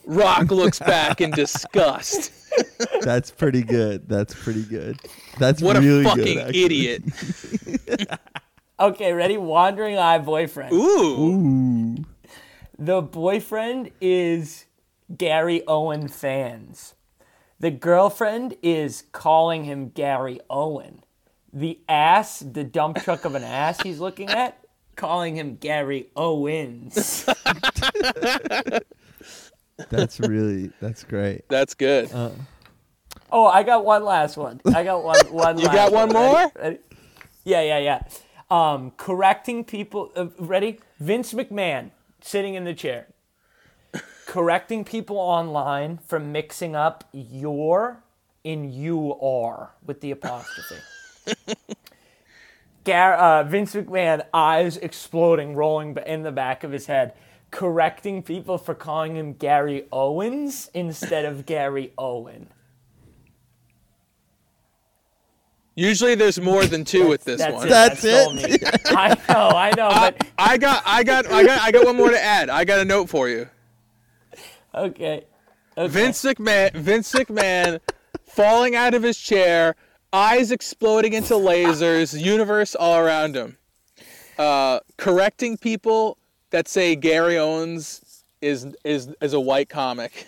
Rock 0.07 0.51
looks 0.51 0.79
back 0.79 1.21
in 1.21 1.31
disgust. 1.33 2.33
That's 3.03 3.31
pretty 3.31 3.62
good. 3.62 4.09
That's 4.09 4.33
pretty 4.35 4.62
good. 4.62 4.99
That's 5.39 5.61
What 5.61 5.77
really 5.77 6.01
a 6.01 6.03
good, 6.05 6.07
fucking 6.07 6.39
actually. 6.39 6.64
idiot. 6.64 7.03
Okay, 8.79 9.14
ready? 9.14 9.39
Wandering 9.39 9.97
Eye 9.97 10.19
boyfriend. 10.19 10.71
Ooh. 10.75 10.77
Ooh. 11.99 12.05
The 12.79 13.01
boyfriend 13.01 13.91
is 14.03 14.66
Gary 15.16 15.62
Owen 15.66 16.09
fans. 16.09 16.95
The 17.59 17.70
girlfriend 17.70 18.55
is 18.62 19.05
calling 19.12 19.64
him 19.64 19.89
Gary 19.89 20.41
Owen. 20.51 21.03
The 21.55 21.81
ass, 21.89 22.41
the 22.41 22.64
dump 22.64 22.99
truck 23.03 23.24
of 23.24 23.35
an 23.35 23.45
ass 23.45 23.81
he's 23.81 23.99
looking 23.99 24.29
at, 24.29 24.62
calling 24.95 25.37
him 25.37 25.57
Gary 25.57 26.09
Owens. 26.14 27.27
That's 29.91 30.20
really 30.20 30.70
that's 30.81 31.05
great. 31.05 31.47
That's 31.51 31.74
good. 31.74 32.11
Oh, 33.31 33.45
I 33.47 33.62
got 33.62 33.85
one 33.85 34.05
last 34.05 34.39
one. 34.39 34.61
I 34.74 34.83
got 34.85 35.05
one. 35.05 35.18
one 35.31 35.59
You 35.59 35.66
last 35.66 35.74
got 35.74 35.93
one 35.93 36.09
Ready? 36.09 36.29
more? 36.29 36.53
Ready? 36.57 36.79
Yeah, 37.45 37.61
yeah, 37.61 37.79
yeah. 37.79 38.03
Um, 38.51 38.93
correcting 38.97 39.64
people. 39.64 40.12
Uh, 40.16 40.29
ready? 40.39 40.81
Vince 40.99 41.35
McMahon 41.35 41.91
sitting 42.27 42.55
in 42.55 42.64
the 42.64 42.74
chair, 42.74 43.07
correcting 44.27 44.85
people 44.85 45.16
online 45.16 45.99
for 45.99 46.18
mixing 46.18 46.74
up 46.74 47.05
your 47.12 48.03
in 48.43 48.72
you 48.72 49.14
are 49.20 49.74
with 49.85 50.01
the 50.01 50.11
apostrophe. 50.11 50.83
Gar- 52.85 53.14
uh, 53.14 53.43
Vince 53.45 53.74
McMahon, 53.74 54.24
eyes 54.33 54.77
exploding, 54.77 55.55
rolling 55.55 55.97
in 56.07 56.22
the 56.22 56.33
back 56.33 56.62
of 56.62 56.70
his 56.72 56.87
head, 56.87 57.14
correcting 57.51 58.22
people 58.22 58.59
for 58.59 58.74
calling 58.74 59.16
him 59.16 59.33
Gary 59.33 59.87
Owens 59.93 60.70
instead 60.74 61.24
of 61.24 61.47
Gary 61.47 61.93
Owen. 61.99 62.49
Usually 65.77 66.14
there's 66.14 66.41
more 66.41 66.64
than 66.64 66.85
two 66.85 67.07
with 67.07 67.22
this 67.24 67.39
That's 67.39 67.53
one. 67.55 67.66
it. 67.66 67.70
That's 67.70 68.01
That's 68.01 68.45
it? 68.45 68.62
me. 68.62 68.68
I 68.97 69.09
know, 69.29 69.49
I 69.51 69.70
know, 69.77 69.89
but 69.91 70.27
I 70.39 70.57
got 70.57 70.83
I 70.87 71.05
got 71.05 71.27
I 71.31 71.45
got 71.45 71.61
I 71.61 71.70
got 71.70 71.85
one 71.85 71.97
more 71.97 72.11
to 72.11 72.20
add. 72.20 72.49
I 72.49 72.64
got 72.64 72.81
a 72.81 72.85
note 72.85 73.11
for 73.11 73.29
you. 73.29 73.47
okay. 74.74 75.24
okay. 75.77 75.89
Vince 75.89 76.22
McMahon 76.24 76.72
Vince 76.72 77.12
McMahon 77.12 77.81
falling 78.24 78.74
out 78.74 78.95
of 78.95 79.03
his 79.03 79.18
chair, 79.18 79.77
eyes 80.14 80.51
exploding 80.51 81.12
into 81.12 81.35
lasers, 81.35 82.18
universe 82.18 82.74
all 82.74 82.97
around 82.99 83.37
him. 83.37 83.59
Uh, 84.39 84.81
correcting 84.97 85.59
people 85.59 86.16
that 86.51 86.68
say 86.68 86.97
Gary 86.97 87.37
Owens 87.37 88.24
is 88.41 88.66
is 88.83 89.14
is 89.20 89.35
a 89.35 89.41
white 89.41 89.68
comic. 89.68 90.27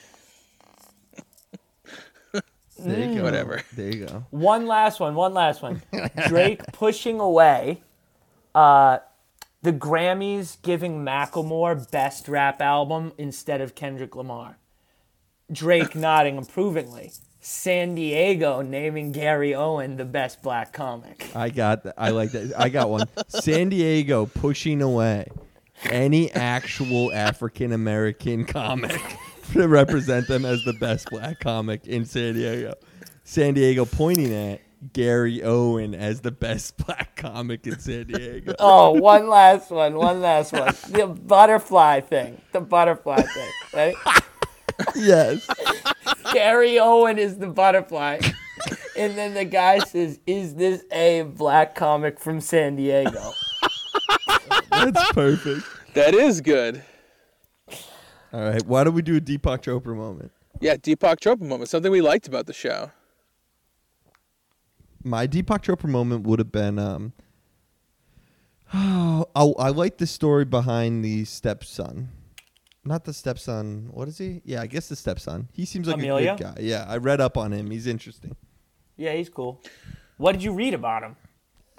There 2.80 3.07
you 3.07 3.07
go. 3.18 3.24
Whatever. 3.24 3.62
There 3.74 3.94
you 3.94 4.06
go. 4.06 4.26
One 4.30 4.66
last 4.66 5.00
one. 5.00 5.14
One 5.14 5.34
last 5.34 5.62
one. 5.62 5.82
Drake 6.28 6.62
pushing 6.72 7.20
away. 7.20 7.82
Uh, 8.54 8.98
the 9.62 9.72
Grammys 9.72 10.60
giving 10.62 11.04
Macklemore 11.04 11.90
best 11.90 12.28
rap 12.28 12.60
album 12.62 13.12
instead 13.18 13.60
of 13.60 13.74
Kendrick 13.74 14.14
Lamar. 14.14 14.58
Drake 15.50 15.94
nodding 15.94 16.38
approvingly. 16.38 17.12
San 17.40 17.94
Diego 17.94 18.62
naming 18.62 19.12
Gary 19.12 19.54
Owen 19.54 19.96
the 19.96 20.04
best 20.04 20.42
black 20.42 20.72
comic. 20.72 21.30
I 21.34 21.50
got 21.50 21.84
that. 21.84 21.94
I 21.96 22.10
like 22.10 22.32
that. 22.32 22.52
I 22.58 22.68
got 22.68 22.90
one. 22.90 23.06
San 23.28 23.68
Diego 23.68 24.26
pushing 24.26 24.82
away 24.82 25.28
any 25.84 26.30
actual 26.32 27.12
African 27.12 27.72
American 27.72 28.44
comic 28.44 29.00
to 29.52 29.68
represent 29.68 30.26
them 30.26 30.44
as 30.44 30.62
the 30.64 30.72
best 30.74 31.08
black 31.10 31.40
comic 31.40 31.86
in 31.86 32.04
San 32.04 32.34
Diego. 32.34 32.74
San 33.28 33.52
Diego 33.52 33.84
pointing 33.84 34.32
at 34.32 34.62
Gary 34.94 35.42
Owen 35.42 35.94
as 35.94 36.22
the 36.22 36.30
best 36.30 36.78
black 36.86 37.14
comic 37.14 37.66
in 37.66 37.78
San 37.78 38.06
Diego. 38.06 38.54
Oh, 38.58 38.92
one 38.92 39.28
last 39.28 39.70
one. 39.70 39.96
One 39.96 40.22
last 40.22 40.54
one. 40.54 40.74
The 40.88 41.06
butterfly 41.06 42.00
thing. 42.00 42.40
The 42.52 42.62
butterfly 42.62 43.20
thing. 43.20 43.52
Right? 43.74 43.94
yes. 44.96 45.46
Gary 46.32 46.78
Owen 46.78 47.18
is 47.18 47.36
the 47.36 47.48
butterfly. 47.48 48.20
And 48.96 49.18
then 49.18 49.34
the 49.34 49.44
guy 49.44 49.80
says, 49.80 50.20
Is 50.26 50.54
this 50.54 50.84
a 50.90 51.22
black 51.22 51.74
comic 51.74 52.18
from 52.18 52.40
San 52.40 52.76
Diego? 52.76 53.32
That's 54.70 55.12
perfect. 55.12 55.66
That 55.92 56.14
is 56.14 56.40
good. 56.40 56.82
All 58.32 58.40
right. 58.40 58.64
Why 58.64 58.84
don't 58.84 58.94
we 58.94 59.02
do 59.02 59.18
a 59.18 59.20
Deepak 59.20 59.64
Chopra 59.64 59.94
moment? 59.94 60.32
Yeah, 60.60 60.76
Deepak 60.76 61.20
Chopra 61.20 61.42
moment. 61.42 61.68
Something 61.68 61.92
we 61.92 62.00
liked 62.00 62.26
about 62.26 62.46
the 62.46 62.54
show. 62.54 62.90
My 65.08 65.26
Deepak 65.26 65.62
Chopra 65.62 65.88
moment 65.88 66.26
would 66.26 66.38
have 66.38 66.52
been 66.52 66.78
um 66.78 67.12
oh, 68.74 69.26
I, 69.34 69.66
I 69.66 69.68
like 69.70 69.96
the 69.96 70.06
story 70.06 70.44
behind 70.44 71.04
the 71.04 71.24
stepson. 71.24 72.10
Not 72.84 73.04
the 73.04 73.14
stepson. 73.14 73.88
What 73.90 74.08
is 74.08 74.18
he? 74.18 74.42
Yeah, 74.44 74.60
I 74.60 74.66
guess 74.66 74.88
the 74.88 74.96
stepson. 74.96 75.48
He 75.52 75.64
seems 75.64 75.88
like 75.88 75.96
Amelia? 75.96 76.34
a 76.34 76.36
good 76.36 76.44
guy. 76.44 76.54
Yeah, 76.60 76.84
I 76.86 76.98
read 76.98 77.20
up 77.20 77.36
on 77.36 77.52
him. 77.52 77.70
He's 77.70 77.86
interesting. 77.86 78.36
Yeah, 78.96 79.14
he's 79.14 79.28
cool. 79.28 79.62
What 80.18 80.32
did 80.32 80.42
you 80.42 80.52
read 80.52 80.74
about 80.74 81.02
him? 81.02 81.16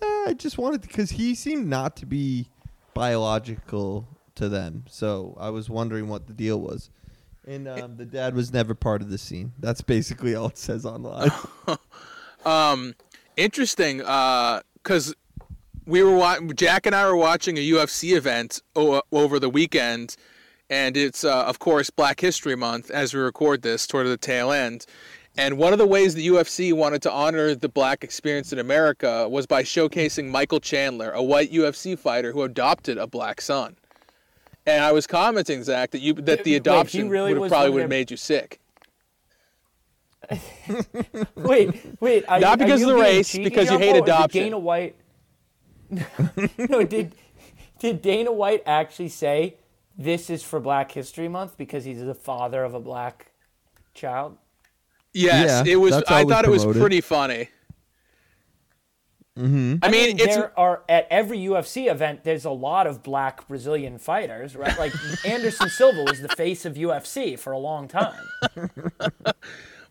Uh, 0.01 0.05
I 0.05 0.35
just 0.35 0.57
wanted 0.57 0.81
because 0.81 1.11
he 1.11 1.35
seemed 1.35 1.67
not 1.67 1.95
to 1.97 2.05
be 2.05 2.49
biological 2.93 4.07
to 4.35 4.49
them. 4.49 4.85
So 4.87 5.37
I 5.39 5.49
was 5.49 5.69
wondering 5.69 6.07
what 6.07 6.27
the 6.27 6.33
deal 6.33 6.59
was. 6.59 6.89
And 7.47 7.67
um, 7.67 7.97
the 7.97 8.05
dad 8.05 8.35
was 8.35 8.53
never 8.53 8.73
part 8.75 9.01
of 9.01 9.09
the 9.09 9.17
scene. 9.17 9.53
That's 9.59 9.81
basically 9.81 10.35
all 10.35 10.47
it 10.47 10.57
says 10.57 10.85
online. 10.85 11.31
Um, 12.45 12.95
interesting, 13.39 13.97
because 13.97 15.15
we 15.85 16.03
were 16.03 16.15
wa- 16.15 16.39
Jack 16.53 16.85
and 16.85 16.95
I 16.95 17.05
were 17.07 17.15
watching 17.15 17.57
a 17.57 17.61
UFC 17.61 18.15
event 18.15 18.61
o- 18.75 19.01
over 19.11 19.39
the 19.39 19.49
weekend, 19.49 20.15
and 20.69 20.95
it's 20.95 21.23
uh, 21.23 21.45
of 21.45 21.59
course 21.59 21.89
Black 21.89 22.19
History 22.19 22.55
Month 22.55 22.91
as 22.91 23.13
we 23.13 23.19
record 23.19 23.61
this 23.63 23.87
toward 23.87 24.07
the 24.07 24.17
tail 24.17 24.51
end. 24.51 24.85
And 25.37 25.57
one 25.57 25.71
of 25.71 25.79
the 25.79 25.87
ways 25.87 26.15
the 26.15 26.27
UFC 26.27 26.73
wanted 26.73 27.01
to 27.03 27.11
honor 27.11 27.55
the 27.55 27.69
black 27.69 28.03
experience 28.03 28.51
in 28.51 28.59
America 28.59 29.29
was 29.29 29.47
by 29.47 29.63
showcasing 29.63 30.27
Michael 30.29 30.59
Chandler, 30.59 31.11
a 31.11 31.23
white 31.23 31.51
UFC 31.51 31.97
fighter 31.97 32.33
who 32.33 32.41
adopted 32.43 32.97
a 32.97 33.07
black 33.07 33.39
son. 33.39 33.77
And 34.65 34.83
I 34.83 34.91
was 34.91 35.07
commenting, 35.07 35.63
Zach, 35.63 35.91
that 35.91 36.01
you 36.01 36.13
that 36.13 36.43
the 36.43 36.51
Wait, 36.51 36.57
adoption 36.57 37.09
really 37.09 37.33
would 37.33 37.49
probably 37.49 37.71
would 37.71 37.81
have 37.81 37.89
made 37.89 38.11
you 38.11 38.17
sick. 38.17 38.58
Wait, 41.35 41.81
wait. 41.99 42.25
Are, 42.27 42.39
Not 42.39 42.61
are 42.61 42.65
because 42.65 42.81
you 42.81 42.89
of 42.89 42.95
the 42.95 43.01
race, 43.01 43.29
cheeky, 43.31 43.43
because 43.45 43.65
you 43.71 43.79
Jumbo, 43.79 43.85
hate 43.85 43.91
or 43.91 44.01
did 44.01 44.03
adoption. 44.03 44.43
Dana 44.43 44.59
White. 44.59 44.95
no, 46.69 46.83
did 46.83 47.15
did 47.79 48.01
Dana 48.01 48.31
White 48.31 48.61
actually 48.65 49.09
say 49.09 49.55
this 49.97 50.29
is 50.29 50.43
for 50.43 50.59
Black 50.59 50.91
History 50.91 51.27
Month 51.27 51.57
because 51.57 51.83
he's 51.85 52.03
the 52.03 52.13
father 52.13 52.63
of 52.63 52.73
a 52.73 52.79
black 52.79 53.31
child? 53.93 54.37
Yes, 55.13 55.65
Yeah, 55.65 55.73
it 55.73 55.77
was. 55.77 55.91
that's 55.95 56.09
how 56.09 56.17
I 56.17 56.21
it 56.21 56.25
was 56.25 56.33
thought 56.35 56.45
it 56.45 56.51
was 56.51 56.63
promoted. 56.63 56.81
pretty 56.81 57.01
funny. 57.01 57.49
Mm-hmm. 59.37 59.75
I 59.81 59.89
mean, 59.89 60.19
it's 60.19 60.35
there 60.35 60.59
are 60.59 60.83
at 60.89 61.07
every 61.09 61.39
UFC 61.39 61.89
event. 61.89 62.23
There's 62.25 62.43
a 62.45 62.51
lot 62.51 62.87
of 62.87 63.01
black 63.03 63.47
Brazilian 63.47 63.97
fighters, 63.97 64.55
right? 64.55 64.77
Like 64.77 64.93
Anderson 65.25 65.69
Silva 65.69 66.03
was 66.03 66.21
the 66.21 66.27
face 66.29 66.65
of 66.65 66.73
UFC 66.75 67.39
for 67.39 67.53
a 67.53 67.57
long 67.57 67.87
time. 67.87 68.21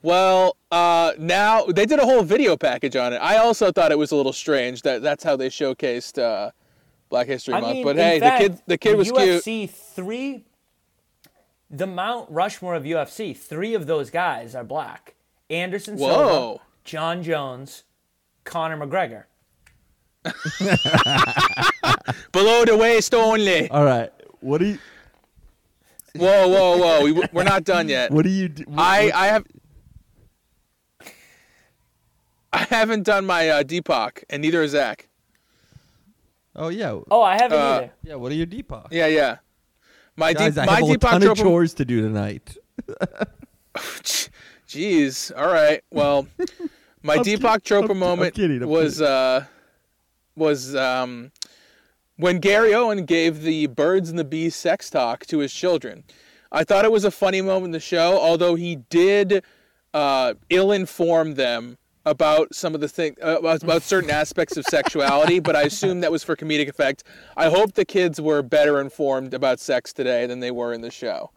Well, 0.03 0.57
uh, 0.71 1.13
now 1.19 1.65
they 1.67 1.85
did 1.87 1.99
a 1.99 2.05
whole 2.05 2.23
video 2.23 2.57
package 2.57 2.95
on 2.97 3.13
it. 3.13 3.17
I 3.19 3.39
also 3.39 3.73
thought 3.73 3.91
it 3.91 3.99
was 3.99 4.13
a 4.13 4.17
little 4.17 4.33
strange 4.33 4.83
that 4.83 5.03
that's 5.03 5.25
how 5.25 5.35
they 5.37 5.49
showcased 5.49 6.23
uh, 6.23 6.51
Black 7.09 7.27
History 7.27 7.55
I 7.55 7.61
Month. 7.61 7.75
mean, 7.75 7.85
but 7.85 7.97
hey, 7.97 8.21
fact, 8.21 8.43
the 8.43 8.49
kid, 8.49 8.63
the 8.67 8.79
kid 8.79 8.97
was 8.97 9.11
UFC 9.11 9.45
cute. 9.45 9.71
three, 9.71 10.45
the 11.71 11.87
Mount 11.87 12.31
Rushmore 12.31 12.75
of 12.77 12.85
UFC. 12.85 13.37
Three 13.37 13.75
of 13.75 13.87
those 13.87 14.11
guys 14.11 14.55
are 14.55 14.63
black: 14.65 15.17
Anderson 15.51 15.99
Silva, 15.99 16.15
Whoa. 16.15 16.61
Jon 16.85 17.23
Jones, 17.23 17.83
Conor 18.45 18.77
McGregor. 18.87 19.25
Below 22.33 22.65
the 22.65 22.77
waist 22.79 23.15
only. 23.15 23.69
All 23.71 23.85
right. 23.85 24.11
What 24.41 24.59
do 24.59 24.67
you 24.67 24.79
Whoa, 26.15 26.49
whoa, 26.49 26.77
whoa! 26.79 27.05
We, 27.05 27.13
we're 27.33 27.45
not 27.45 27.65
done 27.65 27.89
yet. 27.89 28.11
what 28.11 28.25
do 28.25 28.31
you 28.31 28.49
do? 28.49 28.65
what- 28.67 28.79
I 28.81 29.05
what- 29.07 29.15
I 29.15 29.27
have 29.27 29.45
I 32.59 32.65
haven't 32.75 33.05
done 33.05 33.25
my 33.27 33.49
uh, 33.49 33.63
Deepak, 33.63 34.25
and 34.31 34.43
neither 34.43 34.63
has 34.63 34.73
Zach. 34.73 35.09
Oh 36.57 36.69
yeah. 36.69 36.99
Oh, 37.11 37.23
I 37.23 37.35
haven't 37.35 37.59
Uh, 37.59 37.63
either. 37.77 37.91
Yeah, 38.03 38.15
what 38.17 38.33
are 38.33 38.35
your 38.35 38.47
Deepak? 38.47 38.89
Yeah, 38.91 39.07
yeah. 39.07 39.37
My 40.17 40.33
Guys, 40.33 40.55
Deep, 40.55 40.63
I 40.63 40.67
my 40.67 40.81
have 40.81 40.91
a 40.91 40.99
ton 40.99 41.23
of 41.23 41.29
Chopra- 41.39 41.43
chores 41.43 41.75
to 41.75 41.85
do 41.85 42.01
tonight. 42.03 42.57
Jeez. 44.69 45.33
All 45.37 45.47
right. 45.53 45.83
Well, 45.91 46.27
my 47.03 47.15
I'm 47.15 47.21
Deepak 47.25 47.63
kid- 47.63 47.65
Chopra 47.65 47.83
kid- 47.83 47.91
I'm 47.93 47.99
moment 47.99 48.35
kidding, 48.35 48.63
I'm 48.63 48.69
was 48.69 49.01
uh, 49.01 49.45
was 50.37 50.75
um, 50.75 51.31
when 52.17 52.39
Gary 52.41 52.75
Owen 52.75 53.05
gave 53.05 53.43
the 53.43 53.67
birds 53.69 54.11
and 54.11 54.19
the 54.19 54.25
bees 54.25 54.57
sex 54.57 54.91
talk 54.91 55.27
to 55.27 55.39
his 55.39 55.53
children. 55.53 56.05
I 56.51 56.65
thought 56.65 56.85
it 56.85 56.93
was 56.93 57.05
a 57.05 57.11
funny 57.11 57.43
moment 57.43 57.67
in 57.67 57.71
the 57.73 57.81
show, 57.81 58.19
although 58.19 58.55
he 58.55 58.77
did 58.77 59.45
uh, 59.93 60.33
ill-inform 60.49 61.35
them 61.35 61.77
about 62.09 62.55
some 62.55 62.75
of 62.75 62.81
the 62.81 62.89
thing 62.89 63.17
uh, 63.23 63.39
about 63.39 63.63
about 63.63 63.83
certain 63.83 64.11
aspects 64.11 64.57
of 64.57 64.65
sexuality. 64.65 65.41
But 65.41 65.57
I 65.57 65.63
assume 65.63 66.01
that 66.01 66.13
was 66.13 66.25
for 66.25 66.37
comedic 66.37 66.69
effect. 66.69 67.05
I 67.37 67.49
hope 67.49 67.75
the 67.75 67.85
kids 67.85 68.21
were 68.21 68.43
better 68.43 68.81
informed 68.81 69.35
about 69.35 69.61
sex 69.61 69.93
today 69.93 70.27
than 70.27 70.41
they 70.41 70.51
were 70.51 70.73
in 70.73 70.81
the 70.81 70.91
show. 70.91 71.31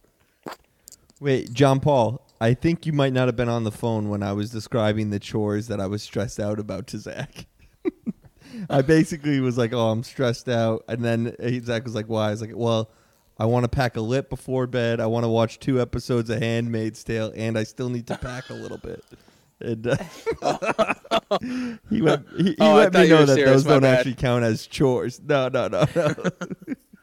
Wait, 1.19 1.53
John 1.53 1.80
Paul, 1.80 2.26
I 2.41 2.55
think 2.55 2.88
you 2.88 2.93
might 2.93 3.13
not 3.13 3.28
have 3.28 3.36
been 3.36 3.49
on 3.49 3.63
the 3.63 3.72
phone 3.72 4.09
when 4.09 4.24
I 4.24 4.34
was 4.34 4.49
describing 4.49 5.11
the 5.11 5.19
chores 5.19 5.67
that 5.67 5.80
I 5.80 5.86
was 5.86 6.01
stressed 6.01 6.39
out 6.39 6.59
about 6.59 6.88
to 6.88 6.97
Zach. 6.97 7.45
I 8.69 8.82
basically 8.82 9.39
was 9.39 9.57
like, 9.57 9.74
"Oh, 9.74 9.89
I'm 9.89 10.03
stressed 10.03 10.49
out," 10.49 10.84
and 10.88 11.05
then 11.05 11.36
Zach 11.63 11.84
was 11.84 11.93
like, 11.93 12.07
"Why?" 12.07 12.30
I 12.30 12.32
was 12.32 12.41
like, 12.41 12.51
"Well, 12.55 12.89
I 13.38 13.45
want 13.45 13.65
to 13.65 13.69
pack 13.69 13.95
a 13.95 14.01
lip 14.01 14.30
before 14.30 14.67
bed. 14.67 14.99
I 14.99 15.05
want 15.05 15.24
to 15.24 15.30
watch 15.30 15.59
two 15.59 15.80
episodes 15.80 16.30
of 16.30 16.39
*Handmaid's 16.41 17.03
Tale*, 17.03 17.32
and 17.36 17.57
I 17.57 17.63
still 17.63 17.89
need 17.89 18.07
to 18.07 18.17
pack 18.17 18.49
a 18.49 18.53
little 18.53 18.78
bit." 18.80 19.03
And 19.62 19.88
uh, 19.88 19.97
he 21.89 22.01
let 22.01 22.22
he, 22.38 22.43
he 22.43 22.55
Oh, 22.59 22.76
let 22.76 22.93
me 22.93 23.07
know 23.09 23.26
that 23.26 23.36
serious, 23.36 23.51
those 23.51 23.64
don't 23.64 23.82
bad. 23.82 23.99
actually 23.99 24.16
count 24.16 24.43
as 24.43 24.68
chores. 24.68 25.22
No, 25.24 25.47
no, 25.49 25.68
no, 25.68 25.86
no. 25.95 26.16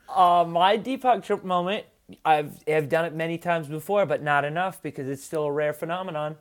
Uh, 0.08 0.42
my 0.48 0.76
Deepak 0.76 1.22
trip 1.22 1.44
moment, 1.44 1.84
I've 2.24 2.58
have 2.66 2.88
done 2.88 3.04
it 3.04 3.14
many 3.14 3.38
times 3.38 3.68
before, 3.68 4.04
but 4.06 4.22
not 4.22 4.44
enough 4.44 4.82
because 4.82 5.06
it's 5.08 5.22
still 5.22 5.44
a 5.44 5.52
rare 5.52 5.72
phenomenon. 5.74 6.36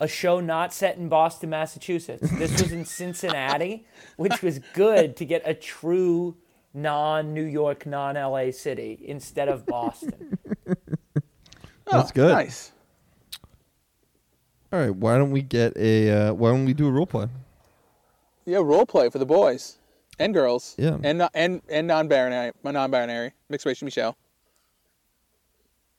A 0.00 0.06
show 0.08 0.38
not 0.40 0.72
set 0.72 0.96
in 0.96 1.08
Boston, 1.08 1.50
Massachusetts. 1.50 2.30
This 2.38 2.52
was 2.62 2.70
in 2.72 2.84
Cincinnati, 2.86 3.84
which 4.16 4.40
was 4.40 4.60
good 4.72 5.16
to 5.16 5.24
get 5.24 5.42
a 5.44 5.52
true 5.52 6.36
non-New 6.72 7.42
York, 7.42 7.84
non-LA 7.84 8.52
city 8.52 8.98
instead 9.04 9.48
of 9.48 9.66
Boston. 9.66 10.38
That's 11.90 12.12
good. 12.12 12.30
Nice. 12.30 12.72
All 14.72 14.78
right, 14.78 14.94
why 14.94 15.16
don't 15.16 15.30
we 15.30 15.40
get 15.42 15.76
a? 15.76 16.10
Uh, 16.10 16.32
why 16.34 16.50
don't 16.50 16.64
we 16.66 16.74
do 16.74 16.86
a 16.88 16.90
role 16.90 17.06
play? 17.06 17.28
Yeah, 18.44 18.58
role 18.58 18.84
play 18.86 19.08
for 19.10 19.18
the 19.18 19.26
boys 19.26 19.78
and 20.18 20.34
girls. 20.34 20.74
Yeah. 20.78 20.98
And 21.02 21.18
no- 21.18 21.30
and 21.34 21.62
and 21.68 21.86
non-binary, 21.86 22.52
my 22.62 22.70
non-binary 22.70 23.32
mixed 23.48 23.64
race 23.66 23.82
Michelle. 23.82 24.16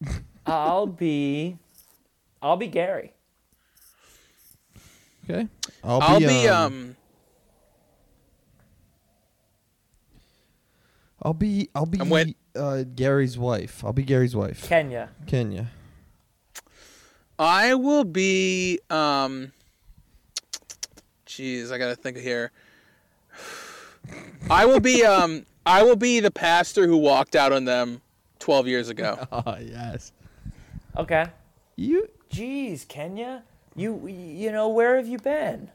I'll 0.46 0.88
be, 0.88 1.58
I'll 2.42 2.58
be 2.58 2.68
Gary. 2.68 3.14
Okay. 5.30 5.48
I'll, 5.84 6.02
I'll 6.02 6.20
be 6.20 6.48
um. 6.48 6.96
I'll 11.22 11.34
be 11.34 11.70
I'll 11.76 11.86
be 11.86 12.00
I'm 12.00 12.10
wait- 12.10 12.38
uh, 12.56 12.84
Gary's 12.96 13.38
wife. 13.38 13.84
I'll 13.84 13.94
be 13.94 14.04
Gary's 14.04 14.36
wife. 14.36 14.64
Kenya. 14.64 15.10
Kenya. 15.28 15.68
I 17.40 17.74
will 17.74 18.04
be 18.04 18.80
um. 18.90 19.54
Jeez, 21.26 21.72
I 21.72 21.78
gotta 21.78 21.96
think 21.96 22.18
here. 22.18 22.52
I 24.50 24.66
will 24.66 24.82
be 24.82 25.06
um. 25.06 25.46
I 25.66 25.84
will 25.84 25.96
be 25.96 26.20
the 26.20 26.32
pastor 26.32 26.86
who 26.86 26.98
walked 26.98 27.36
out 27.36 27.54
on 27.54 27.64
them 27.66 28.02
twelve 28.40 28.68
years 28.68 28.90
ago. 28.90 29.26
Oh 29.32 29.58
yes. 29.60 30.12
Okay. 30.98 31.26
You. 31.78 32.10
Jeez, 32.30 32.88
Kenya, 32.88 33.44
you 33.76 34.06
you 34.08 34.52
know 34.52 34.68
where 34.68 34.98
have 34.98 35.08
you 35.08 35.18
been? 35.18 35.72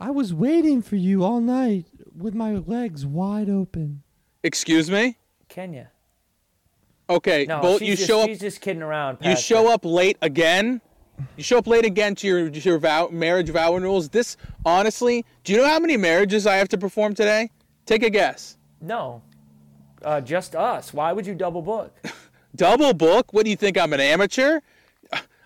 I 0.00 0.10
was 0.10 0.32
waiting 0.34 0.82
for 0.82 0.96
you 0.96 1.22
all 1.22 1.40
night 1.40 1.86
with 2.16 2.34
my 2.34 2.54
legs 2.54 3.04
wide 3.06 3.48
open. 3.50 4.02
Excuse 4.42 4.90
me. 4.90 5.18
Kenya. 5.48 5.90
Okay, 7.08 7.44
No, 7.46 7.60
Bolt, 7.60 7.80
she's, 7.80 7.88
you 7.88 7.96
just, 7.96 8.08
show 8.08 8.20
up. 8.22 8.28
she's 8.28 8.40
just 8.40 8.60
kidding 8.60 8.82
around. 8.82 9.18
You 9.20 9.36
show 9.36 9.70
up 9.72 9.84
late 9.84 10.16
again. 10.22 10.80
You 11.36 11.42
show 11.42 11.58
up 11.58 11.66
late 11.66 11.84
again 11.84 12.14
to 12.16 12.26
your 12.26 12.50
to 12.50 12.60
your 12.60 12.78
vow, 12.78 13.08
marriage 13.08 13.50
vow 13.50 13.74
renewals. 13.74 14.08
This 14.08 14.36
honestly, 14.64 15.24
do 15.44 15.52
you 15.52 15.58
know 15.58 15.66
how 15.66 15.78
many 15.78 15.96
marriages 15.96 16.46
I 16.46 16.56
have 16.56 16.68
to 16.68 16.78
perform 16.78 17.14
today? 17.14 17.50
Take 17.86 18.02
a 18.02 18.10
guess. 18.10 18.56
No, 18.80 19.22
uh, 20.02 20.20
just 20.20 20.54
us. 20.54 20.92
Why 20.92 21.12
would 21.12 21.26
you 21.26 21.34
double 21.34 21.62
book? 21.62 21.94
Double 22.54 22.92
book? 22.92 23.32
What 23.32 23.44
do 23.44 23.50
you 23.50 23.56
think? 23.56 23.78
I'm 23.78 23.94
an 23.94 24.00
amateur? 24.00 24.60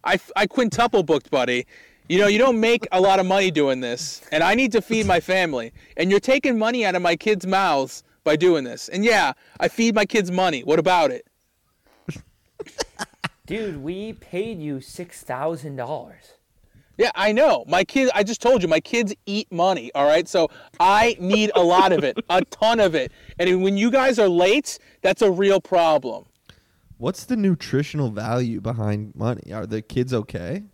I, 0.03 0.19
I 0.35 0.47
quintuple 0.47 1.03
booked, 1.03 1.31
buddy. 1.31 1.67
You 2.09 2.19
know, 2.19 2.29
you 2.29 2.39
don't 2.39 2.61
make 2.61 2.87
a 2.93 3.01
lot 3.01 3.19
of 3.19 3.27
money 3.27 3.51
doing 3.51 3.81
this, 3.81 4.23
and 4.31 4.43
I 4.43 4.55
need 4.55 4.73
to 4.73 4.81
feed 4.81 5.07
my 5.07 5.21
family. 5.21 5.73
And 5.97 6.11
you're 6.11 6.21
taking 6.21 6.59
money 6.59 6.85
out 6.85 6.95
of 6.95 7.03
my 7.03 7.17
kids' 7.17 7.47
mouths 7.47 8.05
by 8.23 8.37
doing 8.37 8.65
this. 8.65 8.89
And 8.89 9.05
yeah, 9.05 9.33
I 9.59 9.69
feed 9.69 9.95
my 9.95 10.05
kids 10.05 10.31
money. 10.31 10.63
What 10.63 10.79
about 10.79 11.11
it? 11.11 11.27
Dude, 13.47 13.81
we 13.83 14.13
paid 14.13 14.59
you 14.61 14.81
six 14.81 15.23
thousand 15.23 15.77
dollars. 15.77 16.33
Yeah, 16.99 17.11
I 17.15 17.31
know. 17.31 17.65
My 17.69 17.85
kids, 17.85 18.11
I 18.15 18.23
just 18.23 18.41
told 18.41 18.63
you, 18.63 18.69
my 18.69 18.81
kids 18.81 19.15
eat 19.27 19.53
money, 19.53 19.93
all 19.95 20.07
right? 20.07 20.27
So 20.27 20.49
I 20.81 21.17
need 21.21 21.53
a 21.55 21.63
lot 21.63 21.93
of 21.93 22.03
it, 22.03 22.19
a 22.31 22.43
ton 22.47 22.81
of 22.81 22.95
it. 22.95 23.13
And 23.39 23.63
when 23.63 23.77
you 23.77 23.91
guys 23.91 24.19
are 24.19 24.29
late, 24.29 24.79
that's 25.03 25.23
a 25.23 25.31
real 25.31 25.61
problem. 25.61 26.25
What's 26.97 27.25
the 27.25 27.37
nutritional 27.37 28.11
value 28.11 28.63
behind 28.63 29.15
money? 29.15 29.53
Are 29.53 29.67
the 29.67 29.83
kids 29.83 30.15
okay? 30.15 30.65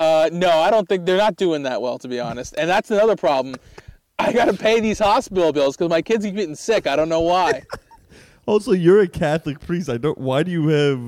Uh, 0.00 0.28
no, 0.32 0.50
I 0.50 0.72
don't 0.72 0.88
think 0.88 1.06
they're 1.06 1.16
not 1.16 1.36
doing 1.36 1.62
that 1.62 1.80
well, 1.80 1.96
to 2.00 2.08
be 2.08 2.18
honest. 2.18 2.54
And 2.58 2.68
that's 2.68 2.90
another 2.90 3.14
problem. 3.14 3.54
I 4.18 4.32
got 4.32 4.46
to 4.46 4.54
pay 4.54 4.80
these 4.80 4.98
hospital 4.98 5.52
bills 5.52 5.76
because 5.76 5.88
my 5.88 6.02
kids 6.02 6.24
keep 6.24 6.34
getting 6.34 6.56
sick. 6.56 6.88
I 6.88 6.96
don't 6.96 7.08
know 7.08 7.20
why. 7.20 7.62
Also, 8.46 8.72
you're 8.72 9.00
a 9.00 9.08
Catholic 9.08 9.60
priest. 9.60 9.88
I 9.88 9.98
don't. 9.98 10.18
Why 10.18 10.42
do 10.42 10.50
you 10.50 10.68
have 10.68 11.00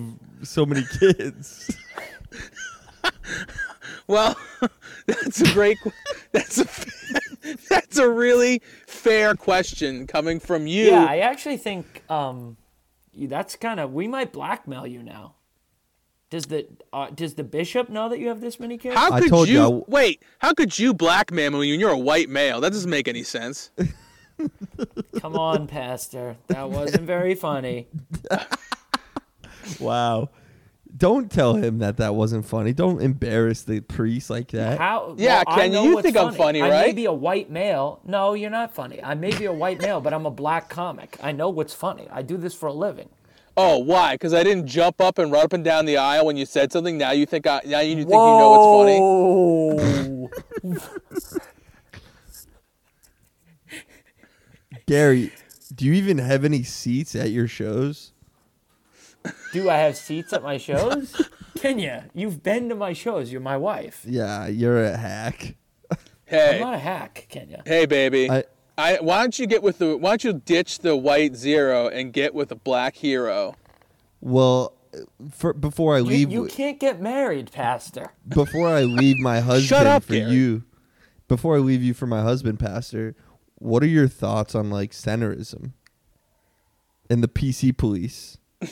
so 0.47 0.65
many 0.65 0.83
kids? 1.01 1.77
well, 4.07 4.37
that's 5.07 5.41
a 5.41 5.53
great. 5.53 5.79
That's 6.33 6.59
a. 6.59 6.67
That's 7.69 7.99
a 7.99 8.09
really 8.09 8.63
fair 8.87 9.35
question 9.35 10.07
coming 10.07 10.41
from 10.41 10.67
you. 10.67 10.87
Yeah, 10.87 11.05
I 11.05 11.19
actually 11.19 11.59
think 11.59 12.03
um, 12.11 12.57
that's 13.15 13.55
kind 13.55 13.79
of 13.79 13.93
we 13.93 14.09
might 14.09 14.33
blackmail 14.33 14.87
you 14.87 15.03
now. 15.03 15.35
Does 16.31 16.47
the 16.47 16.67
uh, 16.93 17.11
does 17.11 17.35
the 17.35 17.45
bishop 17.45 17.89
know 17.91 18.09
that 18.09 18.19
you 18.19 18.29
have 18.29 18.41
this 18.41 18.59
many 18.59 18.79
kids? 18.79 18.97
How 18.97 19.13
I 19.13 19.21
could 19.21 19.29
told 19.29 19.49
you 19.49 19.55
you, 19.55 19.61
I 19.61 19.65
w- 19.65 19.85
wait? 19.87 20.23
How 20.39 20.55
could 20.55 20.77
you 20.79 20.95
blackmail 20.95 21.51
me 21.53 21.59
when 21.59 21.79
you're 21.79 21.91
a 21.91 21.99
white 21.99 22.29
male? 22.29 22.61
That 22.61 22.73
doesn't 22.73 22.91
make 22.91 23.07
any 23.07 23.23
sense. 23.23 23.71
Come 25.21 25.37
on, 25.37 25.67
Pastor, 25.67 26.37
that 26.49 26.71
wasn't 26.71 27.05
very 27.05 27.35
funny. 27.35 27.89
wow. 29.81 30.31
Don't 30.97 31.31
tell 31.31 31.55
him 31.55 31.79
that 31.79 31.97
that 31.97 32.15
wasn't 32.15 32.47
funny. 32.47 32.73
Don't 32.73 33.03
embarrass 33.03 33.63
the 33.63 33.81
priest 33.81 34.31
like 34.31 34.53
that. 34.53 34.79
How? 34.79 35.17
Yeah, 35.19 35.43
well, 35.45 35.57
I 35.57 35.61
Ken, 35.61 35.73
you 35.73 35.95
what's 35.95 36.05
think 36.05 36.17
I'm 36.17 36.33
funny, 36.33 36.63
I 36.63 36.69
may 36.87 36.93
be 36.93 37.07
a 37.07 37.13
white 37.13 37.51
male. 37.51 38.01
No, 38.05 38.35
you're 38.35 38.51
not 38.51 38.75
funny. 38.75 39.03
I 39.03 39.15
may 39.15 39.37
be 39.37 39.47
a 39.47 39.53
white 39.53 39.81
male, 39.81 40.01
but 40.01 40.15
I'm 40.15 40.25
a 40.25 40.31
black 40.31 40.69
comic. 40.69 41.19
I 41.21 41.33
know 41.33 41.49
what's 41.49 41.75
funny. 41.75 42.07
I 42.13 42.23
do 42.23 42.37
this 42.37 42.55
for 42.55 42.67
a 42.67 42.73
living. 42.73 43.09
Oh, 43.57 43.79
why? 43.79 44.15
Because 44.15 44.35
I 44.35 44.43
didn't 44.43 44.67
jump 44.67 45.01
up 45.01 45.19
and 45.19 45.31
run 45.33 45.45
up 45.45 45.53
and 45.53 45.65
down 45.65 45.85
the 45.85 45.97
aisle 45.97 46.27
when 46.27 46.37
you 46.37 46.47
said 46.47 46.73
something. 46.73 46.99
Now 46.99 47.13
you 47.13 47.27
think 47.27 47.47
I 47.47 47.61
now 47.65 47.81
you 47.81 47.95
think 47.97 48.09
you 48.09 48.15
know 48.15 48.51
what's 48.51 48.67
funny. 48.79 48.99
Whoa. 50.75 50.81
Gary, 54.87 55.33
do 55.75 55.85
you 55.85 55.93
even 55.95 56.19
have 56.19 56.45
any 56.45 56.63
seats 56.63 57.15
at 57.15 57.31
your 57.31 57.49
shows? 57.49 58.13
Do 59.53 59.71
I 59.71 59.77
have 59.79 59.97
seats 59.97 60.33
at 60.33 60.43
my 60.43 60.59
shows? 60.59 61.29
Kenya, 61.57 62.11
you've 62.15 62.43
been 62.43 62.69
to 62.69 62.75
my 62.75 62.93
shows. 62.93 63.33
You're 63.33 63.41
my 63.41 63.57
wife. 63.57 64.05
Yeah, 64.07 64.47
you're 64.49 64.85
a 64.85 64.97
hack. 64.97 65.55
Hey, 66.27 66.57
I'm 66.57 66.61
not 66.61 66.75
a 66.75 66.79
hack, 66.79 67.27
Kenya. 67.31 67.63
hey, 67.67 67.87
baby. 67.87 68.31
I- 68.31 68.45
I, 68.77 68.99
why 69.01 69.21
don't 69.21 69.39
you 69.39 69.47
get 69.47 69.63
with 69.63 69.79
the 69.79 69.97
why 69.97 70.11
don't 70.11 70.25
you 70.25 70.33
ditch 70.33 70.81
the 70.81 70.97
white 70.97 71.37
zero 71.37 71.87
and 71.87 72.13
get 72.13 72.35
with 72.35 72.51
a 72.51 72.57
black 72.57 72.97
hero? 72.97 73.55
Well, 74.21 74.73
for, 75.31 75.53
before 75.53 75.95
I 75.95 75.99
You, 75.99 76.05
leave, 76.05 76.33
you 76.33 76.47
can't 76.47 76.81
get 76.81 77.01
married, 77.01 77.53
Pastor. 77.53 78.11
before 78.27 78.67
I 78.67 78.83
leave 78.83 79.21
my 79.21 79.39
husband 79.41 79.87
up, 79.87 80.03
for 80.03 80.15
Gary. 80.15 80.33
you, 80.33 80.65
before 81.29 81.55
I 81.55 81.61
leave 81.61 81.85
you 81.85 81.95
for 81.95 82.09
my 82.09 82.23
husband, 82.23 82.59
Pastor, 82.59 83.15
what 83.57 83.83
are 83.83 83.89
your 83.89 84.09
thoughts 84.09 84.55
on 84.55 84.71
like 84.71 84.93
centerism 84.93 85.73
and 87.09 87.23
the 87.23 87.29
PC 87.29 87.77
police? 87.77 88.39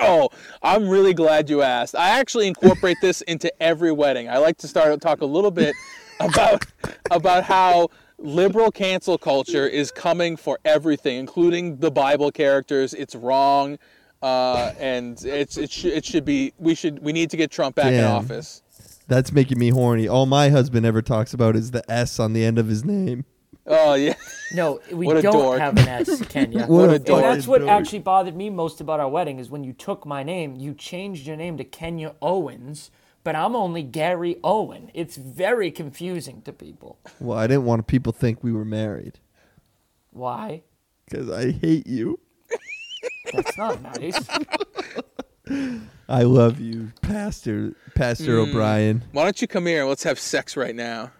Oh, 0.00 0.30
I'm 0.62 0.88
really 0.88 1.12
glad 1.12 1.50
you 1.50 1.62
asked. 1.62 1.94
I 1.94 2.18
actually 2.18 2.46
incorporate 2.46 2.96
this 3.02 3.20
into 3.22 3.52
every 3.62 3.92
wedding. 3.92 4.28
I 4.28 4.38
like 4.38 4.56
to 4.58 4.68
start 4.68 4.90
to 4.90 4.96
talk 4.96 5.20
a 5.20 5.26
little 5.26 5.50
bit 5.50 5.74
about 6.20 6.64
about 7.10 7.44
how 7.44 7.88
liberal 8.18 8.70
cancel 8.70 9.18
culture 9.18 9.66
is 9.66 9.90
coming 9.90 10.36
for 10.36 10.58
everything, 10.64 11.18
including 11.18 11.76
the 11.76 11.90
Bible 11.90 12.30
characters. 12.30 12.94
It's 12.94 13.14
wrong, 13.14 13.78
uh, 14.22 14.72
and 14.78 15.22
it's 15.24 15.58
it 15.58 15.70
should 15.70 15.92
it 15.92 16.04
should 16.04 16.24
be 16.24 16.54
we 16.58 16.74
should 16.74 17.00
we 17.00 17.12
need 17.12 17.30
to 17.30 17.36
get 17.36 17.50
Trump 17.50 17.76
back 17.76 17.92
in 17.92 18.02
office. 18.02 18.62
That's 19.08 19.30
making 19.30 19.58
me 19.58 19.70
horny. 19.70 20.08
All 20.08 20.26
my 20.26 20.48
husband 20.48 20.86
ever 20.86 21.02
talks 21.02 21.34
about 21.34 21.54
is 21.54 21.72
the 21.72 21.88
S 21.90 22.18
on 22.18 22.32
the 22.32 22.44
end 22.44 22.58
of 22.58 22.68
his 22.68 22.82
name. 22.84 23.26
Oh 23.66 23.94
yeah, 23.94 24.14
No, 24.52 24.80
we 24.92 25.06
What 25.06 25.18
a 25.18 25.22
don't 25.22 25.32
dork. 25.34 25.60
have 25.60 25.78
an 25.78 25.86
S, 25.86 26.20
Kenya. 26.28 26.66
What 26.66 26.90
a 26.90 26.94
and 26.94 27.04
dork. 27.04 27.22
that's 27.22 27.46
what 27.46 27.58
dork. 27.60 27.70
actually 27.70 28.00
bothered 28.00 28.34
me 28.34 28.50
most 28.50 28.80
about 28.80 28.98
our 28.98 29.08
wedding 29.08 29.38
is 29.38 29.50
when 29.50 29.62
you 29.62 29.72
took 29.72 30.04
my 30.04 30.24
name, 30.24 30.56
you 30.56 30.74
changed 30.74 31.26
your 31.28 31.36
name 31.36 31.56
to 31.58 31.64
Kenya 31.64 32.16
Owens, 32.20 32.90
but 33.22 33.36
I'm 33.36 33.54
only 33.54 33.84
Gary 33.84 34.36
Owen. 34.42 34.90
It's 34.94 35.16
very 35.16 35.70
confusing 35.70 36.42
to 36.42 36.52
people. 36.52 36.98
Well, 37.20 37.38
I 37.38 37.46
didn't 37.46 37.64
want 37.64 37.86
people 37.86 38.12
to 38.12 38.18
think 38.18 38.42
we 38.42 38.50
were 38.52 38.64
married 38.64 39.20
Why? 40.10 40.62
because 41.08 41.30
I 41.30 41.52
hate 41.52 41.86
you. 41.86 42.18
That's 43.32 43.56
not 43.56 43.80
nice. 43.80 44.28
I 46.08 46.22
love 46.24 46.58
you, 46.60 46.92
Pastor 47.02 47.74
Pastor 47.94 48.38
Mm. 48.38 48.48
O'Brien. 48.48 49.04
why 49.12 49.22
don't 49.24 49.40
you 49.40 49.46
come 49.46 49.66
here 49.66 49.80
and 49.80 49.88
let's 49.88 50.02
have 50.02 50.18
sex 50.18 50.56
right 50.56 50.74
now? 50.74 51.12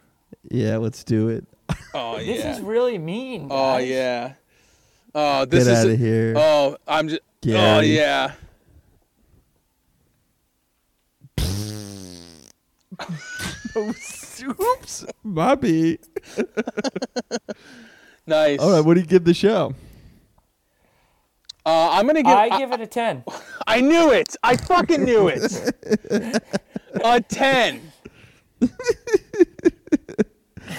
Yeah, 0.50 0.78
let's 0.78 1.04
do 1.04 1.28
it. 1.28 1.46
Oh 1.94 2.18
yeah. 2.18 2.34
This 2.34 2.56
is 2.58 2.62
really 2.62 2.98
mean. 2.98 3.48
Oh 3.50 3.78
yeah. 3.78 4.34
Oh, 5.14 5.44
this 5.44 5.64
Get 5.64 5.72
is. 5.72 5.78
out 5.84 5.90
of 5.90 5.98
here. 5.98 6.34
Oh, 6.36 6.76
I'm 6.88 7.08
just. 7.08 7.20
Oh 7.44 7.48
Gary. 7.48 7.86
yeah. 7.88 8.32
Oops, 13.76 15.06
Bobby. 15.24 15.98
Nice. 18.26 18.60
All 18.60 18.70
right, 18.70 18.80
what 18.84 18.94
do 18.94 19.00
you 19.00 19.06
give 19.06 19.24
the 19.24 19.34
show? 19.34 19.74
Uh, 21.66 21.90
I'm 21.90 22.06
gonna 22.06 22.22
give. 22.22 22.32
I 22.32 22.48
I, 22.48 22.58
give 22.58 22.72
it 22.72 22.80
a 22.80 22.86
10. 22.86 23.24
I 23.66 23.80
knew 23.80 24.10
it. 24.12 24.36
I 24.42 24.56
fucking 24.56 25.04
knew 25.04 25.28
it. 25.28 26.42
a 27.04 27.20
ten. 27.20 27.92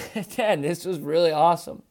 A 0.14 0.24
10. 0.24 0.62
This 0.62 0.84
was 0.84 0.98
really 0.98 1.32
awesome. 1.32 1.82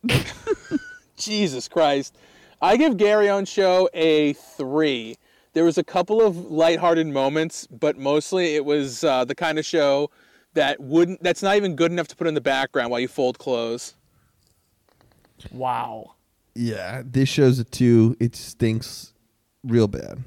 Jesus 1.17 1.67
Christ. 1.67 2.15
I 2.61 2.77
give 2.77 2.97
Gary 2.97 3.29
Owen 3.29 3.45
show 3.45 3.89
a 3.93 4.33
three. 4.33 5.17
There 5.51 5.65
was 5.65 5.77
a 5.77 5.83
couple 5.83 6.21
of 6.21 6.49
lighthearted 6.49 7.07
moments, 7.07 7.67
but 7.67 7.97
mostly 7.97 8.55
it 8.55 8.65
was 8.65 9.03
uh, 9.03 9.25
the 9.25 9.35
kind 9.35 9.59
of 9.59 9.65
show 9.65 10.09
that 10.53 10.79
wouldn't. 10.79 11.21
That's 11.21 11.43
not 11.43 11.57
even 11.57 11.75
good 11.75 11.91
enough 11.91 12.07
to 12.07 12.15
put 12.15 12.25
in 12.25 12.33
the 12.33 12.41
background 12.41 12.89
while 12.89 12.99
you 12.99 13.07
fold 13.07 13.37
clothes. 13.37 13.95
Wow. 15.51 16.13
Yeah, 16.55 17.01
this 17.05 17.29
show's 17.29 17.59
a 17.59 17.63
two. 17.63 18.15
It 18.19 18.35
stinks 18.35 19.13
real 19.63 19.87
bad. 19.87 20.23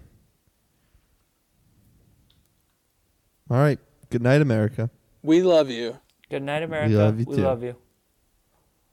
All 3.51 3.57
right. 3.57 3.79
Good 4.11 4.23
night, 4.23 4.43
America. 4.43 4.91
We 5.23 5.43
love 5.43 5.71
you. 5.71 5.99
Good 6.31 6.43
night, 6.43 6.63
America. 6.63 6.95
love 6.95 7.17
we 7.17 7.25
too. 7.25 7.43
love 7.43 7.63
you. 7.63 7.77